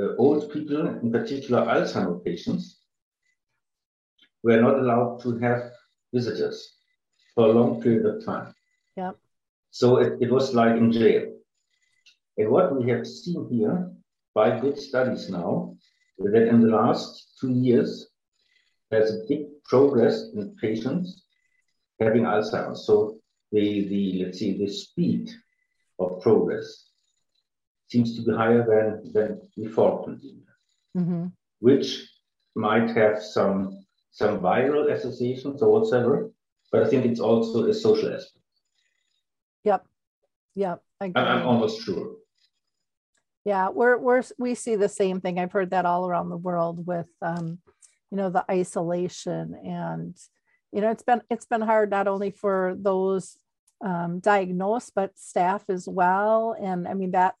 uh, 0.00 0.14
old 0.18 0.50
people 0.52 0.86
in 1.02 1.10
particular 1.12 1.62
alzheimer 1.66 2.22
patients 2.24 2.80
were 4.42 4.60
not 4.60 4.78
allowed 4.78 5.20
to 5.22 5.38
have 5.38 5.62
visitors 6.12 6.58
for 7.34 7.46
a 7.46 7.52
long 7.52 7.80
period 7.82 8.04
of 8.06 8.24
time 8.24 8.54
Yep. 8.96 9.16
so 9.70 9.98
it, 9.98 10.12
it 10.20 10.30
was 10.30 10.54
like 10.54 10.76
in 10.76 10.92
jail 10.92 11.24
and 12.38 12.50
what 12.50 12.74
we 12.76 12.88
have 12.90 13.06
seen 13.06 13.48
here 13.50 13.90
by 14.34 14.58
good 14.60 14.78
studies 14.78 15.30
now, 15.30 15.76
that 16.18 16.48
in 16.48 16.60
the 16.60 16.68
last 16.68 17.38
two 17.40 17.50
years, 17.52 18.08
there's 18.90 19.10
a 19.10 19.24
big 19.28 19.46
progress 19.64 20.30
in 20.34 20.54
patients 20.60 21.22
having 22.00 22.22
Alzheimer's. 22.24 22.86
So 22.86 23.18
the, 23.52 23.88
the 23.88 24.24
let's 24.24 24.38
say 24.38 24.56
the 24.56 24.68
speed 24.68 25.30
of 25.98 26.20
progress 26.22 26.88
seems 27.88 28.16
to 28.16 28.22
be 28.22 28.32
higher 28.36 28.64
than, 28.66 29.12
than 29.12 29.40
before 29.56 30.16
mhm. 30.96 31.32
which 31.60 32.10
might 32.54 32.90
have 32.90 33.22
some 33.22 33.84
some 34.10 34.40
viral 34.40 34.92
associations 34.92 35.60
or 35.60 35.72
whatsoever, 35.72 36.30
but 36.70 36.84
I 36.84 36.88
think 36.88 37.04
it's 37.04 37.18
also 37.18 37.66
a 37.66 37.74
social 37.74 38.14
aspect. 38.14 38.44
Yep. 39.64 39.84
Yep. 40.54 40.82
I 41.00 41.04
I'm, 41.06 41.16
I'm 41.16 41.46
almost 41.46 41.82
sure. 41.82 42.14
Yeah, 43.44 43.70
we're 43.70 43.98
we're 43.98 44.22
we 44.38 44.54
see 44.54 44.76
the 44.76 44.88
same 44.88 45.20
thing. 45.20 45.38
I've 45.38 45.52
heard 45.52 45.70
that 45.70 45.84
all 45.84 46.06
around 46.06 46.28
the 46.28 46.36
world 46.36 46.86
with 46.86 47.08
um, 47.20 47.58
you 48.14 48.18
know, 48.18 48.30
the 48.30 48.44
isolation 48.48 49.56
and 49.64 50.16
you 50.74 50.80
know, 50.80 50.90
it's 50.90 51.04
been 51.04 51.22
it's 51.30 51.46
been 51.46 51.60
hard 51.60 51.90
not 51.90 52.08
only 52.08 52.30
for 52.30 52.74
those 52.76 53.36
um, 53.84 54.18
diagnosed 54.18 54.92
but 54.94 55.16
staff 55.16 55.64
as 55.68 55.88
well. 55.88 56.56
And 56.60 56.88
I 56.88 56.94
mean 56.94 57.12
that 57.12 57.34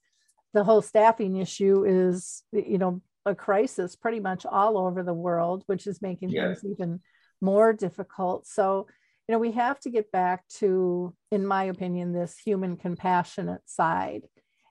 the 0.52 0.62
whole 0.62 0.82
staffing 0.82 1.36
issue 1.36 1.84
is 1.84 2.44
you 2.52 2.78
know 2.78 3.02
a 3.26 3.34
crisis 3.34 3.96
pretty 3.96 4.20
much 4.20 4.46
all 4.46 4.78
over 4.78 5.02
the 5.02 5.14
world, 5.14 5.64
which 5.66 5.86
is 5.86 6.00
making 6.00 6.30
Yeah. 6.30 6.54
things 6.54 6.64
even 6.64 7.00
more 7.40 7.72
difficult. 7.72 8.46
So 8.46 8.86
you 9.26 9.32
know 9.32 9.40
we 9.40 9.52
have 9.52 9.80
to 9.80 9.90
get 9.90 10.12
back 10.12 10.46
to, 10.60 11.12
in 11.32 11.44
my 11.44 11.64
opinion, 11.64 12.12
this 12.12 12.38
human 12.38 12.76
compassionate 12.76 13.62
side 13.68 14.22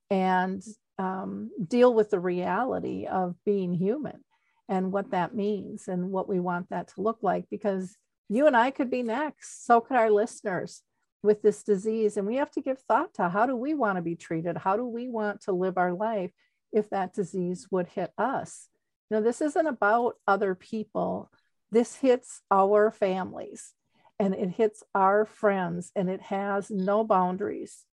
and 0.09 0.63
um, 0.99 1.49
deal 1.67 1.93
with 1.93 2.11
the 2.11 2.19
reality 2.19 3.07
of 3.07 3.35
being 3.45 3.73
human 3.73 4.23
and 4.69 4.93
what 4.93 5.11
that 5.11 5.35
means 5.35 5.89
and 5.89 6.11
what 6.11 6.29
we 6.29 6.39
want 6.39 6.69
that 6.69 6.87
to 6.89 7.01
look 7.01 7.17
like 7.21 7.45
because 7.49 7.97
you 8.29 8.47
and 8.47 8.55
I 8.55 8.71
could 8.71 8.89
be 8.89 9.03
next. 9.03 9.65
So 9.65 9.81
could 9.81 9.97
our 9.97 10.09
listeners 10.09 10.81
with 11.21 11.41
this 11.41 11.63
disease. 11.63 12.17
And 12.17 12.27
we 12.27 12.35
have 12.35 12.51
to 12.51 12.61
give 12.61 12.79
thought 12.79 13.13
to 13.15 13.29
how 13.29 13.45
do 13.45 13.55
we 13.55 13.73
want 13.73 13.97
to 13.97 14.01
be 14.01 14.15
treated? 14.15 14.57
How 14.57 14.75
do 14.75 14.85
we 14.85 15.07
want 15.07 15.41
to 15.41 15.51
live 15.53 15.77
our 15.77 15.93
life 15.93 16.31
if 16.71 16.89
that 16.89 17.13
disease 17.13 17.67
would 17.71 17.87
hit 17.87 18.11
us? 18.17 18.67
You 19.09 19.17
know, 19.17 19.23
this 19.23 19.41
isn't 19.41 19.67
about 19.67 20.15
other 20.27 20.55
people. 20.55 21.31
This 21.71 21.95
hits 21.95 22.41
our 22.51 22.91
families 22.91 23.73
and 24.19 24.33
it 24.33 24.49
hits 24.49 24.83
our 24.93 25.25
friends 25.25 25.91
and 25.95 26.09
it 26.09 26.21
has 26.21 26.69
no 26.69 27.03
boundaries 27.03 27.85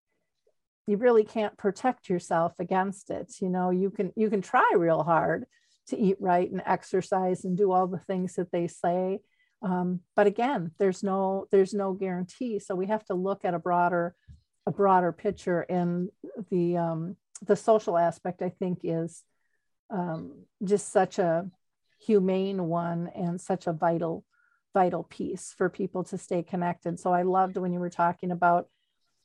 you 0.87 0.97
really 0.97 1.25
can't 1.25 1.57
protect 1.57 2.09
yourself 2.09 2.53
against 2.59 3.11
it 3.11 3.33
you 3.41 3.49
know 3.49 3.71
you 3.71 3.91
can 3.91 4.13
you 4.17 4.29
can 4.29 4.43
try 4.43 4.69
real 4.77 5.03
hard 5.03 5.47
to 5.87 5.97
eat 5.97 6.17
right 6.21 6.51
and 6.51 6.63
exercise 6.67 7.45
and 7.45 7.57
do 7.57 7.71
all 7.71 7.87
the 7.87 7.99
things 7.99 8.35
that 8.35 8.51
they 8.51 8.67
say 8.67 9.21
um, 9.63 10.01
but 10.17 10.27
again 10.27 10.73
there's 10.79 11.03
no 11.03 11.47
there's 11.51 11.75
no 11.75 11.93
guarantee. 11.93 12.59
So 12.59 12.75
we 12.75 12.87
have 12.87 13.05
to 13.07 13.15
look 13.15 13.45
at 13.45 13.55
a 13.55 13.59
broader 13.59 14.15
a 14.67 14.71
broader 14.71 15.13
picture 15.13 15.63
and 15.63 16.11
the 16.51 16.77
um, 16.77 17.17
the 17.43 17.57
social 17.57 17.97
aspect 17.97 18.43
i 18.43 18.51
think 18.51 18.81
is 18.85 19.23
um, 19.91 20.45
just 20.63 20.93
such 20.93 21.19
a 21.19 21.51
humane 21.99 22.65
one 22.65 23.11
and 23.15 23.41
such 23.41 23.67
a 23.67 23.73
vital 23.73 24.25
vital 24.73 25.03
piece 25.03 25.53
for 25.59 25.69
people 25.69 26.05
to 26.05 26.17
stay 26.17 26.43
connected. 26.43 26.99
So 26.99 27.13
i 27.13 27.23
loved 27.23 27.57
when 27.57 27.73
you 27.73 27.81
were 27.81 27.91
talking 27.91 28.31
about 28.31 28.69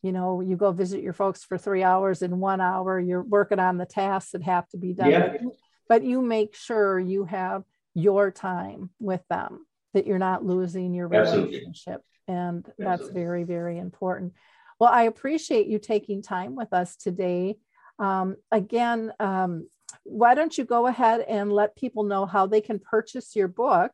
you 0.02 0.12
know 0.12 0.42
you 0.42 0.56
go 0.56 0.72
visit 0.72 1.02
your 1.02 1.14
folks 1.14 1.44
for 1.44 1.58
three 1.58 1.84
hours 1.84 2.22
in 2.22 2.40
one 2.40 2.62
hour 2.62 3.00
you're 3.00 3.24
working 3.24 3.60
on 3.60 3.78
the 3.78 3.86
tasks 3.86 4.32
that 4.32 4.44
have 4.44 4.68
to 4.70 4.78
be 4.78 4.94
done. 4.94 5.12
Yeah. 5.12 5.28
but, 5.30 5.42
you, 5.42 5.52
but 5.90 6.04
you 6.04 6.22
make 6.22 6.56
sure 6.56 7.00
you 7.00 7.26
have 7.26 7.64
your 7.94 8.32
time 8.32 8.90
with 9.00 9.22
them 9.30 9.66
that 9.96 10.06
you're 10.06 10.20
not 10.20 10.46
losing 10.46 10.93
your 10.93 11.12
Absolutely. 11.12 11.48
relationship 11.56 12.02
and 12.28 12.66
that's 12.78 13.02
Absolutely. 13.04 13.22
very 13.22 13.43
very 13.43 13.78
important 13.80 14.34
well 14.80 14.91
i 14.91 15.04
appreciate 15.04 15.68
you 15.68 15.80
taking 15.80 16.22
time 16.22 16.54
with 16.56 16.72
us 16.74 16.96
today 16.98 17.58
um, 17.98 18.36
again 18.52 19.12
um, 19.20 19.68
why 20.04 20.36
don't 20.36 20.58
you 20.58 20.66
go 20.66 20.86
ahead 20.88 21.22
and 21.22 21.52
let 21.52 21.76
people 21.78 22.04
know 22.04 22.26
how 22.26 22.46
they 22.46 22.60
can 22.62 22.78
purchase 22.78 23.36
your 23.36 23.48
book 23.48 23.91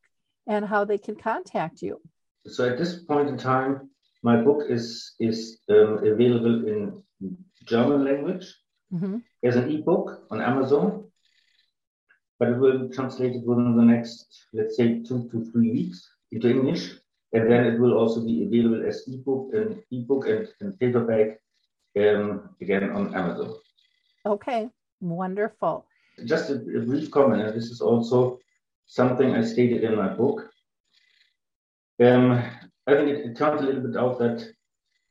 and 0.48 0.66
how 0.66 0.84
they 0.84 0.98
can 0.98 1.16
contact 1.16 1.82
you 1.84 2.02
So 2.48 2.62
at 2.72 2.78
this 2.82 2.94
point 3.10 3.30
in 3.30 3.38
time, 3.38 3.74
my 4.30 4.36
book 4.48 4.62
is 4.78 5.14
is 5.28 5.38
um, 5.70 5.92
available 6.14 6.56
in 6.74 6.80
German 7.72 8.00
language 8.10 8.48
Mhm. 8.92 9.22
as 9.50 9.56
an 9.62 9.66
ebook 9.76 10.08
on 10.32 10.42
Amazon, 10.52 11.11
but 12.42 12.50
it 12.50 12.58
will 12.58 12.88
be 12.88 12.96
translated 12.96 13.46
within 13.46 13.78
the 13.78 13.84
next, 13.84 14.48
let's 14.52 14.76
say, 14.76 15.04
two 15.04 15.30
to 15.30 15.46
three 15.52 15.70
weeks 15.70 16.10
into 16.32 16.50
English, 16.50 16.90
and 17.34 17.52
then 17.52 17.66
it 17.68 17.80
will 17.80 17.96
also 17.96 18.26
be 18.26 18.46
available 18.48 18.84
as 18.84 19.08
ebook 19.08 19.54
and 19.54 19.84
ebook 19.92 20.28
and, 20.28 20.48
and 20.60 20.80
paperback 20.80 21.40
um, 22.00 22.50
again 22.60 22.90
on 22.98 23.14
Amazon. 23.14 23.54
okay 24.26 24.62
wonderful 25.02 25.86
Just 26.26 26.50
a, 26.50 26.56
a 26.80 26.82
brief 26.90 27.12
comment, 27.12 27.44
and 27.44 27.56
this 27.56 27.70
is 27.76 27.80
also 27.80 28.40
something 28.88 29.36
I 29.36 29.44
stated 29.44 29.84
in 29.84 29.96
my 29.96 30.10
book. 30.22 30.38
Um, 32.06 32.26
I 32.88 32.92
think 32.96 33.08
it, 33.10 33.20
it 33.28 33.38
turns 33.38 33.62
a 33.62 33.66
little 33.66 33.86
bit 33.88 33.98
out 34.04 34.18
that 34.18 34.40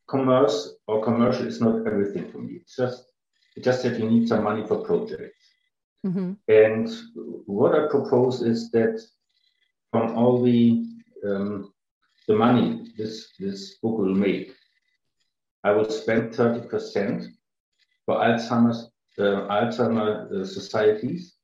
commerce 0.08 0.56
or 0.88 1.04
commercial 1.08 1.46
is 1.46 1.60
not 1.60 1.86
everything 1.86 2.24
for 2.32 2.38
me. 2.38 2.54
It's 2.60 2.74
just 2.74 3.04
it's 3.54 3.66
just 3.70 3.82
that 3.84 3.98
you 4.00 4.06
need 4.10 4.26
some 4.26 4.42
money 4.42 4.66
for 4.66 4.78
projects. 4.88 5.49
Mhm. 6.04 6.36
And 6.48 6.88
what 7.46 7.74
I 7.74 7.88
propose 7.88 8.42
is 8.42 8.70
that 8.70 9.00
from 9.90 10.16
all 10.16 10.42
the 10.42 10.86
um, 11.24 11.72
the 12.26 12.34
money 12.34 12.92
this 12.96 13.36
this 13.38 13.78
book 13.82 13.98
will 13.98 14.14
make, 14.14 14.54
I 15.62 15.72
will 15.72 15.90
spend 15.90 16.34
thirty 16.34 16.66
percent 16.68 17.24
for 18.06 18.16
Alzheimer's 18.16 18.90
uh, 19.18 19.46
Alzheimer 19.50 20.32
uh, 20.32 20.44
societies, 20.44 21.36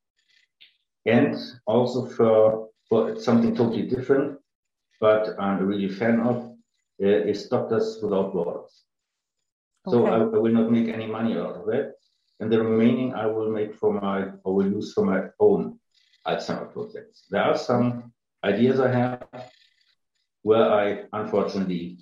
and 1.04 1.36
also 1.66 2.07
for 2.07 2.70
for 2.88 3.18
something 3.20 3.54
totally 3.54 3.86
different, 3.86 4.38
but 5.00 5.34
I'm 5.38 5.66
really 5.66 5.88
fan 5.88 6.20
of 6.20 6.36
uh, 7.02 7.28
is 7.30 7.48
Doctors 7.48 7.98
Without 8.02 8.32
Borders. 8.32 8.84
So 9.88 10.07
I, 10.07 10.16
I 10.16 10.38
will 10.38 10.52
not 10.52 10.70
make 10.70 10.88
any 10.88 11.07
money 11.07 11.36
out 11.36 11.57
of 11.57 11.68
it, 11.68 11.92
and 12.41 12.53
the 12.53 12.62
remaining 12.62 13.14
I 13.14 13.26
will 13.26 13.51
make 13.51 13.74
for 13.74 13.93
my 13.93 14.28
or 14.45 14.55
will 14.55 14.70
use 14.70 14.93
for 14.93 15.05
my 15.05 15.28
own 15.41 15.78
Alzheimer 16.26 16.72
projects. 16.72 17.24
There 17.30 17.43
are 17.43 17.57
some 17.57 18.12
ideas 18.45 18.80
I 18.80 18.91
have 18.93 19.26
where 20.43 20.72
I 20.72 21.05
unfortunately 21.12 21.99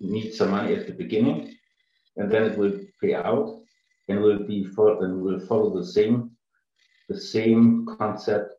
need 0.00 0.32
some 0.32 0.50
money 0.50 0.74
at 0.74 0.86
the 0.86 0.92
beginning, 0.92 1.54
and 2.16 2.30
then 2.30 2.44
it 2.44 2.58
will 2.58 2.78
pay 3.00 3.14
out 3.14 3.60
and 4.08 4.20
will 4.20 4.44
be 4.44 4.64
for, 4.64 5.04
and 5.04 5.22
will 5.22 5.40
follow 5.40 5.76
the 5.78 5.86
same 5.86 6.30
the 7.08 7.20
same 7.20 7.86
concept. 7.98 8.52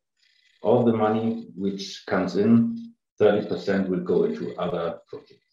All 0.61 0.83
the 0.83 0.93
money 0.93 1.47
which 1.55 2.03
comes 2.07 2.35
in, 2.35 2.93
30% 3.21 3.87
will 3.87 3.99
go 3.99 4.23
into 4.23 4.55
other 4.57 4.99
projects. 5.07 5.49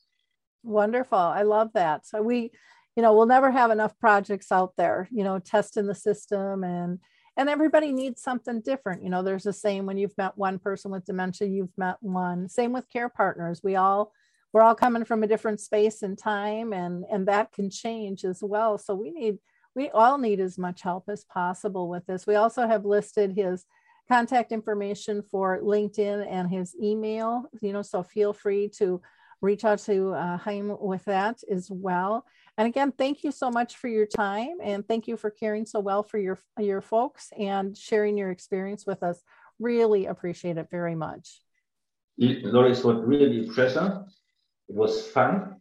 Wonderful. 0.62 1.18
I 1.18 1.42
love 1.42 1.70
that. 1.74 2.06
So 2.06 2.22
we, 2.22 2.50
you 2.96 3.02
know, 3.02 3.14
we'll 3.14 3.26
never 3.26 3.50
have 3.50 3.70
enough 3.70 3.98
projects 3.98 4.50
out 4.50 4.72
there, 4.76 5.06
you 5.12 5.22
know, 5.22 5.38
testing 5.38 5.86
the 5.86 5.94
system 5.94 6.64
and 6.64 6.98
and 7.38 7.50
everybody 7.50 7.92
needs 7.92 8.22
something 8.22 8.62
different. 8.62 9.02
You 9.02 9.10
know, 9.10 9.22
there's 9.22 9.44
a 9.44 9.52
saying 9.52 9.84
when 9.84 9.98
you've 9.98 10.16
met 10.16 10.38
one 10.38 10.58
person 10.58 10.90
with 10.90 11.04
dementia, 11.04 11.46
you've 11.46 11.76
met 11.76 11.96
one. 12.00 12.48
Same 12.48 12.72
with 12.72 12.88
care 12.88 13.10
partners. 13.10 13.60
We 13.62 13.76
all 13.76 14.12
we're 14.54 14.62
all 14.62 14.74
coming 14.74 15.04
from 15.04 15.22
a 15.22 15.26
different 15.26 15.60
space 15.60 16.02
and 16.02 16.16
time 16.16 16.72
and 16.72 17.04
and 17.12 17.28
that 17.28 17.52
can 17.52 17.68
change 17.68 18.24
as 18.24 18.38
well 18.42 18.78
so 18.78 18.94
we 18.94 19.10
need 19.10 19.36
we 19.74 19.90
all 19.90 20.16
need 20.16 20.40
as 20.40 20.56
much 20.56 20.80
help 20.80 21.04
as 21.10 21.24
possible 21.24 21.90
with 21.90 22.06
this 22.06 22.26
we 22.26 22.36
also 22.36 22.66
have 22.66 22.86
listed 22.86 23.32
his 23.32 23.66
contact 24.08 24.52
information 24.52 25.22
for 25.30 25.60
linkedin 25.60 26.26
and 26.30 26.48
his 26.48 26.74
email 26.82 27.44
you 27.60 27.70
know 27.70 27.82
so 27.82 28.02
feel 28.02 28.32
free 28.32 28.66
to 28.66 29.02
reach 29.40 29.64
out 29.64 29.78
to 29.80 30.12
uh, 30.14 30.38
with 30.80 31.04
that 31.04 31.38
as 31.50 31.70
well. 31.70 32.24
And 32.58 32.66
again, 32.66 32.92
thank 32.92 33.22
you 33.22 33.30
so 33.32 33.50
much 33.50 33.76
for 33.76 33.88
your 33.88 34.06
time 34.06 34.58
and 34.62 34.86
thank 34.86 35.06
you 35.06 35.16
for 35.16 35.30
caring 35.30 35.66
so 35.66 35.78
well 35.80 36.02
for 36.02 36.18
your, 36.18 36.38
your 36.58 36.80
folks 36.80 37.30
and 37.38 37.76
sharing 37.76 38.16
your 38.16 38.30
experience 38.30 38.86
with 38.86 39.02
us. 39.02 39.22
Really 39.58 40.06
appreciate 40.06 40.56
it 40.56 40.68
very 40.70 40.94
much. 40.94 41.40
Loris, 42.18 42.82
was 42.82 43.04
really 43.04 43.46
pleasure. 43.50 44.04
It 44.68 44.74
was 44.74 45.06
fun. 45.08 45.56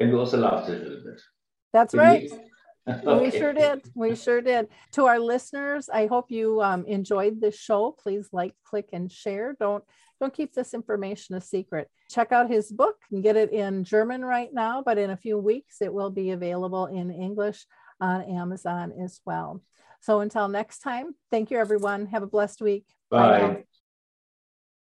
And 0.00 0.10
we 0.10 0.18
also 0.18 0.38
laughed 0.38 0.68
a 0.68 0.72
little 0.72 1.04
bit. 1.04 1.20
That's 1.72 1.94
right. 1.94 2.28
okay. 2.88 3.20
We 3.20 3.30
sure 3.30 3.52
did. 3.52 3.82
We 3.94 4.16
sure 4.16 4.40
did. 4.40 4.68
To 4.92 5.06
our 5.06 5.18
listeners, 5.18 5.88
I 5.92 6.06
hope 6.06 6.30
you 6.30 6.62
um, 6.62 6.84
enjoyed 6.86 7.40
this 7.40 7.56
show. 7.56 7.94
Please 7.98 8.28
like, 8.32 8.54
click, 8.64 8.88
and 8.92 9.10
share. 9.10 9.56
Don't 9.58 9.84
don't 10.20 10.34
keep 10.34 10.52
this 10.52 10.74
information 10.74 11.34
a 11.34 11.40
secret. 11.40 11.88
Check 12.10 12.32
out 12.32 12.50
his 12.50 12.70
book 12.70 12.96
and 13.10 13.22
get 13.22 13.36
it 13.36 13.52
in 13.52 13.84
German 13.84 14.24
right 14.24 14.52
now, 14.52 14.82
but 14.84 14.98
in 14.98 15.10
a 15.10 15.16
few 15.16 15.38
weeks 15.38 15.76
it 15.80 15.92
will 15.92 16.10
be 16.10 16.30
available 16.30 16.86
in 16.86 17.10
English 17.10 17.64
on 18.00 18.22
Amazon 18.22 18.92
as 19.02 19.20
well. 19.24 19.62
So 20.02 20.20
until 20.20 20.48
next 20.48 20.80
time, 20.80 21.14
thank 21.30 21.50
you 21.50 21.58
everyone. 21.58 22.06
Have 22.06 22.22
a 22.22 22.26
blessed 22.26 22.60
week. 22.60 22.86
Bye. 23.10 23.40
Bye 23.40 23.64